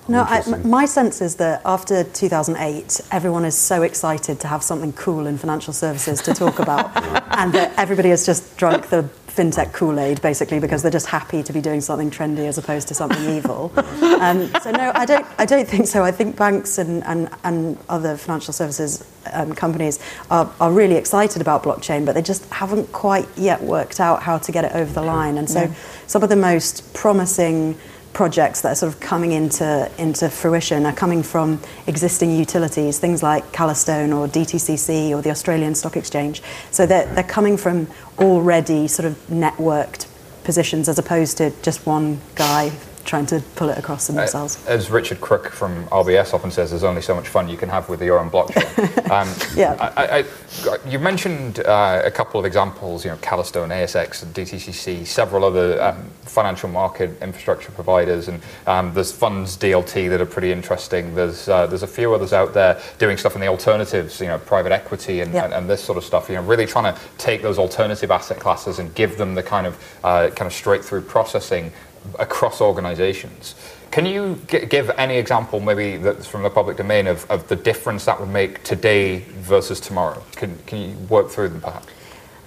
No, 0.08 0.22
I, 0.22 0.42
my 0.64 0.86
sense 0.86 1.20
is 1.20 1.36
that 1.36 1.62
after 1.64 2.04
2008, 2.04 3.00
everyone 3.12 3.44
is 3.44 3.56
so 3.56 3.82
excited 3.82 4.40
to 4.40 4.48
have 4.48 4.62
something 4.62 4.92
cool 4.94 5.26
in 5.26 5.38
financial 5.38 5.72
services 5.72 6.20
to 6.22 6.34
talk 6.34 6.58
about, 6.66 6.90
and 7.38 7.52
that 7.52 7.72
everybody 7.78 8.10
has 8.10 8.26
just 8.26 8.56
drunk 8.56 8.88
the 8.88 9.08
fintech 9.28 9.72
Kool-Aid, 9.72 10.20
basically, 10.20 10.58
because 10.58 10.82
they're 10.82 10.90
just 10.90 11.06
happy 11.06 11.42
to 11.42 11.52
be 11.52 11.60
doing 11.60 11.80
something 11.80 12.10
trendy 12.10 12.46
as 12.46 12.58
opposed 12.58 12.88
to 12.88 12.94
something 12.94 13.36
evil. 13.36 13.72
Um, 14.20 14.50
so 14.62 14.70
no, 14.70 14.92
I 14.94 15.06
don't. 15.06 15.26
I 15.38 15.46
don't 15.46 15.66
think 15.66 15.86
so. 15.86 16.04
I 16.04 16.10
think 16.10 16.36
banks 16.36 16.76
and 16.76 17.02
and, 17.04 17.30
and 17.42 17.78
other 17.88 18.18
financial 18.18 18.52
services 18.52 19.02
um, 19.32 19.54
companies 19.54 19.98
are, 20.30 20.52
are 20.60 20.70
really 20.70 20.96
excited 20.96 21.40
about 21.40 21.62
blockchain, 21.62 22.04
but 22.04 22.14
they 22.14 22.20
just 22.20 22.44
haven't 22.52 22.92
quite 22.92 23.26
yet 23.34 23.62
worked 23.62 23.98
out 23.98 24.22
how 24.22 24.36
to 24.36 24.52
get 24.52 24.64
it 24.64 24.72
over 24.74 24.92
the 24.92 25.00
line. 25.00 25.38
And 25.38 25.48
so, 25.48 25.72
some 26.06 26.22
of 26.22 26.28
the 26.28 26.36
most 26.36 26.92
promising 26.92 27.78
projects 28.12 28.60
that 28.62 28.72
are 28.72 28.74
sort 28.74 28.92
of 28.92 29.00
coming 29.00 29.32
into, 29.32 29.90
into 29.98 30.28
fruition 30.28 30.84
are 30.86 30.92
coming 30.92 31.22
from 31.22 31.60
existing 31.86 32.36
utilities, 32.36 32.98
things 32.98 33.22
like 33.22 33.44
Calastone 33.52 34.16
or 34.16 34.26
DTCC 34.26 35.10
or 35.10 35.22
the 35.22 35.30
Australian 35.30 35.74
Stock 35.74 35.96
Exchange. 35.96 36.42
So 36.70 36.86
they're, 36.86 37.06
they're 37.14 37.24
coming 37.24 37.56
from 37.56 37.86
already 38.18 38.88
sort 38.88 39.06
of 39.06 39.14
networked 39.28 40.06
positions 40.44 40.88
as 40.88 40.98
opposed 40.98 41.36
to 41.38 41.50
just 41.62 41.86
one 41.86 42.20
guy 42.34 42.72
trying 43.04 43.26
to 43.26 43.40
pull 43.56 43.68
it 43.68 43.78
across 43.78 44.06
themselves. 44.06 44.64
Uh, 44.66 44.70
as 44.70 44.90
Richard 44.90 45.20
Crook 45.20 45.48
from 45.48 45.86
RBS 45.86 46.34
often 46.34 46.50
says, 46.50 46.70
there's 46.70 46.84
only 46.84 47.02
so 47.02 47.14
much 47.14 47.28
fun 47.28 47.48
you 47.48 47.56
can 47.56 47.68
have 47.68 47.88
with 47.88 48.02
your 48.02 48.18
own 48.18 48.30
blockchain. 48.30 49.10
um, 49.10 49.28
yeah. 49.56 49.92
I, 49.96 50.18
I, 50.18 50.88
you 50.88 50.98
mentioned 50.98 51.60
uh, 51.60 52.02
a 52.04 52.10
couple 52.10 52.38
of 52.38 52.46
examples, 52.46 53.04
you 53.04 53.10
know, 53.10 53.16
Calastone, 53.18 53.68
ASX, 53.68 54.22
and 54.22 54.34
DTCC, 54.34 55.06
several 55.06 55.44
other 55.44 55.82
um, 55.82 56.10
financial 56.22 56.68
market 56.68 57.10
infrastructure 57.22 57.72
providers, 57.72 58.28
and 58.28 58.40
um, 58.66 58.92
there's 58.94 59.12
funds 59.12 59.56
DLT 59.56 60.08
that 60.08 60.20
are 60.20 60.26
pretty 60.26 60.52
interesting. 60.52 61.14
There's 61.14 61.48
uh, 61.48 61.66
there's 61.66 61.82
a 61.82 61.88
few 61.88 62.14
others 62.14 62.32
out 62.32 62.54
there 62.54 62.80
doing 62.98 63.16
stuff 63.16 63.34
in 63.34 63.40
the 63.40 63.48
alternatives, 63.48 64.20
you 64.20 64.26
know, 64.26 64.38
private 64.38 64.72
equity 64.72 65.20
and, 65.20 65.32
yeah. 65.32 65.44
and, 65.44 65.54
and, 65.54 65.70
this 65.70 65.82
sort 65.82 65.98
of 65.98 66.04
stuff. 66.04 66.28
You 66.28 66.36
know, 66.36 66.42
really 66.42 66.66
trying 66.66 66.94
to 66.94 67.00
take 67.18 67.42
those 67.42 67.58
alternative 67.58 68.10
asset 68.10 68.38
classes 68.38 68.78
and 68.78 68.94
give 68.94 69.18
them 69.18 69.34
the 69.34 69.42
kind 69.42 69.66
of 69.66 69.98
uh, 70.04 70.30
kind 70.30 70.46
of 70.46 70.52
straight 70.52 70.84
through 70.84 71.02
processing 71.02 71.72
across 72.18 72.60
organizations. 72.60 73.54
Can 73.90 74.06
you 74.06 74.40
g- 74.48 74.66
give 74.66 74.90
any 74.90 75.16
example, 75.16 75.60
maybe 75.60 75.96
that's 75.96 76.26
from 76.26 76.42
the 76.42 76.50
public 76.50 76.76
domain, 76.76 77.06
of, 77.06 77.28
of 77.30 77.48
the 77.48 77.56
difference 77.56 78.04
that 78.04 78.20
would 78.20 78.28
make 78.28 78.62
today 78.62 79.20
versus 79.38 79.80
tomorrow? 79.80 80.22
Can, 80.36 80.56
can 80.66 80.78
you 80.78 80.96
work 81.08 81.28
through 81.28 81.48
them 81.48 81.60
perhaps? 81.60 81.86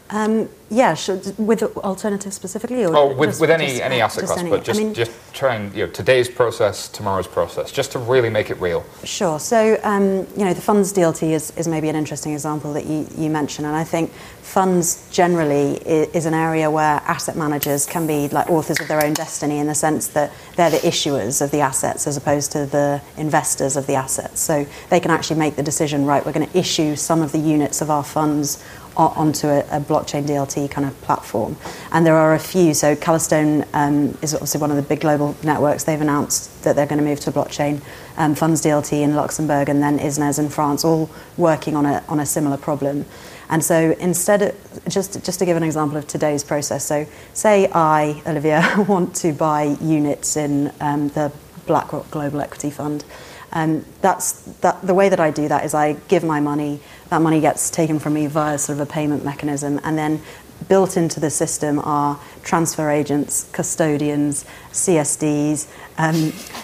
Um, 0.10 0.49
yeah, 0.70 0.95
should, 0.95 1.38
with 1.38 1.64
alternatives 1.78 2.36
specifically, 2.36 2.84
or 2.84 2.95
oh, 2.95 3.16
with, 3.16 3.30
just, 3.30 3.41
with 3.41 3.51
any 3.51 3.68
just, 3.68 3.82
any 3.82 4.01
asset 4.01 4.26
class, 4.26 4.39
any, 4.39 4.49
but 4.49 4.64
just 4.64 4.80
I 4.80 4.84
mean, 4.84 4.93
just 4.93 5.12
try 5.34 5.56
and 5.56 5.74
you 5.74 5.86
know 5.86 5.91
today's 5.91 6.30
process, 6.30 6.88
tomorrow's 6.88 7.28
process, 7.28 7.72
just 7.72 7.91
to 7.91 7.99
really 7.99 8.30
make 8.30 8.49
it 8.49 8.60
real. 8.60 8.84
Sure. 9.04 9.39
So 9.39 9.80
um, 9.84 10.28
you 10.36 10.45
know 10.45 10.54
the 10.54 10.62
funds 10.62 10.91
DLT 10.91 11.32
is, 11.32 11.56
is 11.58 11.68
maybe 11.68 11.89
an 11.89 11.95
interesting 11.95 12.34
example 12.34 12.74
that 12.74 12.86
you, 12.86 13.08
you 13.16 13.30
mentioned, 13.30 13.68
and 13.68 13.76
I 13.76 13.84
think 13.84 14.12
funds 14.41 15.08
generally 15.12 15.78
is, 15.88 16.10
is 16.10 16.26
an 16.26 16.34
area 16.34 16.70
where 16.70 17.01
asset 17.06 17.36
managers 17.36 17.86
can 17.86 18.06
be 18.08 18.28
like 18.30 18.49
authors 18.49 18.80
of 18.80 18.88
their 18.88 19.04
own 19.04 19.14
destiny 19.14 19.60
in 19.60 19.68
the 19.68 19.76
sense 19.76 20.08
that 20.08 20.32
they're 20.56 20.70
the 20.70 20.78
issuers 20.78 21.41
of 21.41 21.51
the 21.51 21.60
assets 21.60 22.08
as 22.08 22.18
opposed 22.18 22.51
to 22.51 22.66
the 22.66 23.01
investors 23.18 23.78
of 23.78 23.88
the 23.88 23.95
assets. 23.95 24.39
So 24.39 24.66
they 24.89 24.99
can 24.99 25.12
actually 25.12 25.39
make 25.39 25.56
the 25.56 25.64
decision, 25.64 26.06
right? 26.06 26.26
We're 26.26 26.34
going 26.34 26.47
to 26.47 26.58
issue 26.58 26.95
some 26.95 27.22
of 27.22 27.32
the 27.32 27.39
units 27.39 27.82
of 27.82 27.89
our 27.89 28.04
funds 28.04 28.64
onto 28.95 29.47
a, 29.47 29.59
a, 29.71 29.79
blockchain 29.79 30.25
DLT 30.25 30.69
kind 30.69 30.87
of 30.87 30.99
platform. 31.01 31.55
And 31.91 32.05
there 32.05 32.15
are 32.15 32.33
a 32.33 32.39
few. 32.39 32.73
So 32.73 32.95
Calastone 32.95 33.67
um, 33.73 34.17
is 34.21 34.33
obviously 34.33 34.61
one 34.61 34.69
of 34.69 34.77
the 34.77 34.83
big 34.83 35.01
global 35.01 35.35
networks. 35.43 35.83
They've 35.83 35.99
announced 35.99 36.63
that 36.63 36.75
they're 36.75 36.85
going 36.85 36.99
to 36.99 37.03
move 37.03 37.19
to 37.21 37.31
blockchain. 37.31 37.81
Um, 38.17 38.35
Funds 38.35 38.61
DLT 38.61 39.01
in 39.01 39.15
Luxembourg 39.15 39.69
and 39.69 39.81
then 39.81 39.99
IZNES 39.99 40.39
in 40.39 40.49
France, 40.49 40.85
all 40.85 41.09
working 41.37 41.75
on 41.75 41.85
a, 41.85 42.03
on 42.07 42.19
a 42.19 42.25
similar 42.25 42.57
problem. 42.57 43.05
And 43.49 43.63
so 43.63 43.95
instead 43.99 44.41
of, 44.41 44.83
just, 44.87 45.23
just 45.25 45.39
to 45.39 45.45
give 45.45 45.57
an 45.57 45.63
example 45.63 45.97
of 45.97 46.07
today's 46.07 46.43
process, 46.43 46.85
so 46.85 47.05
say 47.33 47.69
I, 47.73 48.21
Olivia, 48.25 48.85
want 48.87 49.15
to 49.17 49.33
buy 49.33 49.75
units 49.81 50.37
in 50.37 50.71
um, 50.79 51.09
the 51.09 51.31
BlackRock 51.65 52.09
Global 52.11 52.41
Equity 52.41 52.69
Fund. 52.69 53.03
Um, 53.51 53.85
that's 54.01 54.41
that, 54.61 54.81
the 54.81 54.95
way 54.95 55.09
that 55.09 55.19
I 55.19 55.29
do 55.29 55.47
that 55.47 55.63
is 55.63 55.75
I 55.75 55.93
give 56.07 56.23
my 56.23 56.39
money, 56.39 56.79
that 57.14 57.22
money 57.22 57.39
gets 57.39 57.70
taken 57.70 57.99
from 57.99 58.16
me 58.16 58.26
via 58.26 58.57
sort 58.57 58.80
of 58.80 58.89
a 58.89 58.91
payment 58.91 59.24
mechanism, 59.24 59.80
and 59.84 59.95
then 59.95 60.20
built 60.68 60.97
into 60.97 61.20
the 61.20 61.30
system 61.30 61.78
are 61.80 62.20
transfer 62.41 62.89
agents, 62.89 63.47
custodians, 63.51 64.45
CSDs. 64.72 65.68
Um, 65.99 66.16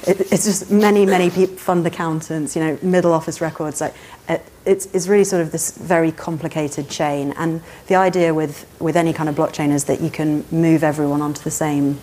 it, 0.08 0.32
it's 0.32 0.45
just 0.45 0.72
many, 0.72 1.06
many 1.06 1.30
people, 1.30 1.56
fund 1.58 1.86
accountants, 1.86 2.56
you 2.56 2.64
know, 2.64 2.80
middle 2.82 3.14
office 3.14 3.41
records. 3.41 3.80
Like 3.80 3.93
it, 4.28 4.43
it's, 4.66 4.88
it's 4.88 5.08
really 5.08 5.24
sort 5.24 5.43
of 5.43 5.52
this 5.52 5.78
very 5.78 6.12
complicated 6.12 6.89
chain. 6.89 7.32
And 7.38 7.62
the 7.86 7.95
idea 7.95 8.34
with, 8.34 8.66
with 8.80 8.95
any 8.95 9.14
kind 9.14 9.30
of 9.30 9.36
blockchain 9.36 9.72
is 9.72 9.84
that 9.86 10.02
you 10.02 10.10
can 10.10 10.45
move 10.52 10.84
everyone 10.84 11.22
onto 11.22 11.43
the 11.43 11.52
same 11.52 12.00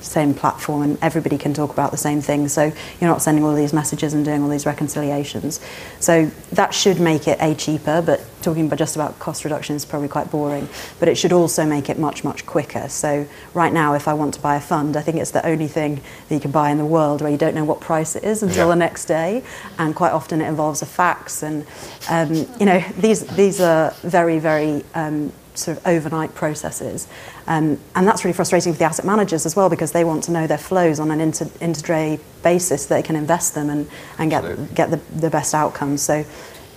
same 0.00 0.32
platform 0.34 0.82
and 0.82 0.98
everybody 1.02 1.36
can 1.36 1.52
talk 1.52 1.72
about 1.72 1.90
the 1.90 1.96
same 1.96 2.20
thing. 2.20 2.48
So 2.48 2.64
you're 3.00 3.10
not 3.10 3.22
sending 3.22 3.44
all 3.44 3.54
these 3.54 3.72
messages 3.72 4.14
and 4.14 4.24
doing 4.24 4.42
all 4.42 4.48
these 4.48 4.66
reconciliations. 4.66 5.60
So 6.00 6.30
that 6.52 6.72
should 6.74 7.00
make 7.00 7.26
it 7.26 7.38
a 7.40 7.54
cheaper, 7.54 8.02
but 8.02 8.20
talking 8.42 8.66
about 8.66 8.78
just 8.78 8.94
about 8.94 9.18
cost 9.18 9.44
reduction 9.44 9.74
is 9.74 9.84
probably 9.84 10.08
quite 10.08 10.30
boring. 10.30 10.68
But 11.00 11.08
it 11.08 11.16
should 11.16 11.32
also 11.32 11.66
make 11.66 11.90
it 11.90 11.98
much, 11.98 12.22
much 12.22 12.46
quicker. 12.46 12.88
So 12.88 13.26
right 13.54 13.72
now, 13.72 13.94
if 13.94 14.06
I 14.06 14.14
want 14.14 14.34
to 14.34 14.40
buy 14.40 14.56
a 14.56 14.60
fund, 14.60 14.96
I 14.96 15.00
think 15.02 15.18
it's 15.18 15.32
the 15.32 15.44
only 15.44 15.66
thing 15.68 16.00
that 16.28 16.34
you 16.34 16.40
can 16.40 16.52
buy 16.52 16.70
in 16.70 16.78
the 16.78 16.86
world 16.86 17.20
where 17.20 17.30
you 17.30 17.38
don't 17.38 17.54
know 17.54 17.64
what 17.64 17.80
price 17.80 18.14
it 18.14 18.22
is 18.24 18.42
until 18.42 18.68
Yeah. 18.68 18.74
the 18.74 18.76
next 18.76 19.06
day. 19.06 19.42
And 19.78 19.94
quite 19.94 20.12
often 20.12 20.40
it 20.40 20.48
involves 20.48 20.82
a 20.82 20.86
fax. 20.86 21.42
And, 21.42 21.66
um, 22.08 22.34
you 22.60 22.66
know, 22.66 22.82
these, 22.98 23.26
these 23.36 23.60
are 23.60 23.90
very, 24.02 24.38
very 24.38 24.84
um, 24.94 25.32
sort 25.58 25.76
of 25.76 25.86
overnight 25.86 26.34
processes. 26.34 27.08
Um, 27.46 27.78
and 27.94 28.06
that's 28.06 28.24
really 28.24 28.34
frustrating 28.34 28.72
for 28.72 28.78
the 28.78 28.84
asset 28.84 29.04
managers 29.04 29.46
as 29.46 29.56
well 29.56 29.68
because 29.68 29.92
they 29.92 30.04
want 30.04 30.24
to 30.24 30.32
know 30.32 30.46
their 30.46 30.58
flows 30.58 31.00
on 31.00 31.10
an 31.10 31.20
inter, 31.20 31.46
intraday 31.60 32.20
basis 32.42 32.86
so 32.86 32.94
they 32.94 33.02
can 33.02 33.16
invest 33.16 33.54
them 33.54 33.70
and, 33.70 33.88
and 34.18 34.30
get, 34.30 34.44
Absolutely. 34.44 34.74
get 34.74 34.90
the, 34.90 34.96
the 35.20 35.30
best 35.30 35.54
outcomes. 35.54 36.02
So 36.02 36.24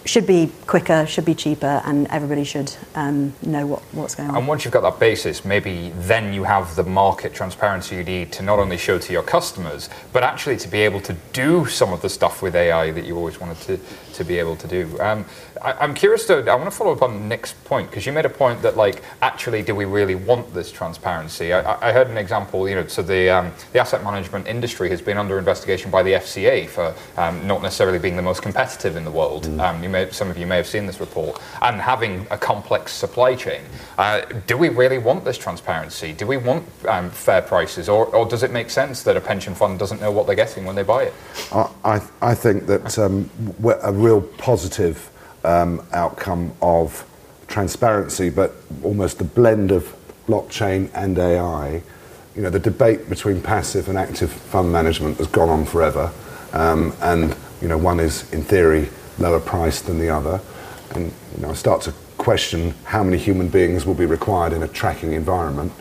should 0.06 0.26
be 0.26 0.52
quicker, 0.66 1.06
should 1.06 1.26
be 1.26 1.36
cheaper, 1.36 1.82
and 1.86 2.08
everybody 2.08 2.44
should 2.44 2.74
um, 2.96 3.34
know 3.44 3.68
what, 3.68 3.82
what's 3.92 4.16
going 4.16 4.30
on. 4.30 4.36
And 4.36 4.48
once 4.48 4.66
you've 4.66 4.74
got 4.74 4.82
that 4.82 5.00
basis, 5.00 5.46
maybe 5.46 5.92
then 5.96 6.34
you 6.34 6.44
have 6.44 6.76
the 6.76 6.84
market 6.84 7.34
transparency 7.34 7.98
you 7.98 8.04
need 8.04 8.32
to 8.34 8.44
not 8.44 8.60
only 8.60 8.78
show 8.78 8.98
to 8.98 9.14
your 9.14 9.24
customers, 9.24 9.90
but 10.12 10.24
actually 10.24 10.58
to 10.58 10.68
be 10.68 10.80
able 10.80 11.02
to 11.02 11.14
do 11.34 11.66
some 11.68 11.94
of 11.94 12.02
the 12.02 12.10
stuff 12.10 12.42
with 12.42 12.56
AI 12.56 12.92
that 12.92 13.06
you 13.06 13.16
always 13.16 13.40
wanted 13.40 13.58
to, 13.62 13.80
to 14.14 14.24
be 14.24 14.40
able 14.40 14.56
to 14.58 14.68
do. 14.68 15.00
Um, 15.00 15.26
I, 15.62 15.74
I'm 15.74 15.94
curious 15.94 16.26
to, 16.28 16.50
I 16.50 16.56
want 16.56 16.70
to 16.70 16.76
follow 16.76 16.94
up 16.94 17.02
on 17.02 17.28
Nick's 17.28 17.54
point, 17.54 17.90
because 17.90 18.06
you 18.06 18.12
made 18.12 18.26
a 18.26 18.30
point 18.30 18.62
that, 18.62 18.78
like, 18.78 19.04
actually, 19.22 19.62
do 19.62 19.76
we 19.76 19.86
really 19.86 20.16
want 20.16 20.54
this 20.54 20.72
transparency? 20.72 21.54
I, 21.54 21.90
I- 21.90 21.92
heard 21.92 22.08
an 22.08 22.18
example, 22.18 22.70
you 22.70 22.76
know, 22.76 22.88
so 22.88 23.02
the, 23.02 23.30
um, 23.30 23.52
the 23.74 23.80
asset 23.80 24.02
management 24.02 24.48
industry 24.48 24.90
has 24.90 25.02
been 25.02 25.18
under 25.18 25.38
investigation 25.38 25.92
by 25.92 26.04
the 26.04 26.14
FCA 26.14 26.68
for 26.70 26.96
um, 27.18 27.46
not 27.46 27.62
necessarily 27.62 28.00
being 28.00 28.16
the 28.16 28.22
most 28.22 28.42
competitive 28.42 28.96
in 28.96 29.04
the 29.04 29.12
world. 29.12 29.46
Um, 29.60 29.84
you 29.84 29.90
may, 29.90 30.10
some 30.12 30.30
of 30.30 30.38
you 30.38 30.46
may 30.46 30.56
have 30.56 30.68
seen 30.68 30.86
this 30.86 31.02
report, 31.02 31.42
and 31.62 31.82
having 31.82 32.28
a 32.32 32.38
complex 32.38 32.94
supply 32.94 33.36
chain. 33.36 33.62
Uh, 33.98 34.22
do 34.48 34.58
we 34.58 34.70
really 34.70 34.98
want 35.00 35.26
this 35.26 35.38
transparency? 35.38 36.14
Do 36.14 36.26
we 36.26 36.38
want 36.38 36.66
um, 36.88 37.10
fair 37.10 37.42
prices, 37.42 37.90
or, 37.90 38.06
or 38.16 38.26
does 38.26 38.44
it 38.44 38.52
make 38.52 38.70
sense 38.70 39.04
that 39.04 39.18
a 39.18 39.22
pension 39.22 39.54
fund 39.54 39.78
doesn't 39.78 40.00
know 40.00 40.12
what 40.12 40.28
they're 40.28 40.36
getting 40.36 40.66
when 40.66 40.76
they 40.76 40.84
buy 40.84 41.04
it? 41.04 41.14
I, 41.52 41.70
I, 41.84 42.02
I 42.22 42.34
think 42.36 42.68
that 42.68 42.98
um, 42.98 43.30
a 43.84 43.92
real 44.02 44.22
positive 44.22 45.10
um, 45.44 45.86
outcome 45.94 46.52
of 46.62 47.06
transparency, 47.48 48.30
but 48.30 48.54
almost 48.84 49.18
the 49.18 49.24
blend 49.24 49.72
of 49.72 49.96
blockchain 50.28 50.90
and 50.94 51.18
AI. 51.18 51.82
You 52.36 52.42
know, 52.44 52.50
the 52.50 52.60
debate 52.60 53.10
between 53.10 53.42
passive 53.42 53.90
and 53.90 53.98
active 53.98 54.32
fund 54.32 54.72
management 54.72 55.18
has 55.18 55.28
gone 55.28 55.50
on 55.50 55.66
forever, 55.66 56.12
um, 56.54 56.94
and 57.02 57.36
you 57.62 57.68
know, 57.68 57.78
one 57.78 58.00
is 58.00 58.32
in 58.34 58.44
theory 58.44 58.90
lower 59.20 59.40
priced 59.40 59.86
than 59.86 60.00
the 60.00 60.10
other, 60.10 60.42
and 60.96 61.12
you 61.36 61.42
know, 61.42 61.50
I 61.52 61.54
start 61.54 61.82
to 61.84 61.94
question 62.18 62.74
how 62.86 63.04
many 63.04 63.18
human 63.18 63.50
beings 63.50 63.86
will 63.86 63.96
be 63.96 64.06
required 64.06 64.54
in 64.54 64.64
a 64.64 64.68
tracking 64.68 65.14
environment 65.14 65.72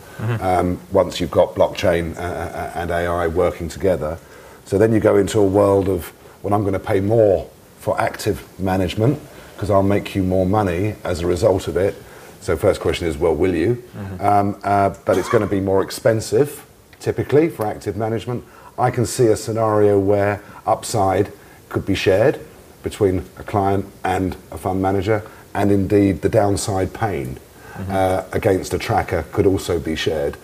um, 0.40 0.78
once 0.92 1.20
you've 1.20 1.30
got 1.30 1.54
blockchain 1.54 2.16
uh, 2.16 2.20
uh, 2.20 2.72
and 2.74 2.90
AI 2.90 3.26
working 3.26 3.68
together. 3.68 4.18
So 4.64 4.78
then 4.78 4.92
you 4.92 5.00
go 5.00 5.16
into 5.16 5.38
a 5.38 5.46
world 5.46 5.88
of, 5.88 6.12
well, 6.42 6.54
I'm 6.54 6.62
going 6.62 6.74
to 6.74 6.78
pay 6.78 7.00
more 7.00 7.48
for 7.80 8.00
active 8.00 8.46
management 8.60 9.18
because 9.54 9.70
I'll 9.70 9.82
make 9.82 10.14
you 10.14 10.22
more 10.22 10.46
money 10.46 10.94
as 11.02 11.20
a 11.20 11.26
result 11.26 11.66
of 11.66 11.76
it. 11.76 11.94
So 12.40 12.56
first 12.56 12.80
question 12.80 13.06
is, 13.08 13.18
well, 13.18 13.34
will 13.34 13.54
you? 13.54 13.82
Um, 14.20 14.58
uh, 14.64 14.94
but 15.04 15.18
it's 15.18 15.28
going 15.28 15.42
to 15.42 15.50
be 15.50 15.60
more 15.60 15.82
expensive, 15.82 16.64
typically, 16.98 17.48
for 17.50 17.66
active 17.66 17.96
management. 17.96 18.44
I 18.78 18.90
can 18.90 19.04
see 19.04 19.26
a 19.26 19.36
scenario 19.36 19.98
where 19.98 20.42
upside 20.66 21.32
could 21.68 21.84
be 21.84 21.94
shared 21.94 22.40
between 22.82 23.26
a 23.36 23.42
client 23.42 23.84
and 24.04 24.36
a 24.50 24.56
fund 24.56 24.80
manager, 24.80 25.22
and 25.54 25.70
indeed 25.70 26.22
the 26.22 26.28
downside 26.30 26.94
pain 26.94 27.38
uh, 27.88 28.24
against 28.32 28.72
a 28.72 28.78
tracker 28.78 29.24
could 29.32 29.46
also 29.46 29.78
be 29.78 29.96
shared. 29.96 30.36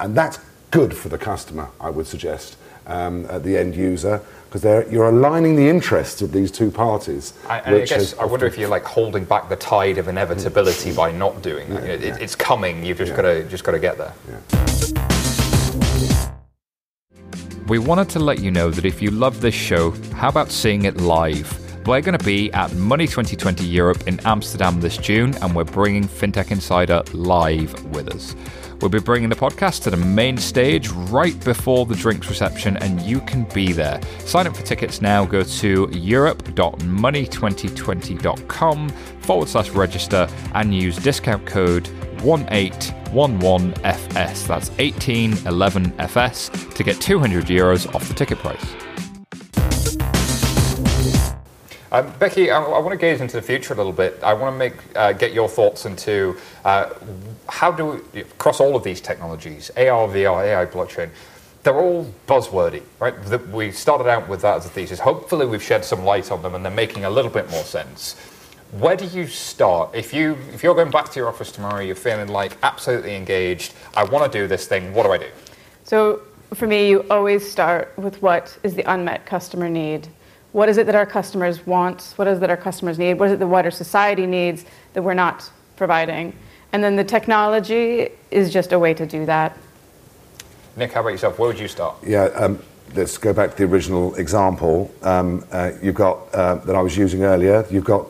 And 0.00 0.14
that's 0.14 0.38
good 0.70 0.94
for 0.94 1.08
the 1.08 1.18
customer, 1.18 1.68
I 1.80 1.90
would 1.90 2.06
suggest, 2.06 2.56
um, 2.86 3.26
at 3.30 3.42
the 3.42 3.56
end 3.56 3.74
user, 3.74 4.20
because 4.50 4.90
you're 4.90 5.08
aligning 5.08 5.56
the 5.56 5.68
interests 5.68 6.22
of 6.22 6.32
these 6.32 6.50
two 6.50 6.70
parties. 6.70 7.34
I, 7.48 7.58
and 7.60 7.76
I 7.76 7.84
guess 7.84 8.16
I 8.18 8.24
wonder 8.24 8.46
if 8.46 8.56
you're 8.56 8.68
like 8.68 8.84
holding 8.84 9.24
back 9.24 9.48
the 9.48 9.56
tide 9.56 9.98
of 9.98 10.08
inevitability 10.08 10.94
by 10.94 11.12
not 11.12 11.42
doing 11.42 11.68
that. 11.74 11.84
It, 11.84 12.02
it- 12.02 12.20
it's 12.22 12.34
coming. 12.34 12.84
You've 12.84 12.98
just 12.98 13.10
Yeah. 13.10 13.16
got 13.16 13.22
to 13.22 13.44
just 13.44 13.64
got 13.64 13.72
to 13.72 13.78
get 13.78 13.98
there. 13.98 14.12
Yeah. 14.28 14.40
We 17.66 17.78
wanted 17.78 18.08
to 18.10 18.18
let 18.18 18.40
you 18.40 18.50
know 18.50 18.70
that 18.70 18.86
if 18.86 19.02
you 19.02 19.10
love 19.10 19.42
this 19.42 19.54
show, 19.54 19.90
how 20.14 20.30
about 20.30 20.50
seeing 20.50 20.86
it 20.86 20.96
live? 20.96 21.54
We're 21.86 22.00
going 22.00 22.16
to 22.18 22.24
be 22.24 22.50
at 22.52 22.72
Money 22.74 23.06
2020 23.06 23.64
Europe 23.66 24.06
in 24.06 24.20
Amsterdam 24.26 24.80
this 24.80 24.96
June, 24.96 25.34
and 25.42 25.54
we're 25.54 25.64
bringing 25.64 26.04
FinTech 26.08 26.50
Insider 26.50 27.02
live 27.12 27.72
with 27.94 28.08
us. 28.14 28.34
We'll 28.80 28.90
be 28.90 29.00
bringing 29.00 29.28
the 29.28 29.36
podcast 29.36 29.82
to 29.84 29.90
the 29.90 29.96
main 29.96 30.38
stage 30.38 30.88
right 30.88 31.38
before 31.44 31.86
the 31.86 31.96
drinks 31.96 32.28
reception, 32.28 32.76
and 32.76 33.00
you 33.02 33.20
can 33.20 33.42
be 33.54 33.72
there. 33.72 34.00
Sign 34.20 34.46
up 34.46 34.56
for 34.56 34.62
tickets 34.62 35.02
now. 35.02 35.24
Go 35.24 35.42
to 35.42 35.88
europe.money2020.com 35.92 38.88
forward 38.88 39.48
slash 39.48 39.70
register 39.70 40.28
and 40.54 40.72
use 40.74 40.96
discount 40.96 41.46
code 41.46 41.84
1811FS. 42.18 44.46
That's 44.46 44.70
1811FS 44.70 46.74
to 46.74 46.84
get 46.84 47.00
200 47.00 47.44
euros 47.46 47.92
off 47.94 48.08
the 48.08 48.14
ticket 48.14 48.38
price. 48.38 48.64
Um, 51.90 52.12
Becky, 52.18 52.50
I, 52.50 52.62
I 52.62 52.78
want 52.80 52.90
to 52.90 52.98
gaze 52.98 53.20
into 53.20 53.36
the 53.36 53.42
future 53.42 53.72
a 53.72 53.76
little 53.76 53.92
bit. 53.92 54.22
I 54.22 54.34
want 54.34 54.54
to 54.54 54.58
make 54.58 54.74
uh, 54.94 55.12
get 55.12 55.32
your 55.32 55.48
thoughts 55.48 55.86
into 55.86 56.36
uh, 56.64 56.90
how 57.48 57.72
do 57.72 58.02
we, 58.12 58.20
across 58.20 58.60
all 58.60 58.76
of 58.76 58.84
these 58.84 59.00
technologies, 59.00 59.70
AR, 59.76 60.08
VR, 60.08 60.44
AI, 60.44 60.66
blockchain. 60.66 61.08
They're 61.62 61.78
all 61.78 62.12
buzzwordy, 62.26 62.82
right? 63.00 63.20
The, 63.24 63.38
we 63.38 63.72
started 63.72 64.06
out 64.06 64.28
with 64.28 64.42
that 64.42 64.58
as 64.58 64.66
a 64.66 64.68
thesis. 64.68 65.00
Hopefully, 65.00 65.46
we've 65.46 65.62
shed 65.62 65.84
some 65.84 66.04
light 66.04 66.30
on 66.30 66.42
them, 66.42 66.54
and 66.54 66.64
they're 66.64 66.72
making 66.72 67.04
a 67.04 67.10
little 67.10 67.30
bit 67.30 67.50
more 67.50 67.64
sense. 67.64 68.16
Where 68.72 68.96
do 68.96 69.06
you 69.06 69.26
start 69.26 69.94
if 69.94 70.12
you 70.12 70.36
if 70.52 70.62
you're 70.62 70.74
going 70.74 70.90
back 70.90 71.10
to 71.12 71.18
your 71.18 71.28
office 71.28 71.50
tomorrow? 71.50 71.80
You're 71.80 71.94
feeling 71.96 72.28
like 72.28 72.52
absolutely 72.62 73.14
engaged. 73.14 73.72
I 73.96 74.04
want 74.04 74.30
to 74.30 74.38
do 74.38 74.46
this 74.46 74.66
thing. 74.66 74.92
What 74.92 75.04
do 75.04 75.12
I 75.12 75.18
do? 75.18 75.30
So 75.84 76.20
for 76.52 76.66
me, 76.66 76.90
you 76.90 77.06
always 77.08 77.50
start 77.50 77.94
with 77.96 78.20
what 78.20 78.56
is 78.62 78.74
the 78.74 78.90
unmet 78.90 79.24
customer 79.24 79.70
need. 79.70 80.08
What 80.58 80.68
is 80.68 80.76
it 80.76 80.86
that 80.86 80.96
our 80.96 81.06
customers 81.06 81.64
want? 81.64 82.14
What 82.16 82.26
is 82.26 82.38
it 82.38 82.40
that 82.40 82.50
our 82.50 82.56
customers 82.56 82.98
need? 82.98 83.14
What 83.14 83.26
is 83.26 83.34
it 83.34 83.38
that 83.38 83.46
wider 83.46 83.70
society 83.70 84.26
needs 84.26 84.64
that 84.92 85.04
we're 85.04 85.14
not 85.14 85.48
providing? 85.76 86.36
And 86.72 86.82
then 86.82 86.96
the 86.96 87.04
technology 87.04 88.08
is 88.32 88.52
just 88.52 88.72
a 88.72 88.78
way 88.80 88.92
to 88.92 89.06
do 89.06 89.24
that. 89.26 89.56
Nick, 90.76 90.94
how 90.94 91.02
about 91.02 91.10
yourself? 91.10 91.38
Where 91.38 91.46
would 91.46 91.60
you 91.60 91.68
start? 91.68 91.94
Yeah, 92.04 92.24
um, 92.34 92.60
let's 92.96 93.18
go 93.18 93.32
back 93.32 93.52
to 93.52 93.56
the 93.58 93.72
original 93.72 94.16
example. 94.16 94.92
Um, 95.02 95.44
uh, 95.52 95.70
you've 95.80 95.94
got 95.94 96.34
uh, 96.34 96.56
that 96.56 96.74
I 96.74 96.82
was 96.82 96.96
using 96.96 97.22
earlier. 97.22 97.64
You've 97.70 97.84
got 97.84 98.08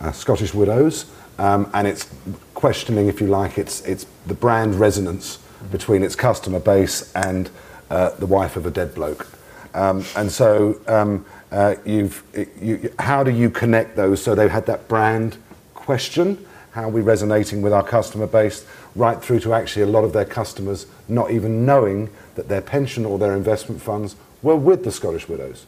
uh, 0.00 0.10
Scottish 0.10 0.54
widows, 0.54 1.04
um, 1.38 1.70
and 1.74 1.86
it's 1.86 2.08
questioning, 2.54 3.08
if 3.08 3.20
you 3.20 3.26
like, 3.26 3.58
it's 3.58 3.82
it's 3.82 4.06
the 4.26 4.32
brand 4.32 4.74
resonance 4.76 5.38
between 5.70 6.02
its 6.02 6.16
customer 6.16 6.60
base 6.60 7.12
and 7.12 7.50
uh, 7.90 8.08
the 8.18 8.26
wife 8.26 8.56
of 8.56 8.64
a 8.64 8.70
dead 8.70 8.94
bloke. 8.94 9.26
Um, 9.74 10.04
and 10.16 10.32
so, 10.32 10.80
um, 10.88 11.24
uh, 11.50 11.74
you've 11.84 12.22
you, 12.60 12.92
how 12.98 13.22
do 13.24 13.30
you 13.30 13.50
connect 13.50 13.96
those 13.96 14.22
so 14.22 14.34
they've 14.34 14.50
had 14.50 14.66
that 14.66 14.88
brand 14.88 15.36
question? 15.74 16.46
How 16.72 16.84
are 16.84 16.90
we 16.90 17.00
resonating 17.00 17.62
with 17.62 17.72
our 17.72 17.82
customer 17.82 18.26
base? 18.26 18.64
Right 18.94 19.20
through 19.22 19.40
to 19.40 19.54
actually 19.54 19.82
a 19.82 19.86
lot 19.86 20.04
of 20.04 20.12
their 20.12 20.24
customers 20.24 20.86
not 21.08 21.30
even 21.30 21.66
knowing 21.66 22.10
that 22.36 22.48
their 22.48 22.60
pension 22.60 23.04
or 23.04 23.18
their 23.18 23.36
investment 23.36 23.82
funds 23.82 24.16
were 24.42 24.56
with 24.56 24.84
the 24.84 24.92
Scottish 24.92 25.28
Widows. 25.28 25.66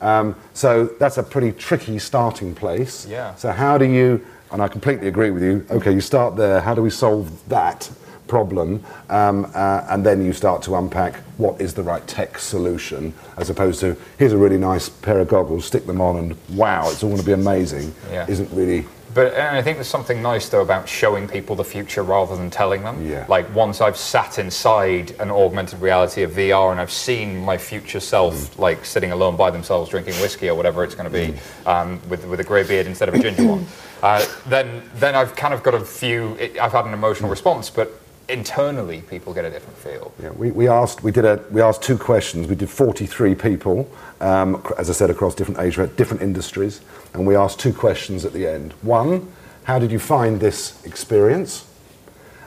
Um, 0.00 0.36
so 0.52 0.86
that's 0.98 1.18
a 1.18 1.22
pretty 1.22 1.52
tricky 1.52 1.98
starting 1.98 2.54
place. 2.54 3.06
Yeah. 3.06 3.34
So 3.36 3.52
how 3.52 3.78
do 3.78 3.86
you? 3.86 4.24
And 4.52 4.60
I 4.60 4.68
completely 4.68 5.06
agree 5.06 5.30
with 5.30 5.42
you. 5.42 5.64
Okay, 5.70 5.92
you 5.92 6.00
start 6.00 6.36
there. 6.36 6.60
How 6.60 6.74
do 6.74 6.82
we 6.82 6.90
solve 6.90 7.48
that 7.48 7.88
problem? 8.30 8.82
Um, 9.08 9.50
uh, 9.54 9.84
and 9.90 10.06
then 10.06 10.24
you 10.24 10.32
start 10.32 10.62
to 10.62 10.76
unpack 10.76 11.16
what 11.36 11.60
is 11.60 11.74
the 11.74 11.82
right 11.82 12.06
tech 12.06 12.38
solution, 12.38 13.12
as 13.36 13.50
opposed 13.50 13.80
to 13.80 13.96
here's 14.18 14.32
a 14.32 14.38
really 14.38 14.58
nice 14.58 14.88
pair 14.88 15.18
of 15.18 15.28
goggles, 15.28 15.64
stick 15.66 15.84
them 15.86 16.00
on, 16.00 16.16
and 16.16 16.36
wow, 16.56 16.88
it's 16.88 17.02
all 17.02 17.10
going 17.10 17.20
to 17.20 17.26
be 17.26 17.32
amazing. 17.32 17.92
Yeah. 18.10 18.26
Isn't 18.28 18.50
really. 18.52 18.86
But 19.12 19.34
and 19.34 19.56
I 19.56 19.62
think 19.62 19.76
there's 19.76 19.88
something 19.88 20.22
nice 20.22 20.48
though 20.48 20.60
about 20.60 20.88
showing 20.88 21.26
people 21.26 21.56
the 21.56 21.64
future 21.64 22.04
rather 22.04 22.36
than 22.36 22.48
telling 22.48 22.84
them. 22.84 23.04
Yeah. 23.04 23.26
Like 23.28 23.52
once 23.54 23.80
I've 23.80 23.96
sat 23.96 24.38
inside 24.38 25.16
an 25.18 25.30
augmented 25.30 25.80
reality 25.80 26.22
of 26.22 26.30
VR 26.30 26.70
and 26.70 26.80
I've 26.80 26.92
seen 26.92 27.44
my 27.44 27.58
future 27.58 27.98
self 27.98 28.56
like 28.58 28.84
sitting 28.84 29.10
alone 29.10 29.36
by 29.36 29.50
themselves 29.50 29.90
drinking 29.90 30.14
whiskey 30.14 30.48
or 30.48 30.54
whatever 30.54 30.84
it's 30.84 30.94
going 30.94 31.10
to 31.10 31.18
be 31.18 31.36
um, 31.66 32.00
with 32.08 32.24
with 32.26 32.38
a 32.38 32.44
grey 32.44 32.62
beard 32.62 32.86
instead 32.86 33.08
of 33.08 33.14
a 33.14 33.18
ginger 33.18 33.44
one, 33.44 33.66
uh, 34.02 34.24
then 34.46 34.82
then 34.94 35.16
I've 35.16 35.34
kind 35.34 35.54
of 35.54 35.64
got 35.64 35.74
a 35.74 35.80
few. 35.80 36.36
I've 36.60 36.72
had 36.72 36.84
an 36.84 36.94
emotional 36.94 37.30
response, 37.30 37.68
but. 37.68 37.90
Internally 38.30 39.02
people 39.02 39.34
get 39.34 39.44
a 39.44 39.50
different 39.50 39.76
feel. 39.78 40.12
Yeah, 40.22 40.30
we, 40.30 40.50
we 40.50 40.68
asked 40.68 41.02
we 41.02 41.10
did 41.10 41.24
a 41.24 41.42
we 41.50 41.60
asked 41.60 41.82
two 41.82 41.98
questions. 41.98 42.46
We 42.48 42.54
did 42.54 42.70
43 42.70 43.34
people, 43.34 43.90
um, 44.20 44.62
as 44.78 44.88
I 44.88 44.92
said, 44.92 45.10
across 45.10 45.34
different 45.34 45.60
age, 45.60 45.76
different 45.96 46.22
industries, 46.22 46.80
and 47.14 47.26
we 47.26 47.36
asked 47.36 47.60
two 47.60 47.72
questions 47.72 48.24
at 48.24 48.32
the 48.32 48.46
end. 48.46 48.72
One, 48.82 49.30
how 49.64 49.78
did 49.78 49.90
you 49.90 49.98
find 49.98 50.40
this 50.40 50.84
experience 50.84 51.66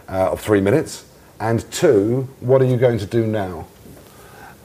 uh, 0.09 0.31
of 0.31 0.41
three 0.41 0.61
minutes? 0.61 1.05
And 1.39 1.69
two, 1.71 2.29
what 2.39 2.61
are 2.61 2.65
you 2.65 2.77
going 2.77 2.99
to 2.99 3.05
do 3.05 3.27
now? 3.27 3.67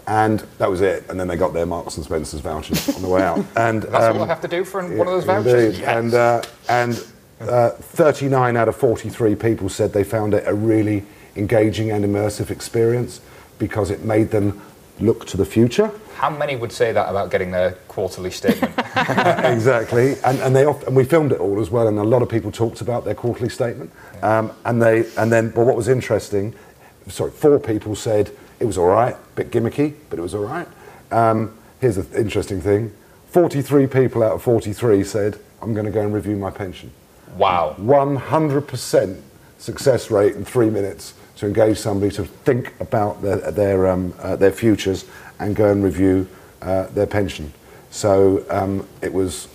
And 0.06 0.40
that 0.56 0.70
was 0.70 0.80
it. 0.80 1.04
And 1.10 1.20
then 1.20 1.28
they 1.28 1.36
got 1.36 1.52
their 1.52 1.66
Marks 1.66 1.96
and 1.96 2.04
Spencer's 2.04 2.40
vouchers 2.40 2.88
on 2.96 3.02
the 3.02 3.08
way 3.08 3.22
out. 3.22 3.44
And 3.56 3.82
That's 3.82 4.16
all 4.16 4.22
I 4.22 4.26
have 4.26 4.40
to 4.40 4.48
do 4.48 4.64
for 4.64 4.82
one 4.82 5.06
of 5.06 5.12
those 5.12 5.24
vouchers. 5.24 5.76
Um, 5.76 5.80
Yes. 5.80 5.96
And 5.96 6.14
uh, 6.14 6.42
and 6.68 7.06
uh, 7.40 7.70
39 7.70 8.56
out 8.56 8.68
of 8.68 8.76
43 8.76 9.34
people 9.36 9.68
said 9.68 9.92
they 9.92 10.04
found 10.04 10.34
it 10.34 10.44
a 10.46 10.54
really 10.54 11.04
engaging 11.36 11.90
and 11.90 12.04
immersive 12.04 12.50
experience 12.50 13.20
because 13.58 13.90
it 13.90 14.02
made 14.02 14.30
them 14.30 14.60
look 15.00 15.26
to 15.26 15.36
the 15.36 15.44
future. 15.44 15.90
How 16.16 16.30
many 16.30 16.56
would 16.56 16.72
say 16.72 16.90
that 16.92 17.08
about 17.08 17.30
getting 17.30 17.52
their 17.52 17.72
quarterly 17.86 18.32
statement? 18.32 18.74
exactly, 18.96 20.16
and, 20.24 20.38
and 20.40 20.54
they 20.54 20.64
oft, 20.64 20.84
and 20.84 20.96
we 20.96 21.04
filmed 21.04 21.30
it 21.30 21.38
all 21.38 21.60
as 21.60 21.70
well, 21.70 21.86
and 21.86 21.98
a 21.98 22.02
lot 22.02 22.22
of 22.22 22.28
people 22.28 22.50
talked 22.50 22.80
about 22.80 23.04
their 23.04 23.14
quarterly 23.14 23.48
statement. 23.48 23.92
Um, 24.22 24.50
and 24.64 24.82
they 24.82 25.04
and 25.16 25.30
then, 25.30 25.52
well, 25.54 25.66
what 25.66 25.76
was 25.76 25.88
interesting, 25.88 26.54
sorry, 27.06 27.30
four 27.30 27.60
people 27.60 27.94
said 27.94 28.32
it 28.58 28.64
was 28.64 28.76
all 28.76 28.88
right, 28.88 29.14
a 29.14 29.36
bit 29.36 29.52
gimmicky, 29.52 29.94
but 30.10 30.18
it 30.18 30.22
was 30.22 30.34
all 30.34 30.44
right. 30.44 30.66
Um, 31.12 31.56
here's 31.80 31.96
the 31.96 32.20
interesting 32.20 32.60
thing: 32.60 32.92
43 33.28 33.86
people 33.86 34.24
out 34.24 34.32
of 34.32 34.42
43 34.42 35.04
said, 35.04 35.38
"I'm 35.62 35.72
going 35.72 35.86
to 35.86 35.92
go 35.92 36.00
and 36.00 36.12
review 36.12 36.36
my 36.36 36.50
pension." 36.50 36.90
Wow. 37.36 37.74
100% 37.78 39.20
success 39.58 40.10
rate 40.10 40.36
in 40.36 40.44
three 40.44 40.70
minutes 40.70 41.14
to 41.36 41.46
engage 41.46 41.78
somebody 41.78 42.10
to 42.14 42.24
think 42.24 42.74
about 42.80 43.22
their 43.22 43.50
their 43.50 43.86
um, 43.88 44.12
uh, 44.20 44.34
their 44.36 44.50
futures 44.50 45.04
and 45.38 45.54
go 45.54 45.70
and 45.70 45.84
review 45.84 46.26
uh, 46.62 46.86
their 46.88 47.06
pension. 47.06 47.52
So 47.90 48.44
um, 48.50 48.86
it 49.02 49.12
was 49.12 49.48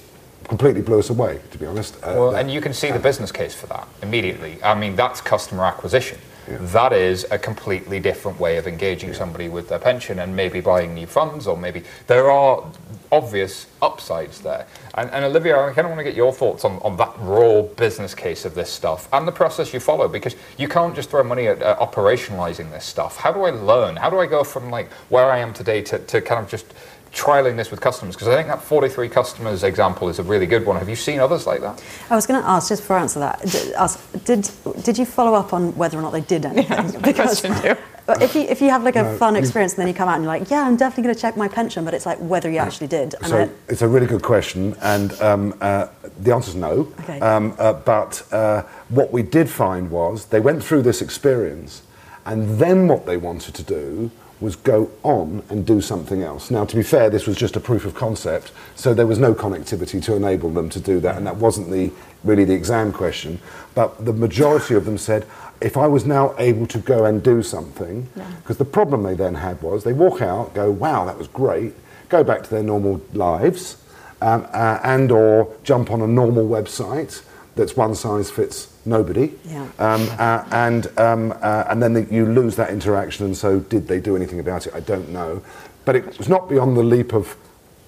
completely 0.47 0.81
blew 0.81 0.99
us 0.99 1.09
away, 1.09 1.39
to 1.51 1.57
be 1.57 1.65
honest. 1.65 1.95
Uh, 1.97 2.13
Well, 2.15 2.31
that- 2.31 2.41
and 2.41 2.51
you 2.51 2.61
can 2.61 2.73
see 2.73 2.91
the 2.91 2.99
business 2.99 3.31
case 3.31 3.53
for 3.53 3.67
that 3.67 3.87
immediately. 4.01 4.57
I 4.63 4.75
mean, 4.75 4.95
that's 4.95 5.21
customer 5.21 5.65
acquisition. 5.65 6.17
That 6.47 6.93
is 6.93 7.25
a 7.31 7.37
completely 7.37 7.99
different 7.99 8.39
way 8.39 8.57
of 8.57 8.67
engaging 8.67 9.13
somebody 9.13 9.49
with 9.49 9.69
their 9.69 9.79
pension 9.79 10.19
and 10.19 10.35
maybe 10.35 10.61
buying 10.61 10.93
new 10.93 11.07
funds, 11.07 11.47
or 11.47 11.57
maybe 11.57 11.83
there 12.07 12.29
are 12.29 12.63
obvious 13.11 13.67
upsides 13.81 14.41
there. 14.41 14.65
And, 14.95 15.09
and 15.11 15.23
Olivia, 15.25 15.59
I 15.59 15.73
kind 15.73 15.85
of 15.85 15.91
want 15.91 15.99
to 15.99 16.03
get 16.03 16.15
your 16.15 16.33
thoughts 16.33 16.65
on, 16.65 16.79
on 16.79 16.97
that 16.97 17.13
raw 17.19 17.61
business 17.61 18.15
case 18.15 18.43
of 18.43 18.55
this 18.55 18.69
stuff 18.69 19.07
and 19.13 19.27
the 19.27 19.31
process 19.31 19.73
you 19.73 19.79
follow 19.79 20.07
because 20.07 20.35
you 20.57 20.67
can't 20.67 20.95
just 20.95 21.09
throw 21.09 21.23
money 21.23 21.47
at 21.47 21.61
uh, 21.61 21.77
operationalizing 21.77 22.71
this 22.71 22.85
stuff. 22.85 23.17
How 23.17 23.31
do 23.31 23.43
I 23.43 23.51
learn? 23.51 23.95
How 23.95 24.09
do 24.09 24.19
I 24.19 24.25
go 24.25 24.43
from 24.43 24.69
like 24.69 24.91
where 25.09 25.31
I 25.31 25.37
am 25.39 25.53
today 25.53 25.81
to, 25.83 25.99
to 25.99 26.21
kind 26.21 26.43
of 26.43 26.49
just 26.49 26.73
trialing 27.13 27.55
this 27.55 27.69
with 27.71 27.79
customers? 27.79 28.15
Because 28.15 28.27
I 28.27 28.35
think 28.35 28.47
that 28.47 28.61
43 28.61 29.07
customers 29.09 29.63
example 29.63 30.09
is 30.09 30.19
a 30.19 30.23
really 30.23 30.45
good 30.47 30.65
one. 30.65 30.75
Have 30.77 30.89
you 30.89 30.95
seen 30.95 31.19
others 31.19 31.45
like 31.45 31.61
that? 31.61 31.81
I 32.09 32.15
was 32.15 32.25
going 32.25 32.41
to 32.41 32.47
ask, 32.47 32.69
just 32.69 32.81
before 32.81 32.97
I 32.97 33.01
answer 33.01 33.19
that, 33.19 33.39
did, 33.41 33.73
ask, 33.73 34.23
did 34.25 34.49
did 34.83 34.97
you 34.97 35.05
follow 35.05 35.33
up 35.35 35.53
on 35.53 35.75
whether 35.75 35.97
or 35.97 36.01
not 36.01 36.11
they 36.11 36.21
did 36.21 36.45
anything? 36.45 36.63
Yeah, 36.73 36.99
because 36.99 37.43
if 38.21 38.35
you 38.35 38.41
if 38.41 38.61
you 38.61 38.69
have 38.69 38.83
like 38.83 38.95
a 38.95 39.15
fun 39.17 39.35
experience 39.35 39.73
and 39.73 39.81
then 39.81 39.87
you 39.87 39.93
come 39.93 40.09
out 40.09 40.15
and 40.15 40.23
you're 40.23 40.33
like, 40.39 40.49
yeah, 40.49 40.63
I'm 40.65 40.75
definitely 40.75 41.03
going 41.03 41.15
to 41.15 41.21
check 41.21 41.37
my 41.37 41.47
pension, 41.47 41.85
but 41.85 41.93
it's 41.93 42.05
like 42.05 42.17
whether 42.17 42.49
you 42.49 42.57
actually 42.57 42.87
did. 42.87 43.15
And 43.15 43.27
So 43.27 43.41
I- 43.43 43.49
it's 43.69 43.81
a 43.81 43.87
really 43.87 44.07
good 44.07 44.23
question, 44.23 44.75
and 44.81 45.13
um, 45.21 45.53
uh, 45.61 45.87
the 46.19 46.33
answer 46.33 46.49
is 46.49 46.55
no. 46.55 46.91
Okay. 47.01 47.19
Um, 47.19 47.53
uh, 47.59 47.73
but 47.73 48.23
uh, 48.31 48.63
what 48.89 49.13
we 49.13 49.21
did 49.23 49.49
find 49.49 49.89
was 49.91 50.25
they 50.25 50.39
went 50.39 50.63
through 50.63 50.81
this 50.81 51.01
experience, 51.01 51.83
and 52.25 52.57
then 52.59 52.87
what 52.87 53.05
they 53.05 53.17
wanted 53.17 53.53
to 53.55 53.63
do 53.63 54.09
was 54.43 54.57
go 54.57 54.91
on 55.01 55.41
and 55.49 55.65
do 55.65 55.79
something 55.81 56.21
else. 56.21 56.51
Now, 56.51 56.65
to 56.65 56.75
be 56.75 56.83
fair, 56.83 57.09
this 57.09 57.25
was 57.25 57.37
just 57.37 57.55
a 57.55 57.59
proof 57.59 57.85
of 57.85 57.95
concept, 57.95 58.51
so 58.75 58.93
there 58.93 59.07
was 59.07 59.17
no 59.17 59.33
connectivity 59.33 60.03
to 60.03 60.15
enable 60.15 60.49
them 60.49 60.69
to 60.69 60.79
do 60.79 60.99
that, 60.99 61.15
and 61.15 61.25
that 61.25 61.37
wasn't 61.37 61.71
the 61.71 61.91
really 62.23 62.43
the 62.43 62.53
exam 62.53 62.91
question. 62.91 63.39
But 63.73 64.05
the 64.05 64.13
majority 64.13 64.75
of 64.75 64.85
them 64.85 64.97
said, 64.97 65.25
if 65.61 65.77
I 65.77 65.87
was 65.87 66.05
now 66.05 66.35
able 66.37 66.67
to 66.67 66.77
go 66.77 67.05
and 67.05 67.23
do 67.23 67.41
something, 67.41 68.09
because 68.41 68.57
the 68.57 68.65
problem 68.65 69.03
they 69.03 69.15
then 69.15 69.35
had 69.35 69.61
was 69.61 69.83
they 69.83 69.93
walk 69.93 70.21
out, 70.21 70.53
go, 70.53 70.69
wow, 70.69 71.05
that 71.05 71.17
was 71.17 71.29
great, 71.29 71.73
go 72.09 72.23
back 72.23 72.43
to 72.43 72.49
their 72.49 72.63
normal 72.63 73.01
lives, 73.13 73.77
um, 74.21 74.45
uh, 74.53 74.79
and 74.83 75.09
or 75.11 75.55
jump 75.63 75.89
on 75.89 76.01
a 76.01 76.07
normal 76.07 76.47
website 76.47 77.23
that's 77.55 77.77
one 77.77 77.95
size 77.95 78.29
fits 78.29 78.72
nobody, 78.85 79.33
Yeah. 79.45 79.67
um, 79.79 80.07
uh, 80.19 80.43
and 80.51 80.87
um, 80.99 81.33
uh, 81.41 81.65
and 81.69 81.81
then 81.81 81.93
the, 81.93 82.03
you 82.11 82.25
lose 82.25 82.55
that 82.57 82.69
interaction. 82.69 83.25
And 83.25 83.35
so, 83.37 83.59
did 83.59 83.87
they 83.87 83.99
do 83.99 84.15
anything 84.15 84.39
about 84.39 84.67
it? 84.67 84.73
I 84.75 84.79
don't 84.81 85.09
know, 85.09 85.41
but 85.85 85.95
it 85.95 86.17
was 86.17 86.29
not 86.29 86.49
beyond 86.49 86.75
the 86.77 86.83
leap 86.83 87.13
of 87.13 87.35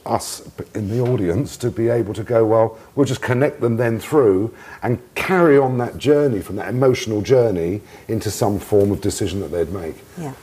us 0.06 0.48
in 0.76 0.88
the 0.90 1.00
audience 1.02 1.58
to 1.58 1.72
be 1.72 1.90
able 1.90 2.14
to 2.14 2.24
go, 2.24 2.46
well, 2.46 2.78
we'll 2.96 3.08
just 3.08 3.24
connect 3.24 3.60
them 3.60 3.76
then 3.78 4.00
through 4.00 4.54
and 4.84 5.00
carry 5.16 5.58
on 5.58 5.80
that 5.80 5.98
journey 5.98 6.40
from 6.42 6.56
that 6.58 6.70
emotional 6.70 7.22
journey 7.24 7.82
into 8.08 8.30
some 8.30 8.60
form 8.60 8.92
of 8.92 9.02
decision 9.02 9.40
that 9.40 9.48
they'd 9.52 9.72
make. 9.72 9.96
Yeah, 10.18 10.34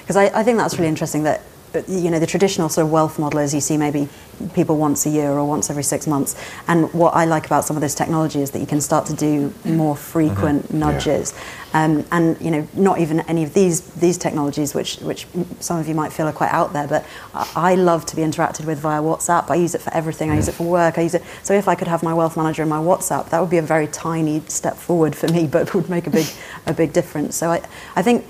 because 0.00 0.16
I, 0.16 0.40
I 0.40 0.42
think 0.42 0.56
that's 0.56 0.78
really 0.78 0.88
interesting 0.88 1.24
that 1.24 1.42
uh, 1.74 1.82
you 1.88 2.10
know 2.10 2.18
the 2.18 2.26
traditional 2.26 2.68
sort 2.68 2.86
of 2.86 2.92
wealth 2.92 3.18
model 3.18 3.40
is 3.40 3.54
you 3.54 3.60
see 3.60 3.76
maybe 3.76 4.08
people 4.54 4.76
once 4.76 5.06
a 5.06 5.10
year 5.10 5.30
or 5.30 5.44
once 5.44 5.70
every 5.70 5.82
six 5.82 6.06
months, 6.06 6.36
and 6.68 6.92
what 6.92 7.14
I 7.14 7.24
like 7.24 7.46
about 7.46 7.64
some 7.64 7.76
of 7.76 7.80
this 7.82 7.94
technology 7.94 8.40
is 8.40 8.50
that 8.52 8.58
you 8.58 8.66
can 8.66 8.80
start 8.80 9.06
to 9.06 9.14
do 9.14 9.52
more 9.64 9.96
frequent 9.96 10.72
nudges, 10.72 11.34
um, 11.74 12.04
and 12.12 12.40
you 12.40 12.50
know 12.50 12.68
not 12.74 12.98
even 12.98 13.20
any 13.20 13.44
of 13.44 13.54
these 13.54 13.80
these 13.94 14.18
technologies 14.18 14.74
which 14.74 14.98
which 14.98 15.26
some 15.60 15.78
of 15.78 15.88
you 15.88 15.94
might 15.94 16.12
feel 16.12 16.26
are 16.26 16.32
quite 16.32 16.52
out 16.52 16.72
there, 16.72 16.86
but 16.86 17.04
I 17.34 17.72
I 17.72 17.74
love 17.74 18.04
to 18.06 18.16
be 18.16 18.22
interacted 18.22 18.66
with 18.66 18.78
via 18.78 19.00
WhatsApp. 19.00 19.50
I 19.50 19.54
use 19.54 19.74
it 19.74 19.80
for 19.80 19.92
everything. 19.94 20.30
I 20.30 20.36
use 20.36 20.48
it 20.48 20.54
for 20.54 20.64
work. 20.64 20.98
I 20.98 21.02
use 21.02 21.14
it 21.14 21.22
so 21.42 21.54
if 21.54 21.68
I 21.68 21.74
could 21.74 21.88
have 21.88 22.02
my 22.02 22.14
wealth 22.14 22.36
manager 22.36 22.62
in 22.62 22.68
my 22.68 22.78
WhatsApp, 22.78 23.30
that 23.30 23.40
would 23.40 23.50
be 23.50 23.58
a 23.58 23.62
very 23.62 23.86
tiny 23.86 24.42
step 24.48 24.76
forward 24.76 25.16
for 25.16 25.28
me, 25.28 25.46
but 25.54 25.74
would 25.74 25.88
make 25.88 26.06
a 26.06 26.10
big 26.10 26.26
a 26.66 26.74
big 26.74 26.92
difference. 26.92 27.36
So 27.36 27.50
I 27.50 27.62
I 27.96 28.02
think 28.02 28.26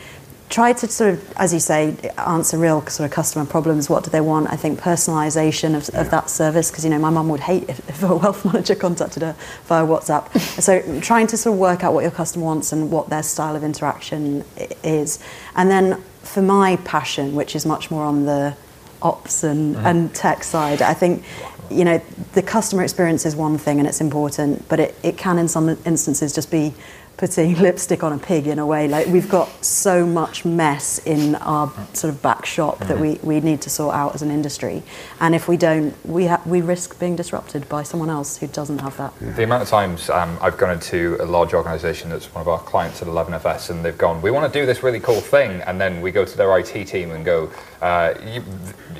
try 0.53 0.72
to 0.74 0.86
sort 0.86 1.14
of, 1.14 1.32
as 1.38 1.53
you 1.53 1.59
say, 1.59 1.96
answer 2.18 2.59
real 2.59 2.86
sort 2.86 3.07
of 3.07 3.11
customer 3.11 3.46
problems. 3.46 3.88
What 3.88 4.05
do 4.05 4.11
they 4.11 4.20
want? 4.20 4.53
I 4.53 4.57
think 4.57 4.78
personalisation 4.78 5.74
of, 5.74 5.88
of 5.94 6.11
that 6.11 6.28
service, 6.28 6.70
because 6.70 6.84
you 6.84 6.90
know 6.90 6.98
my 6.98 7.11
mum 7.11 7.30
would 7.30 7.40
hate 7.40 7.68
if, 7.68 7.88
if 7.88 8.03
a 8.03 8.14
wealth 8.14 8.44
manager 8.53 8.74
contacted 8.74 9.22
her 9.22 9.34
via 9.64 9.84
WhatsApp. 9.84 10.28
so 10.61 11.00
trying 11.00 11.26
to 11.28 11.36
sort 11.38 11.55
of 11.55 11.59
work 11.59 11.82
out 11.82 11.94
what 11.94 12.03
your 12.03 12.11
customer 12.11 12.44
wants 12.44 12.70
and 12.70 12.90
what 12.90 13.09
their 13.09 13.22
style 13.22 13.57
of 13.57 13.64
interaction 13.64 14.44
is, 14.84 15.18
and 15.57 15.70
then 15.70 16.00
for 16.22 16.42
my 16.42 16.76
passion, 16.84 17.34
which 17.34 17.57
is 17.57 17.64
much 17.64 17.90
more 17.90 18.05
on 18.05 18.26
the 18.26 18.55
ops 19.00 19.42
and, 19.42 19.74
mm-hmm. 19.74 19.86
and 19.86 20.14
tech 20.14 20.44
side, 20.44 20.82
I 20.82 20.94
think. 20.94 21.24
You 21.70 21.86
know, 21.86 22.03
the 22.34 22.42
customer 22.42 22.82
experience 22.82 23.24
is 23.24 23.34
one 23.34 23.57
thing 23.57 23.78
and 23.78 23.88
it's 23.88 24.03
important, 24.03 24.68
but 24.68 24.78
it, 24.78 24.94
it 25.03 25.16
can 25.16 25.38
in 25.38 25.48
some 25.48 25.70
instances 25.86 26.34
just 26.34 26.50
be 26.50 26.74
putting 27.16 27.54
lipstick 27.60 28.02
on 28.02 28.12
a 28.12 28.18
pig 28.18 28.46
in 28.46 28.58
a 28.58 28.66
way. 28.66 28.88
Like 28.88 29.06
we've 29.06 29.28
got 29.28 29.64
so 29.64 30.06
much 30.06 30.44
mess 30.44 30.98
in 31.06 31.34
our 31.36 31.72
sort 31.92 32.12
of 32.12 32.22
back 32.22 32.46
shop 32.46 32.78
that 32.80 32.98
we, 32.98 33.18
we 33.22 33.40
need 33.40 33.60
to 33.62 33.70
sort 33.70 33.94
out 33.94 34.14
as 34.14 34.22
an 34.22 34.30
industry. 34.30 34.82
And 35.20 35.34
if 35.34 35.48
we 35.48 35.56
don't, 35.56 35.94
we, 36.06 36.26
ha- 36.26 36.42
we 36.46 36.60
risk 36.60 36.98
being 36.98 37.16
disrupted 37.16 37.68
by 37.68 37.82
someone 37.82 38.10
else 38.10 38.38
who 38.38 38.46
doesn't 38.46 38.80
have 38.80 38.96
that. 38.96 39.12
The 39.20 39.44
amount 39.44 39.62
of 39.62 39.68
times 39.68 40.10
um, 40.10 40.38
I've 40.40 40.56
gone 40.58 40.72
into 40.72 41.16
a 41.20 41.24
large 41.24 41.54
organisation 41.54 42.10
that's 42.10 42.32
one 42.34 42.42
of 42.42 42.48
our 42.48 42.58
clients 42.58 43.02
at 43.02 43.08
11FS 43.08 43.70
and 43.70 43.84
they've 43.84 43.96
gone, 43.96 44.20
we 44.22 44.30
want 44.30 44.52
to 44.52 44.58
do 44.58 44.66
this 44.66 44.82
really 44.82 45.00
cool 45.00 45.20
thing, 45.20 45.60
and 45.62 45.80
then 45.80 46.00
we 46.00 46.10
go 46.10 46.24
to 46.24 46.36
their 46.36 46.58
IT 46.58 46.86
team 46.86 47.10
and 47.10 47.24
go, 47.24 47.50
uh, 47.80 48.14
you, 48.24 48.42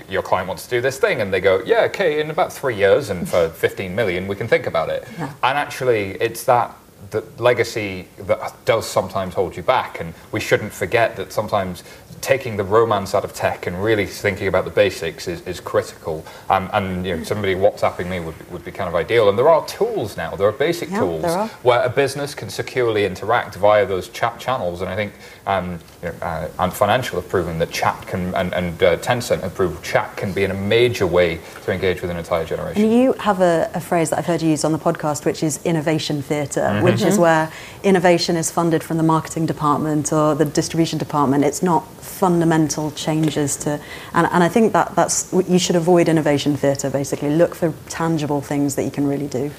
your 0.09 0.23
client 0.23 0.49
wants 0.49 0.65
to 0.65 0.71
do 0.71 0.81
this 0.81 0.99
thing, 0.99 1.21
and 1.21 1.33
they 1.33 1.41
go, 1.41 1.63
yeah, 1.65 1.83
okay, 1.83 2.21
in 2.21 2.31
about 2.31 2.53
three 2.53 2.77
years 2.77 3.11
and 3.11 3.29
for 3.29 3.49
15 3.49 3.95
million, 3.95 4.27
we 4.27 4.37
can 4.37 4.49
think 4.49 4.67
about 4.67 4.89
it. 4.89 5.07
Yeah. 5.19 5.33
And 5.43 5.59
actually, 5.59 6.11
it's 6.21 6.45
that 6.45 6.75
the 7.11 7.25
legacy 7.39 8.09
that 8.19 8.53
does 8.65 8.89
sometimes 8.89 9.35
hold 9.35 9.57
you 9.57 9.63
back, 9.63 10.01
and 10.01 10.15
we 10.31 10.41
shouldn't 10.41 10.73
forget 10.73 11.17
that 11.17 11.33
sometimes 11.33 11.83
taking 12.21 12.57
the 12.57 12.65
romance 12.65 13.15
out 13.15 13.25
of 13.25 13.35
tech 13.35 13.67
and 13.67 13.83
really 13.83 14.07
thinking 14.07 14.47
about 14.47 14.65
the 14.65 14.71
basics 14.71 15.27
is, 15.27 15.41
is 15.43 15.59
critical. 15.61 16.25
Um, 16.49 16.71
and 16.73 17.05
you 17.05 17.17
know, 17.17 17.25
somebody 17.25 17.55
WhatsApping 17.55 18.09
me 18.09 18.21
would, 18.21 18.51
would 18.51 18.65
be 18.65 18.71
kind 18.71 18.89
of 18.89 18.95
ideal. 18.95 19.29
And 19.29 19.37
there 19.37 19.49
are 19.49 19.67
tools 19.67 20.17
now, 20.17 20.37
there 20.37 20.47
are 20.47 20.53
basic 20.53 20.89
Yeah, 20.91 21.01
tools 21.01 21.25
are. 21.25 21.49
where 21.63 21.83
a 21.83 21.91
business 21.91 22.35
can 22.35 22.49
securely 22.49 23.05
interact 23.05 23.57
via 23.57 23.85
those 23.85 24.09
chat 24.09 24.39
channels. 24.39 24.83
And 24.83 24.89
I 24.91 24.95
think 24.95 25.15
um, 25.47 25.79
you 26.03 26.09
know, 26.09 26.15
uh, 26.23 26.49
Ant 26.61 26.73
Financial 26.73 27.21
have 27.21 27.29
proven 27.29 27.59
that 27.59 27.71
chat 27.71 28.07
can, 28.07 28.35
and, 28.35 28.53
and 28.55 28.83
uh, 28.83 28.97
Tencent 28.99 29.41
have 29.43 29.55
proved 29.55 29.85
chat 29.85 30.17
can 30.17 30.33
be 30.33 30.45
in 30.45 30.51
a 30.51 30.55
major 30.55 31.07
way 31.07 31.41
to 31.65 31.73
engage 31.73 32.01
with 32.01 32.11
an 32.11 32.17
entire 32.17 32.45
generation. 32.45 32.83
And 32.83 32.93
you 32.93 33.13
have 33.15 33.41
a, 33.41 33.71
a 33.75 33.81
phrase 33.81 34.11
that 34.11 34.19
I've 34.19 34.27
heard 34.27 34.43
you 34.43 34.51
use 34.51 34.65
on 34.65 34.73
the 34.73 34.79
podcast, 34.79 35.25
which 35.25 35.43
is 35.43 35.65
innovation 35.65 36.23
theatre, 36.23 36.81
which 36.81 37.03
is 37.03 37.19
where 37.19 37.53
innovation 37.83 38.37
is 38.37 38.51
funded 38.51 38.83
from 38.83 38.97
the 38.97 39.03
marketing 39.03 39.47
department 39.47 40.13
or 40.13 40.35
the 40.35 40.45
distribution 40.45 40.99
department. 40.99 41.45
It's 41.45 41.63
not 41.63 41.87
fundamental 41.97 42.91
changes 42.93 43.57
to, 43.59 43.81
and, 44.15 44.27
and 44.31 44.45
I 44.45 44.49
think 44.49 44.73
that 44.75 44.95
that's 44.95 45.33
you 45.33 45.59
should 45.59 45.77
avoid 45.77 46.09
innovation 46.09 46.57
theatre. 46.57 46.91
Basically, 46.91 47.31
look 47.31 47.55
for 47.55 47.75
tangible 47.89 48.41
things 48.41 48.77
that 48.77 48.85
you 48.85 48.91
can 48.91 49.07
really 49.07 49.27
do. 49.27 49.51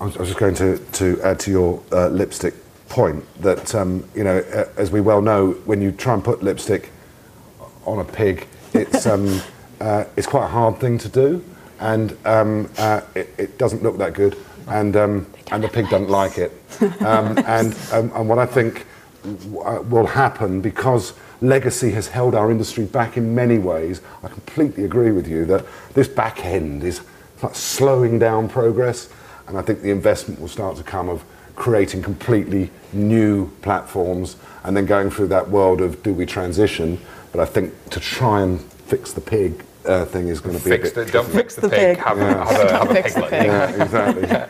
I 0.00 0.04
was, 0.04 0.16
I 0.16 0.20
was 0.20 0.28
just 0.30 0.40
going 0.40 0.54
to, 0.54 0.78
to 0.78 1.20
add 1.22 1.38
to 1.40 1.50
your 1.50 1.82
uh, 1.92 2.08
lipstick 2.08 2.54
point 2.90 3.24
that 3.40 3.74
um, 3.74 4.04
you 4.14 4.24
know, 4.24 4.38
as 4.76 4.90
we 4.90 5.00
well 5.00 5.22
know, 5.22 5.52
when 5.64 5.80
you 5.80 5.92
try 5.92 6.12
and 6.12 6.22
put 6.22 6.42
lipstick 6.42 6.90
on 7.86 8.00
a 8.00 8.04
pig, 8.04 8.46
it's 8.74 9.06
um, 9.06 9.40
uh, 9.80 10.04
it's 10.16 10.26
quite 10.26 10.44
a 10.44 10.48
hard 10.48 10.78
thing 10.78 10.98
to 10.98 11.08
do, 11.08 11.42
and 11.78 12.18
um, 12.26 12.70
uh, 12.76 13.00
it, 13.14 13.32
it, 13.38 13.58
doesn't 13.58 13.82
look 13.82 13.96
that 13.96 14.12
good, 14.12 14.36
and 14.68 14.96
um, 14.96 15.26
and 15.50 15.64
the 15.64 15.68
pig 15.68 15.88
doesn't 15.88 16.10
like 16.10 16.36
it, 16.36 16.52
um, 17.00 17.38
and 17.46 17.74
um, 17.92 18.12
and 18.14 18.28
what 18.28 18.38
I 18.38 18.44
think 18.44 18.86
uh, 19.24 19.82
will 19.88 20.06
happen 20.06 20.60
because 20.60 21.14
legacy 21.40 21.92
has 21.92 22.08
held 22.08 22.34
our 22.34 22.50
industry 22.50 22.84
back 22.84 23.16
in 23.16 23.34
many 23.34 23.58
ways. 23.58 24.02
I 24.22 24.28
completely 24.28 24.84
agree 24.84 25.12
with 25.12 25.26
you 25.26 25.46
that 25.46 25.64
this 25.94 26.08
back 26.08 26.44
end 26.44 26.84
is 26.84 27.00
like 27.42 27.54
slowing 27.54 28.18
down 28.18 28.48
progress, 28.48 29.08
and 29.46 29.56
I 29.56 29.62
think 29.62 29.80
the 29.80 29.90
investment 29.90 30.40
will 30.40 30.48
start 30.48 30.76
to 30.76 30.82
come 30.82 31.08
of 31.08 31.24
creating 31.60 32.00
completely 32.02 32.70
new 32.94 33.46
platforms 33.60 34.36
and 34.64 34.74
then 34.74 34.86
going 34.86 35.10
through 35.10 35.26
that 35.26 35.46
world 35.50 35.82
of 35.82 36.02
do 36.02 36.10
we 36.10 36.24
transition. 36.24 36.98
But 37.32 37.42
I 37.42 37.44
think 37.44 37.74
to 37.90 38.00
try 38.00 38.40
and 38.40 38.58
fix 38.62 39.12
the 39.12 39.20
pig 39.20 39.62
uh, 39.84 40.06
thing 40.06 40.28
is 40.28 40.40
going 40.40 40.56
to 40.56 40.64
be 40.64 40.70
fix 40.70 40.92
a 40.92 40.94
bit 40.94 41.06
the, 41.08 41.12
don't 41.12 41.28
fix 41.28 41.56
the, 41.56 41.60
the 41.60 41.68
pig, 41.68 41.96
pig. 41.96 41.98
Have, 41.98 42.16
yeah. 42.16 42.50
have, 42.50 42.70
a, 42.70 42.72
have 42.72 42.90
a 42.90 42.94
piglet. 42.94 43.30
Pig. 43.30 43.44
Yeah, 43.44 43.82
exactly. 43.82 44.22
yeah. 44.28 44.48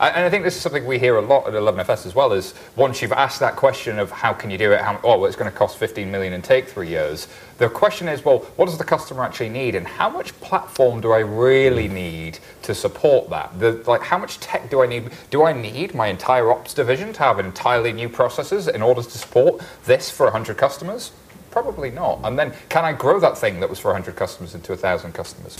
And 0.00 0.24
I 0.24 0.30
think 0.30 0.44
this 0.44 0.54
is 0.54 0.62
something 0.62 0.86
we 0.86 0.96
hear 0.96 1.16
a 1.16 1.20
lot 1.20 1.48
at 1.48 1.54
11FS 1.54 2.06
as 2.06 2.14
well. 2.14 2.32
Is 2.32 2.54
once 2.76 3.02
you've 3.02 3.12
asked 3.12 3.40
that 3.40 3.56
question 3.56 3.98
of 3.98 4.12
how 4.12 4.32
can 4.32 4.48
you 4.48 4.58
do 4.58 4.70
it, 4.70 4.80
how, 4.80 5.00
oh, 5.02 5.18
well, 5.18 5.26
it's 5.26 5.36
going 5.36 5.50
to 5.50 5.56
cost 5.56 5.76
15 5.78 6.08
million 6.08 6.34
and 6.34 6.44
take 6.44 6.68
three 6.68 6.88
years. 6.88 7.26
The 7.58 7.68
question 7.68 8.08
is, 8.08 8.24
well, 8.24 8.38
what 8.56 8.66
does 8.66 8.78
the 8.78 8.84
customer 8.84 9.22
actually 9.22 9.48
need, 9.48 9.76
and 9.76 9.86
how 9.86 10.08
much 10.10 10.38
platform 10.40 11.00
do 11.00 11.12
I 11.12 11.20
really 11.20 11.86
need 11.86 12.40
to 12.62 12.74
support 12.74 13.30
that? 13.30 13.58
The, 13.60 13.82
like, 13.86 14.02
how 14.02 14.18
much 14.18 14.40
tech 14.40 14.70
do 14.70 14.82
I 14.82 14.86
need? 14.86 15.10
Do 15.30 15.44
I 15.44 15.52
need 15.52 15.94
my 15.94 16.08
entire 16.08 16.50
ops 16.50 16.74
division 16.74 17.12
to 17.12 17.20
have 17.20 17.38
entirely 17.38 17.92
new 17.92 18.08
processes 18.08 18.66
in 18.66 18.82
order 18.82 19.02
to 19.02 19.18
support 19.18 19.62
this 19.84 20.10
for 20.10 20.24
100 20.24 20.56
customers? 20.56 21.12
Probably 21.52 21.90
not. 21.90 22.18
And 22.24 22.36
then, 22.36 22.52
can 22.68 22.84
I 22.84 22.92
grow 22.92 23.20
that 23.20 23.38
thing 23.38 23.60
that 23.60 23.70
was 23.70 23.78
for 23.78 23.92
100 23.92 24.16
customers 24.16 24.56
into 24.56 24.72
1,000 24.72 25.12
customers? 25.12 25.56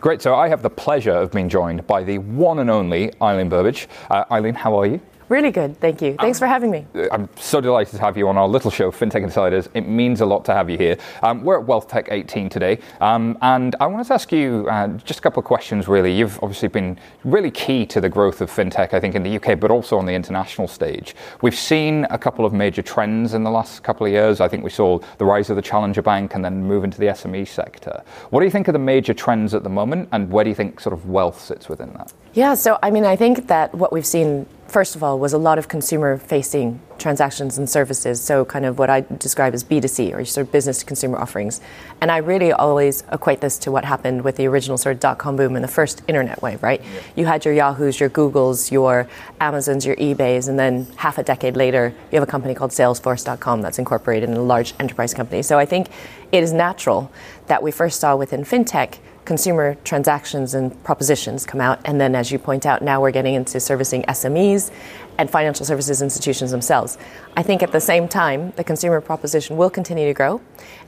Great. 0.00 0.20
So 0.20 0.34
I 0.34 0.48
have 0.48 0.62
the 0.62 0.70
pleasure 0.70 1.12
of 1.12 1.32
being 1.32 1.48
joined 1.48 1.86
by 1.86 2.04
the 2.04 2.18
one 2.18 2.58
and 2.58 2.70
only 2.70 3.12
Eileen 3.22 3.48
Burbidge. 3.48 3.86
Uh, 4.10 4.24
Eileen, 4.30 4.54
how 4.54 4.78
are 4.78 4.86
you? 4.86 5.00
Really 5.28 5.50
good, 5.50 5.78
thank 5.78 6.00
you. 6.00 6.14
Thanks 6.18 6.38
um, 6.38 6.40
for 6.40 6.46
having 6.46 6.70
me. 6.70 6.86
I'm 7.12 7.28
so 7.36 7.60
delighted 7.60 7.96
to 7.96 8.00
have 8.00 8.16
you 8.16 8.28
on 8.28 8.38
our 8.38 8.48
little 8.48 8.70
show, 8.70 8.90
FinTech 8.90 9.22
Insiders. 9.22 9.68
It 9.74 9.82
means 9.86 10.22
a 10.22 10.26
lot 10.26 10.44
to 10.46 10.54
have 10.54 10.70
you 10.70 10.78
here. 10.78 10.96
Um, 11.22 11.44
we're 11.44 11.60
at 11.60 11.66
WealthTech 11.66 12.08
18 12.10 12.48
today, 12.48 12.78
um, 13.02 13.36
and 13.42 13.76
I 13.78 13.86
wanted 13.86 14.06
to 14.06 14.14
ask 14.14 14.32
you 14.32 14.66
uh, 14.70 14.88
just 14.88 15.18
a 15.18 15.22
couple 15.22 15.40
of 15.40 15.44
questions, 15.44 15.86
really. 15.86 16.12
You've 16.12 16.42
obviously 16.42 16.68
been 16.68 16.98
really 17.24 17.50
key 17.50 17.84
to 17.86 18.00
the 18.00 18.08
growth 18.08 18.40
of 18.40 18.50
FinTech, 18.50 18.94
I 18.94 19.00
think, 19.00 19.14
in 19.14 19.22
the 19.22 19.36
UK, 19.36 19.60
but 19.60 19.70
also 19.70 19.98
on 19.98 20.06
the 20.06 20.14
international 20.14 20.66
stage. 20.66 21.14
We've 21.42 21.54
seen 21.54 22.06
a 22.08 22.16
couple 22.16 22.46
of 22.46 22.54
major 22.54 22.80
trends 22.80 23.34
in 23.34 23.42
the 23.42 23.50
last 23.50 23.82
couple 23.82 24.06
of 24.06 24.12
years. 24.12 24.40
I 24.40 24.48
think 24.48 24.64
we 24.64 24.70
saw 24.70 24.98
the 25.18 25.26
rise 25.26 25.50
of 25.50 25.56
the 25.56 25.62
challenger 25.62 26.00
bank 26.00 26.34
and 26.36 26.44
then 26.44 26.64
move 26.64 26.84
into 26.84 26.98
the 26.98 27.06
SME 27.06 27.46
sector. 27.46 28.02
What 28.30 28.40
do 28.40 28.46
you 28.46 28.50
think 28.50 28.66
are 28.68 28.72
the 28.72 28.78
major 28.78 29.12
trends 29.12 29.52
at 29.52 29.62
the 29.62 29.68
moment, 29.68 30.08
and 30.12 30.30
where 30.30 30.44
do 30.44 30.48
you 30.48 30.56
think 30.56 30.80
sort 30.80 30.94
of 30.94 31.06
wealth 31.06 31.38
sits 31.38 31.68
within 31.68 31.92
that? 31.94 32.14
Yeah, 32.32 32.54
so 32.54 32.78
I 32.82 32.90
mean, 32.90 33.04
I 33.04 33.14
think 33.14 33.46
that 33.48 33.74
what 33.74 33.92
we've 33.92 34.06
seen 34.06 34.46
first 34.68 34.94
of 34.94 35.02
all, 35.02 35.18
was 35.18 35.32
a 35.32 35.38
lot 35.38 35.58
of 35.58 35.66
consumer 35.66 36.16
facing 36.18 36.80
transactions 36.98 37.58
and 37.58 37.68
services. 37.68 38.20
So, 38.20 38.44
kind 38.44 38.64
of 38.64 38.78
what 38.78 38.90
I 38.90 39.00
describe 39.00 39.54
as 39.54 39.64
B2C 39.64 40.14
or 40.14 40.24
sort 40.24 40.46
of 40.46 40.52
business 40.52 40.78
to 40.78 40.84
consumer 40.84 41.18
offerings. 41.18 41.60
And 42.00 42.10
I 42.10 42.18
really 42.18 42.52
always 42.52 43.02
equate 43.10 43.40
this 43.40 43.58
to 43.60 43.72
what 43.72 43.84
happened 43.84 44.22
with 44.22 44.36
the 44.36 44.46
original 44.46 44.76
sort 44.76 44.96
of 44.96 45.00
dot 45.00 45.18
com 45.18 45.36
boom 45.36 45.56
and 45.56 45.64
the 45.64 45.68
first 45.68 46.02
internet 46.06 46.42
wave, 46.42 46.62
right? 46.62 46.82
Yeah. 46.82 47.00
You 47.16 47.26
had 47.26 47.44
your 47.44 47.54
Yahoos, 47.54 47.98
your 47.98 48.10
Googles, 48.10 48.70
your 48.70 49.08
Amazons, 49.40 49.86
your 49.86 49.96
eBays, 49.96 50.48
and 50.48 50.58
then 50.58 50.86
half 50.96 51.18
a 51.18 51.22
decade 51.22 51.56
later, 51.56 51.94
you 52.10 52.18
have 52.18 52.28
a 52.28 52.30
company 52.30 52.54
called 52.54 52.70
Salesforce.com 52.72 53.62
that's 53.62 53.78
incorporated 53.78 54.28
in 54.28 54.36
a 54.36 54.42
large 54.42 54.74
enterprise 54.78 55.14
company. 55.14 55.42
So, 55.42 55.58
I 55.58 55.64
think 55.64 55.88
it 56.30 56.42
is 56.42 56.52
natural 56.52 57.10
that 57.46 57.62
we 57.62 57.70
first 57.70 58.00
saw 58.00 58.16
within 58.16 58.44
fintech 58.44 58.98
consumer 59.28 59.76
transactions 59.84 60.54
and 60.54 60.82
propositions 60.84 61.44
come 61.44 61.60
out. 61.60 61.78
And 61.84 62.00
then, 62.00 62.14
as 62.14 62.32
you 62.32 62.38
point 62.38 62.64
out, 62.64 62.80
now 62.80 62.98
we're 62.98 63.10
getting 63.10 63.34
into 63.34 63.60
servicing 63.60 64.02
SMEs 64.04 64.70
and 65.18 65.30
financial 65.30 65.66
services 65.66 66.00
institutions 66.00 66.50
themselves. 66.50 66.96
I 67.36 67.42
think 67.42 67.62
at 67.62 67.70
the 67.70 67.80
same 67.80 68.08
time, 68.08 68.52
the 68.52 68.64
consumer 68.64 69.02
proposition 69.02 69.58
will 69.58 69.68
continue 69.68 70.06
to 70.06 70.14
grow. 70.14 70.40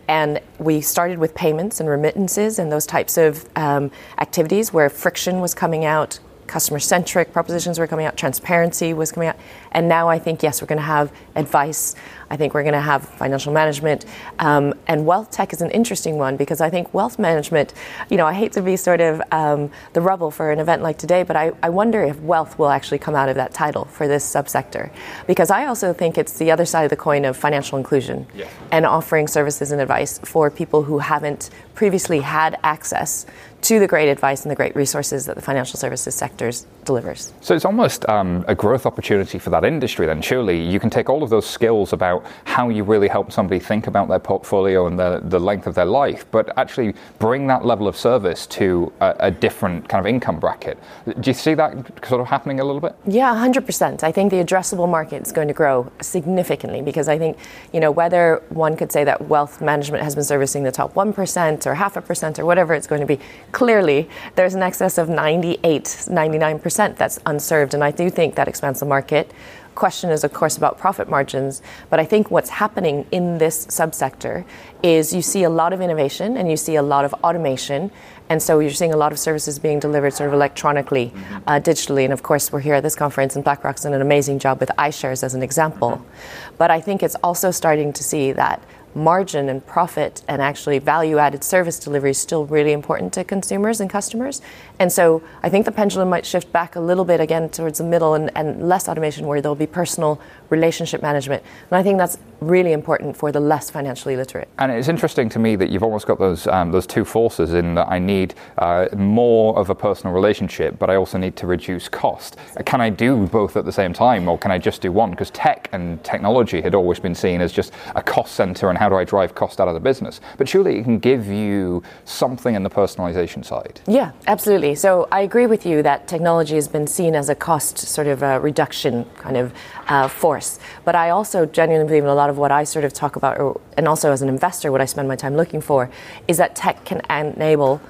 And 0.08 0.40
we 0.58 0.80
started 0.80 1.18
with 1.18 1.34
payments 1.34 1.80
and 1.80 1.88
remittances 1.88 2.58
and 2.58 2.72
those 2.72 2.86
types 2.86 3.18
of 3.18 3.46
um, 3.56 3.90
activities 4.16 4.72
where 4.72 4.88
friction 4.88 5.42
was 5.42 5.52
coming 5.52 5.84
out, 5.84 6.18
customer 6.46 6.80
centric 6.80 7.34
propositions 7.34 7.78
were 7.78 7.86
coming 7.86 8.06
out, 8.06 8.16
transparency 8.16 8.94
was 8.94 9.12
coming 9.12 9.28
out. 9.28 9.36
And 9.72 9.88
now 9.88 10.08
I 10.08 10.18
think, 10.18 10.42
yes, 10.42 10.60
we're 10.60 10.68
going 10.68 10.78
to 10.78 10.82
have 10.82 11.12
advice. 11.36 11.94
I 12.30 12.36
think 12.36 12.54
we're 12.54 12.62
going 12.62 12.74
to 12.74 12.80
have 12.80 13.08
financial 13.08 13.52
management. 13.52 14.04
Um, 14.38 14.74
and 14.86 15.04
wealth 15.04 15.30
tech 15.30 15.52
is 15.52 15.62
an 15.62 15.70
interesting 15.70 16.16
one 16.16 16.36
because 16.36 16.60
I 16.60 16.70
think 16.70 16.92
wealth 16.94 17.18
management, 17.18 17.74
you 18.08 18.16
know, 18.16 18.26
I 18.26 18.32
hate 18.32 18.52
to 18.52 18.62
be 18.62 18.76
sort 18.76 19.00
of 19.00 19.20
um, 19.32 19.70
the 19.92 20.00
rubble 20.00 20.30
for 20.30 20.50
an 20.52 20.60
event 20.60 20.82
like 20.82 20.98
today, 20.98 21.22
but 21.22 21.36
I, 21.36 21.52
I 21.62 21.70
wonder 21.70 22.02
if 22.02 22.20
wealth 22.20 22.58
will 22.58 22.70
actually 22.70 22.98
come 22.98 23.14
out 23.14 23.28
of 23.28 23.34
that 23.36 23.52
title 23.52 23.84
for 23.86 24.06
this 24.06 24.24
subsector. 24.24 24.92
Because 25.26 25.50
I 25.50 25.66
also 25.66 25.92
think 25.92 26.18
it's 26.18 26.38
the 26.38 26.50
other 26.50 26.64
side 26.64 26.84
of 26.84 26.90
the 26.90 26.96
coin 26.96 27.24
of 27.24 27.36
financial 27.36 27.78
inclusion 27.78 28.26
yeah. 28.34 28.48
and 28.70 28.86
offering 28.86 29.26
services 29.26 29.72
and 29.72 29.80
advice 29.80 30.18
for 30.18 30.50
people 30.50 30.82
who 30.82 30.98
haven't 30.98 31.50
previously 31.74 32.20
had 32.20 32.58
access 32.62 33.26
to 33.62 33.78
the 33.78 33.86
great 33.86 34.08
advice 34.08 34.42
and 34.42 34.50
the 34.50 34.54
great 34.54 34.74
resources 34.74 35.26
that 35.26 35.36
the 35.36 35.42
financial 35.42 35.78
services 35.78 36.14
sectors 36.14 36.66
delivers. 36.84 37.32
So 37.40 37.54
it's 37.54 37.64
almost 37.64 38.08
um, 38.08 38.44
a 38.48 38.54
growth 38.54 38.86
opportunity 38.86 39.38
for 39.38 39.50
that 39.50 39.59
industry 39.64 40.06
then, 40.06 40.22
surely. 40.22 40.62
You 40.62 40.80
can 40.80 40.90
take 40.90 41.08
all 41.08 41.22
of 41.22 41.30
those 41.30 41.46
skills 41.46 41.92
about 41.92 42.24
how 42.44 42.68
you 42.68 42.84
really 42.84 43.08
help 43.08 43.32
somebody 43.32 43.60
think 43.60 43.86
about 43.86 44.08
their 44.08 44.18
portfolio 44.18 44.86
and 44.86 44.98
the, 44.98 45.20
the 45.24 45.38
length 45.38 45.66
of 45.66 45.74
their 45.74 45.84
life, 45.84 46.26
but 46.30 46.56
actually 46.58 46.94
bring 47.18 47.46
that 47.48 47.64
level 47.64 47.88
of 47.88 47.96
service 47.96 48.46
to 48.46 48.92
a, 49.00 49.16
a, 49.20 49.30
different 49.30 49.88
kind 49.88 50.04
of 50.04 50.06
income 50.06 50.38
bracket. 50.38 50.78
Do 51.06 51.30
you 51.30 51.34
see 51.34 51.54
that 51.54 51.74
sort 52.06 52.20
of 52.20 52.26
happening 52.26 52.60
a 52.60 52.64
little 52.64 52.80
bit? 52.80 52.94
Yeah, 53.06 53.34
100%. 53.34 54.02
I 54.02 54.12
think 54.12 54.30
the 54.30 54.42
addressable 54.42 54.88
market 54.88 55.26
is 55.26 55.32
going 55.32 55.48
to 55.48 55.54
grow 55.54 55.90
significantly 56.00 56.82
because 56.82 57.08
I 57.08 57.18
think, 57.18 57.38
you 57.72 57.80
know, 57.80 57.90
whether 57.90 58.42
one 58.50 58.76
could 58.76 58.92
say 58.92 59.04
that 59.04 59.28
wealth 59.28 59.60
management 59.60 60.04
has 60.04 60.14
been 60.14 60.24
servicing 60.24 60.62
the 60.62 60.72
top 60.72 60.94
1% 60.94 61.66
or 61.66 61.74
half 61.74 61.96
a 61.96 62.02
percent 62.02 62.38
or 62.38 62.44
whatever 62.44 62.74
it's 62.74 62.86
going 62.86 63.00
to 63.00 63.06
be, 63.06 63.18
clearly 63.52 64.08
there's 64.34 64.54
an 64.54 64.62
excess 64.62 64.98
of 64.98 65.08
98, 65.08 65.84
99% 65.84 66.96
that's 66.96 67.18
unserved. 67.26 67.74
And 67.74 67.82
I 67.82 67.90
do 67.90 68.10
think 68.10 68.34
that 68.34 68.48
expands 68.48 68.80
the 68.80 68.86
market 68.86 69.32
question 69.80 70.10
is, 70.10 70.22
of 70.24 70.32
course, 70.32 70.56
about 70.56 70.78
profit 70.78 71.08
margins. 71.08 71.62
But 71.88 71.98
I 71.98 72.04
think 72.04 72.30
what's 72.30 72.50
happening 72.50 73.06
in 73.10 73.38
this 73.38 73.66
subsector 73.66 74.44
is 74.82 75.12
you 75.12 75.22
see 75.22 75.42
a 75.42 75.50
lot 75.50 75.72
of 75.72 75.80
innovation 75.80 76.36
and 76.36 76.50
you 76.50 76.56
see 76.56 76.76
a 76.76 76.82
lot 76.82 77.04
of 77.04 77.14
automation. 77.24 77.90
And 78.28 78.40
so 78.40 78.60
you're 78.60 78.70
seeing 78.70 78.92
a 78.92 78.96
lot 78.96 79.10
of 79.10 79.18
services 79.18 79.58
being 79.58 79.80
delivered 79.80 80.12
sort 80.12 80.28
of 80.28 80.34
electronically, 80.34 81.06
mm-hmm. 81.06 81.36
uh, 81.48 81.60
digitally. 81.60 82.04
And 82.04 82.12
of 82.12 82.22
course, 82.22 82.52
we're 82.52 82.60
here 82.60 82.74
at 82.74 82.82
this 82.82 82.94
conference, 82.94 83.34
and 83.34 83.42
BlackRock's 83.42 83.82
done 83.82 83.94
an 83.94 84.02
amazing 84.02 84.38
job 84.38 84.60
with 84.60 84.70
iShares 84.78 85.24
as 85.24 85.34
an 85.34 85.42
example. 85.42 85.92
Mm-hmm. 85.92 86.56
But 86.58 86.70
I 86.70 86.80
think 86.80 87.02
it's 87.02 87.16
also 87.24 87.50
starting 87.50 87.92
to 87.94 88.04
see 88.04 88.32
that 88.32 88.62
margin 88.94 89.48
and 89.48 89.64
profit 89.66 90.22
and 90.28 90.42
actually 90.42 90.78
value 90.78 91.18
added 91.18 91.44
service 91.44 91.78
delivery 91.78 92.10
is 92.10 92.18
still 92.18 92.46
really 92.46 92.72
important 92.72 93.12
to 93.14 93.24
consumers 93.24 93.80
and 93.80 93.88
customers. 93.90 94.42
And 94.78 94.92
so 94.92 95.22
I 95.42 95.48
think 95.48 95.64
the 95.64 95.72
pendulum 95.72 96.08
might 96.08 96.26
shift 96.26 96.52
back 96.52 96.76
a 96.76 96.80
little 96.80 97.04
bit 97.04 97.20
again 97.20 97.48
towards 97.48 97.78
the 97.78 97.84
middle 97.84 98.14
and, 98.14 98.30
and 98.36 98.68
less 98.68 98.88
automation 98.88 99.26
where 99.26 99.40
there'll 99.40 99.54
be 99.54 99.66
personal 99.66 100.20
relationship 100.50 101.02
management. 101.02 101.42
And 101.70 101.78
I 101.78 101.82
think 101.82 101.98
that's 101.98 102.18
really 102.40 102.72
important 102.72 103.16
for 103.16 103.30
the 103.30 103.40
less 103.40 103.70
financially 103.70 104.16
literate. 104.16 104.48
And 104.58 104.72
it's 104.72 104.88
interesting 104.88 105.28
to 105.30 105.38
me 105.38 105.56
that 105.56 105.70
you've 105.70 105.82
almost 105.82 106.06
got 106.06 106.18
those 106.18 106.46
um, 106.46 106.72
those 106.72 106.86
two 106.86 107.04
forces 107.04 107.54
in 107.54 107.74
that 107.74 107.88
I 107.88 107.98
need 107.98 108.34
uh, 108.58 108.86
more 108.96 109.58
of 109.58 109.70
a 109.70 109.74
personal 109.74 110.14
relationship, 110.14 110.78
but 110.78 110.90
I 110.90 110.96
also 110.96 111.18
need 111.18 111.36
to 111.36 111.46
reduce 111.46 111.88
cost. 111.88 112.36
Can 112.64 112.80
I 112.80 112.90
do 112.90 113.26
both 113.26 113.56
at 113.56 113.64
the 113.64 113.72
same 113.72 113.92
time, 113.92 114.28
or 114.28 114.38
can 114.38 114.50
I 114.50 114.58
just 114.58 114.80
do 114.80 114.92
one? 114.92 115.10
Because 115.10 115.30
tech 115.30 115.68
and 115.72 116.02
technology 116.02 116.60
had 116.60 116.74
always 116.74 116.98
been 116.98 117.14
seen 117.14 117.40
as 117.40 117.52
just 117.52 117.72
a 117.94 118.02
cost 118.02 118.34
center, 118.34 118.70
and 118.70 118.78
how 118.78 118.88
do 118.88 118.96
I 118.96 119.04
drive 119.04 119.34
cost 119.34 119.60
out 119.60 119.68
of 119.68 119.74
the 119.74 119.80
business? 119.80 120.20
But 120.38 120.48
surely 120.48 120.78
it 120.78 120.84
can 120.84 120.98
give 120.98 121.26
you 121.26 121.82
something 122.04 122.54
in 122.54 122.62
the 122.62 122.70
personalization 122.70 123.44
side. 123.44 123.80
Yeah, 123.86 124.12
absolutely. 124.26 124.74
So 124.74 125.08
I 125.12 125.20
agree 125.20 125.46
with 125.46 125.66
you 125.66 125.82
that 125.82 126.08
technology 126.08 126.54
has 126.54 126.68
been 126.68 126.86
seen 126.86 127.14
as 127.14 127.28
a 127.28 127.34
cost 127.34 127.78
sort 127.78 128.06
of 128.06 128.22
a 128.22 128.40
reduction 128.40 129.04
kind 129.16 129.36
of 129.36 129.52
uh, 129.88 130.08
force. 130.08 130.39
But 130.84 130.94
I 130.94 131.10
also 131.10 131.46
genuinely 131.46 131.88
believe 131.88 132.04
in 132.04 132.08
a 132.08 132.14
lot 132.14 132.30
of 132.30 132.38
what 132.38 132.50
I 132.50 132.64
sort 132.64 132.84
of 132.84 132.92
talk 132.92 133.16
about, 133.16 133.38
or, 133.38 133.60
and 133.76 133.86
also 133.88 134.12
as 134.12 134.22
an 134.22 134.28
investor, 134.28 134.70
what 134.72 134.80
I 134.80 134.86
spend 134.86 135.08
my 135.08 135.16
time 135.16 135.36
looking 135.36 135.60
for, 135.60 135.90
is 136.28 136.36
that 136.36 136.56
tech 136.56 136.84
can 136.84 137.02
enable 137.10 137.80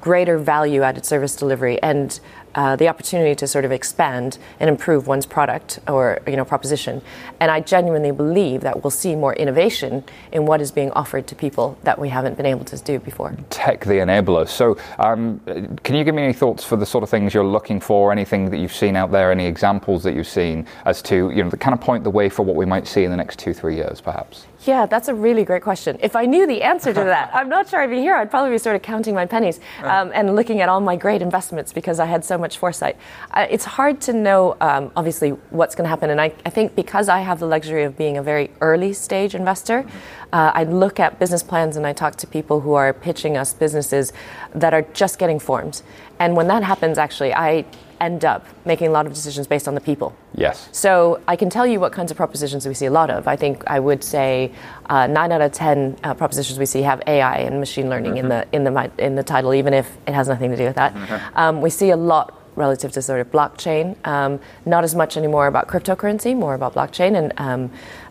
greater 0.00 0.38
value 0.38 0.82
added 0.82 1.04
service 1.04 1.34
delivery. 1.34 1.80
And 1.82 2.18
uh, 2.54 2.76
the 2.76 2.88
opportunity 2.88 3.34
to 3.34 3.46
sort 3.46 3.64
of 3.64 3.72
expand 3.72 4.38
and 4.58 4.68
improve 4.68 5.06
one's 5.06 5.26
product 5.26 5.78
or 5.88 6.20
you 6.26 6.36
know 6.36 6.44
proposition. 6.44 7.02
And 7.38 7.50
I 7.50 7.60
genuinely 7.60 8.12
believe 8.12 8.60
that 8.62 8.82
we'll 8.82 8.90
see 8.90 9.14
more 9.14 9.34
innovation 9.34 10.04
in 10.32 10.46
what 10.46 10.60
is 10.60 10.70
being 10.70 10.90
offered 10.92 11.26
to 11.28 11.34
people 11.34 11.78
that 11.84 11.98
we 11.98 12.08
haven't 12.08 12.36
been 12.36 12.46
able 12.46 12.64
to 12.66 12.76
do 12.78 12.98
before. 12.98 13.36
Tech 13.50 13.84
the 13.84 13.94
enabler. 13.94 14.48
So, 14.48 14.76
um, 14.98 15.40
can 15.82 15.94
you 15.94 16.04
give 16.04 16.14
me 16.14 16.22
any 16.22 16.32
thoughts 16.32 16.64
for 16.64 16.76
the 16.76 16.86
sort 16.86 17.04
of 17.04 17.10
things 17.10 17.34
you're 17.34 17.44
looking 17.44 17.80
for? 17.80 18.12
Anything 18.12 18.50
that 18.50 18.58
you've 18.58 18.74
seen 18.74 18.96
out 18.96 19.10
there? 19.10 19.30
Any 19.30 19.46
examples 19.46 20.02
that 20.04 20.14
you've 20.14 20.28
seen 20.28 20.66
as 20.84 21.02
to 21.02 21.30
you 21.30 21.42
know 21.42 21.50
the 21.50 21.56
kind 21.56 21.74
of 21.74 21.80
point 21.80 22.04
the 22.04 22.10
way 22.10 22.28
for 22.28 22.42
what 22.42 22.56
we 22.56 22.66
might 22.66 22.86
see 22.86 23.04
in 23.04 23.10
the 23.10 23.16
next 23.16 23.38
two 23.38 23.54
three 23.54 23.76
years, 23.76 24.00
perhaps? 24.00 24.46
Yeah, 24.64 24.84
that's 24.84 25.08
a 25.08 25.14
really 25.14 25.44
great 25.44 25.62
question. 25.62 25.96
If 26.02 26.14
I 26.14 26.26
knew 26.26 26.46
the 26.46 26.62
answer 26.62 26.92
to 26.92 27.04
that, 27.04 27.30
I'm 27.34 27.48
not 27.48 27.68
sure 27.68 27.80
I'd 27.80 27.88
be 27.88 27.98
here. 27.98 28.14
I'd 28.14 28.30
probably 28.30 28.50
be 28.50 28.58
sort 28.58 28.76
of 28.76 28.82
counting 28.82 29.14
my 29.14 29.24
pennies 29.24 29.58
um, 29.82 30.10
and 30.14 30.36
looking 30.36 30.60
at 30.60 30.68
all 30.68 30.80
my 30.80 30.96
great 30.96 31.22
investments 31.22 31.72
because 31.72 31.98
I 31.98 32.04
had 32.04 32.24
so 32.24 32.36
much 32.36 32.58
foresight. 32.58 32.96
Uh, 33.30 33.46
it's 33.48 33.64
hard 33.64 34.02
to 34.02 34.12
know, 34.12 34.56
um, 34.60 34.92
obviously, 34.96 35.30
what's 35.50 35.74
going 35.74 35.84
to 35.84 35.88
happen. 35.88 36.10
And 36.10 36.20
I, 36.20 36.32
I, 36.44 36.50
think 36.50 36.74
because 36.76 37.08
I 37.08 37.20
have 37.20 37.40
the 37.40 37.46
luxury 37.46 37.84
of 37.84 37.96
being 37.96 38.18
a 38.18 38.22
very 38.22 38.50
early 38.60 38.92
stage 38.92 39.34
investor, 39.34 39.86
uh, 40.32 40.52
I 40.54 40.64
look 40.64 41.00
at 41.00 41.18
business 41.18 41.42
plans 41.42 41.76
and 41.76 41.86
I 41.86 41.94
talk 41.94 42.16
to 42.16 42.26
people 42.26 42.60
who 42.60 42.74
are 42.74 42.92
pitching 42.92 43.38
us 43.38 43.54
businesses 43.54 44.12
that 44.54 44.74
are 44.74 44.82
just 44.92 45.18
getting 45.18 45.38
formed. 45.38 45.80
And 46.18 46.36
when 46.36 46.48
that 46.48 46.62
happens, 46.64 46.98
actually, 46.98 47.32
I 47.32 47.64
end 48.00 48.24
up 48.24 48.46
making 48.64 48.88
a 48.88 48.90
lot 48.90 49.06
of 49.06 49.12
decisions 49.12 49.46
based 49.46 49.68
on 49.68 49.74
the 49.74 49.80
people. 49.80 50.14
Yes. 50.34 50.68
So 50.72 51.20
I 51.28 51.36
can 51.36 51.50
tell 51.50 51.66
you 51.66 51.80
what 51.80 51.92
kinds 51.92 52.10
of 52.10 52.16
propositions 52.16 52.66
we 52.66 52.74
see 52.74 52.86
a 52.86 52.90
lot 52.90 53.10
of. 53.10 53.28
I 53.28 53.36
think 53.36 53.62
I 53.66 53.78
would 53.78 54.02
say 54.02 54.52
uh, 54.86 55.06
nine 55.06 55.32
out 55.32 55.40
of 55.40 55.52
ten 55.52 55.96
uh, 56.02 56.14
propositions 56.14 56.58
we 56.58 56.66
see 56.66 56.82
have 56.82 57.02
AI 57.06 57.38
and 57.38 57.60
machine 57.60 57.88
learning 57.90 58.14
mm-hmm. 58.14 58.24
in 58.24 58.28
the 58.28 58.48
in 58.52 58.64
the 58.64 58.90
in 58.98 59.14
the 59.16 59.22
title, 59.22 59.54
even 59.54 59.74
if 59.74 59.96
it 60.06 60.14
has 60.14 60.28
nothing 60.28 60.50
to 60.50 60.56
do 60.56 60.64
with 60.64 60.76
that. 60.76 60.94
Mm-hmm. 60.94 61.38
Um, 61.38 61.60
we 61.60 61.70
see 61.70 61.90
a 61.90 61.96
lot 61.96 62.36
relative 62.56 62.92
to 62.92 63.02
sort 63.02 63.20
of 63.20 63.30
blockchain. 63.30 63.96
Um, 64.06 64.40
not 64.66 64.84
as 64.84 64.94
much 64.94 65.16
anymore 65.16 65.46
about 65.46 65.68
cryptocurrency, 65.68 66.36
more 66.36 66.54
about 66.54 66.74
blockchain 66.74 67.16
and 67.16 67.32
um, 67.38 67.70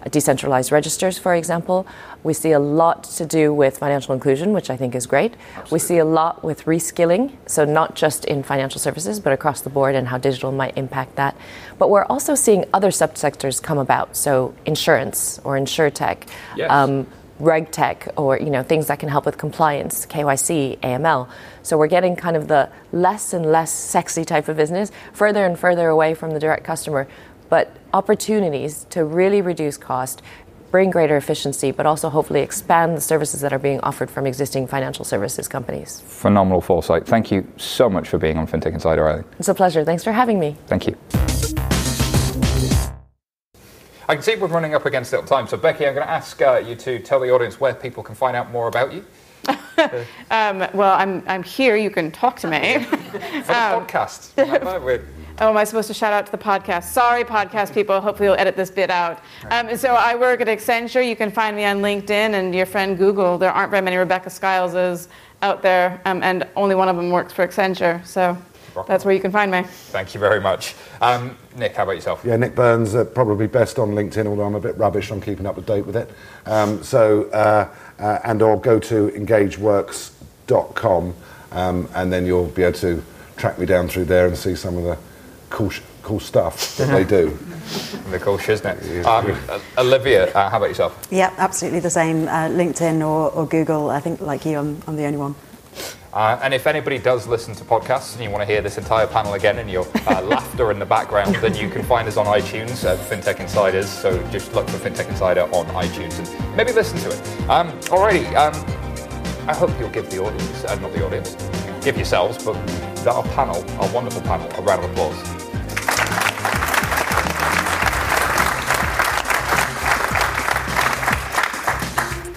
decentralized 0.09 0.71
registers, 0.71 1.17
for 1.17 1.35
example. 1.35 1.85
We 2.23 2.33
see 2.33 2.51
a 2.51 2.59
lot 2.59 3.03
to 3.05 3.25
do 3.25 3.53
with 3.53 3.77
financial 3.77 4.13
inclusion, 4.13 4.51
which 4.53 4.69
I 4.69 4.77
think 4.77 4.93
is 4.95 5.07
great. 5.07 5.33
Absolutely. 5.33 5.75
We 5.75 5.79
see 5.79 5.97
a 5.99 6.05
lot 6.05 6.43
with 6.43 6.65
reskilling, 6.65 7.31
so 7.45 7.65
not 7.65 7.95
just 7.95 8.25
in 8.25 8.43
financial 8.43 8.79
services, 8.79 9.19
but 9.19 9.31
across 9.31 9.61
the 9.61 9.69
board 9.69 9.95
and 9.95 10.07
how 10.07 10.17
digital 10.17 10.51
might 10.51 10.77
impact 10.77 11.15
that. 11.15 11.35
But 11.77 11.89
we're 11.89 12.05
also 12.05 12.35
seeing 12.35 12.65
other 12.73 12.89
subsectors 12.89 13.61
come 13.63 13.77
about, 13.77 14.15
so 14.15 14.53
insurance 14.65 15.39
or 15.43 15.57
insurtech. 15.57 16.27
Yes. 16.55 16.69
Um, 16.69 17.07
reg 17.39 17.71
tech 17.71 18.05
or 18.17 18.37
you 18.37 18.49
know 18.49 18.61
things 18.61 18.87
that 18.87 18.99
can 18.99 19.09
help 19.09 19.25
with 19.25 19.37
compliance, 19.37 20.05
KYC, 20.05 20.77
AML. 20.79 21.29
So 21.63 21.77
we're 21.77 21.87
getting 21.87 22.15
kind 22.15 22.35
of 22.35 22.47
the 22.47 22.69
less 22.91 23.33
and 23.33 23.45
less 23.45 23.71
sexy 23.71 24.25
type 24.25 24.47
of 24.47 24.57
business 24.57 24.91
further 25.13 25.45
and 25.45 25.57
further 25.57 25.87
away 25.87 26.13
from 26.13 26.31
the 26.31 26.39
direct 26.39 26.63
customer, 26.63 27.07
but 27.49 27.75
opportunities 27.93 28.85
to 28.89 29.03
really 29.03 29.41
reduce 29.41 29.77
cost, 29.77 30.21
bring 30.71 30.89
greater 30.89 31.17
efficiency, 31.17 31.71
but 31.71 31.85
also 31.85 32.09
hopefully 32.09 32.41
expand 32.41 32.95
the 32.95 33.01
services 33.01 33.41
that 33.41 33.53
are 33.53 33.59
being 33.59 33.79
offered 33.81 34.09
from 34.09 34.25
existing 34.25 34.67
financial 34.67 35.05
services 35.05 35.47
companies. 35.47 36.01
Phenomenal 36.01 36.61
foresight. 36.61 37.05
Thank 37.05 37.31
you 37.31 37.47
so 37.57 37.89
much 37.89 38.09
for 38.09 38.17
being 38.17 38.37
on 38.37 38.47
FinTech 38.47 38.73
Insider, 38.73 39.07
Eileen. 39.07 39.25
It's 39.39 39.49
a 39.49 39.53
pleasure. 39.53 39.83
Thanks 39.83 40.03
for 40.03 40.11
having 40.11 40.39
me. 40.39 40.55
Thank 40.67 40.87
you. 40.87 40.95
I 44.07 44.15
can 44.15 44.23
see 44.23 44.35
we're 44.35 44.47
running 44.47 44.73
up 44.73 44.87
against 44.87 45.11
little 45.11 45.27
time. 45.27 45.47
So, 45.47 45.55
Becky, 45.55 45.85
I'm 45.85 45.93
going 45.93 46.05
to 46.05 46.11
ask 46.11 46.41
uh, 46.41 46.63
you 46.65 46.75
to 46.77 46.97
tell 46.97 47.19
the 47.19 47.29
audience 47.31 47.59
where 47.59 47.75
people 47.75 48.01
can 48.01 48.15
find 48.15 48.35
out 48.35 48.49
more 48.51 48.67
about 48.67 48.91
you. 48.91 49.05
um, 50.31 50.67
well, 50.73 50.93
I'm, 50.97 51.23
I'm 51.27 51.43
here. 51.43 51.75
You 51.75 51.91
can 51.91 52.11
talk 52.11 52.39
to 52.39 52.47
me. 52.47 52.83
For 52.83 52.97
the 52.97 53.37
um, 53.49 53.85
podcast. 53.85 54.33
Oh, 55.39 55.49
am 55.49 55.57
I 55.57 55.63
supposed 55.63 55.87
to 55.87 55.93
shout 55.93 56.13
out 56.13 56.25
to 56.25 56.31
the 56.31 56.37
podcast? 56.37 56.85
Sorry, 56.85 57.23
podcast 57.23 57.73
people. 57.73 57.99
Hopefully, 58.01 58.27
you'll 58.27 58.39
edit 58.39 58.55
this 58.55 58.69
bit 58.69 58.89
out. 58.89 59.19
Um, 59.51 59.75
so, 59.77 59.95
I 59.95 60.15
work 60.15 60.41
at 60.41 60.47
Accenture. 60.47 61.07
You 61.07 61.15
can 61.15 61.31
find 61.31 61.55
me 61.55 61.65
on 61.65 61.81
LinkedIn 61.81 62.09
and 62.09 62.53
your 62.53 62.65
friend 62.65 62.97
Google. 62.97 63.37
There 63.37 63.51
aren't 63.51 63.71
very 63.71 63.81
many 63.81 63.97
Rebecca 63.97 64.29
Skileses 64.29 65.07
out 65.41 65.61
there, 65.61 66.01
um, 66.05 66.21
and 66.23 66.47
only 66.55 66.75
one 66.75 66.89
of 66.89 66.95
them 66.95 67.11
works 67.11 67.33
for 67.33 67.47
Accenture. 67.47 68.05
So, 68.05 68.37
that's 68.87 69.03
where 69.03 69.13
you 69.13 69.19
can 69.19 69.31
find 69.31 69.51
me. 69.51 69.63
Thank 69.63 70.13
you 70.13 70.19
very 70.19 70.39
much. 70.39 70.75
Um, 71.01 71.35
Nick, 71.55 71.75
how 71.75 71.83
about 71.83 71.95
yourself? 71.95 72.21
Yeah, 72.23 72.37
Nick 72.37 72.55
Burns, 72.55 72.95
uh, 72.95 73.03
probably 73.03 73.47
best 73.47 73.79
on 73.79 73.91
LinkedIn, 73.91 74.25
although 74.25 74.45
I'm 74.45 74.55
a 74.55 74.59
bit 74.59 74.77
rubbish 74.77 75.11
on 75.11 75.19
keeping 75.19 75.45
up 75.45 75.55
to 75.55 75.61
date 75.61 75.85
with 75.85 75.97
it. 75.97 76.09
Um, 76.45 76.81
so, 76.83 77.23
uh, 77.31 77.67
uh, 77.99 78.19
and 78.23 78.41
or 78.41 78.59
go 78.59 78.79
to 78.79 79.09
engageworks.com 79.09 81.13
um, 81.51 81.89
and 81.95 82.13
then 82.13 82.25
you'll 82.25 82.47
be 82.47 82.63
able 82.63 82.77
to 82.79 83.03
track 83.37 83.57
me 83.57 83.65
down 83.65 83.87
through 83.87 84.05
there 84.05 84.27
and 84.27 84.37
see 84.37 84.55
some 84.55 84.77
of 84.77 84.83
the 84.83 84.97
cool, 85.49 85.69
sh- 85.69 85.81
cool 86.03 86.19
stuff 86.19 86.77
that 86.77 86.89
they 86.91 87.03
do. 87.03 87.29
the 88.11 88.19
cool 88.19 88.37
shiznit. 88.37 89.05
Um, 89.05 89.37
Olivia, 89.77 90.31
uh, 90.33 90.49
how 90.49 90.57
about 90.57 90.69
yourself? 90.69 91.07
Yeah, 91.11 91.33
absolutely 91.37 91.79
the 91.79 91.89
same. 91.89 92.27
Uh, 92.27 92.49
LinkedIn 92.49 93.01
or, 93.01 93.31
or 93.31 93.45
Google. 93.45 93.89
I 93.89 93.99
think, 93.99 94.21
like 94.21 94.45
you, 94.45 94.57
I'm, 94.57 94.81
I'm 94.87 94.95
the 94.95 95.05
only 95.05 95.17
one. 95.17 95.35
Uh, 96.11 96.39
and 96.41 96.55
if 96.55 96.65
anybody 96.65 96.97
does 96.97 97.27
listen 97.27 97.53
to 97.53 97.63
podcasts 97.63 98.15
and 98.15 98.23
you 98.23 98.31
want 98.31 98.41
to 98.41 98.45
hear 98.45 98.61
this 98.61 98.79
entire 98.79 99.05
panel 99.05 99.35
again 99.35 99.59
and 99.59 99.69
your 99.69 99.85
uh, 100.07 100.21
laughter 100.23 100.71
in 100.71 100.79
the 100.79 100.85
background, 100.85 101.35
then 101.35 101.53
you 101.53 101.69
can 101.69 101.83
find 101.83 102.07
us 102.07 102.17
on 102.17 102.25
iTunes 102.25 102.83
at 102.83 102.97
FinTech 102.97 103.39
Insiders. 103.39 103.87
So 103.87 104.21
just 104.29 104.53
look 104.53 104.67
for 104.69 104.77
FinTech 104.77 105.07
Insider 105.07 105.43
on 105.53 105.67
iTunes 105.67 106.17
and 106.17 106.57
maybe 106.57 106.71
listen 106.71 106.97
to 106.99 107.09
it. 107.09 107.49
Um, 107.49 107.71
alrighty, 107.83 108.25
um, 108.35 108.55
I 109.47 109.53
hope 109.53 109.71
you'll 109.79 109.89
give 109.89 110.09
the 110.09 110.19
audience, 110.23 110.65
uh, 110.65 110.75
not 110.75 110.93
the 110.93 111.05
audience, 111.05 111.35
give 111.81 111.95
yourselves, 111.95 112.43
but 112.43 112.55
our 113.07 113.23
panel, 113.29 113.63
our 113.81 113.91
wonderful 113.93 114.21
panel, 114.21 114.49
a 114.57 114.61
round 114.61 114.83
of 114.83 114.91
applause. 114.91 115.39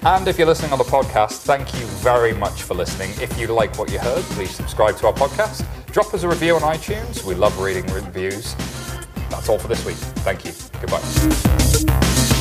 And 0.05 0.27
if 0.27 0.37
you're 0.37 0.49
listening 0.49 0.73
on 0.73 0.79
the 0.79 0.85
podcast, 0.85 1.43
thank 1.43 1.73
you 1.75 1.87
very 2.03 2.33
much 2.33 2.63
for 2.63 2.75
listening. 2.75 3.11
If 3.21 3.39
you 3.39 3.47
like 3.47 3.79
what 3.79 3.91
you 3.93 4.01
heard, 4.01 4.25
please 4.25 4.51
subscribe 4.51 4.97
to 4.99 5.07
our 5.07 5.13
podcast. 5.13 5.65
Drop 5.93 6.13
us 6.13 6.25
a 6.25 6.29
review 6.29 6.57
on 6.57 6.63
iTunes. 6.63 7.23
We 7.23 7.37
love 7.37 7.57
reading 7.61 7.87
reviews. 7.93 8.57
That's 9.31 9.49
all 9.49 9.59
for 9.59 9.69
this 9.69 9.85
week. 9.85 9.97
Thank 10.25 10.45
you. 10.45 10.53
Goodbye. 10.81 12.32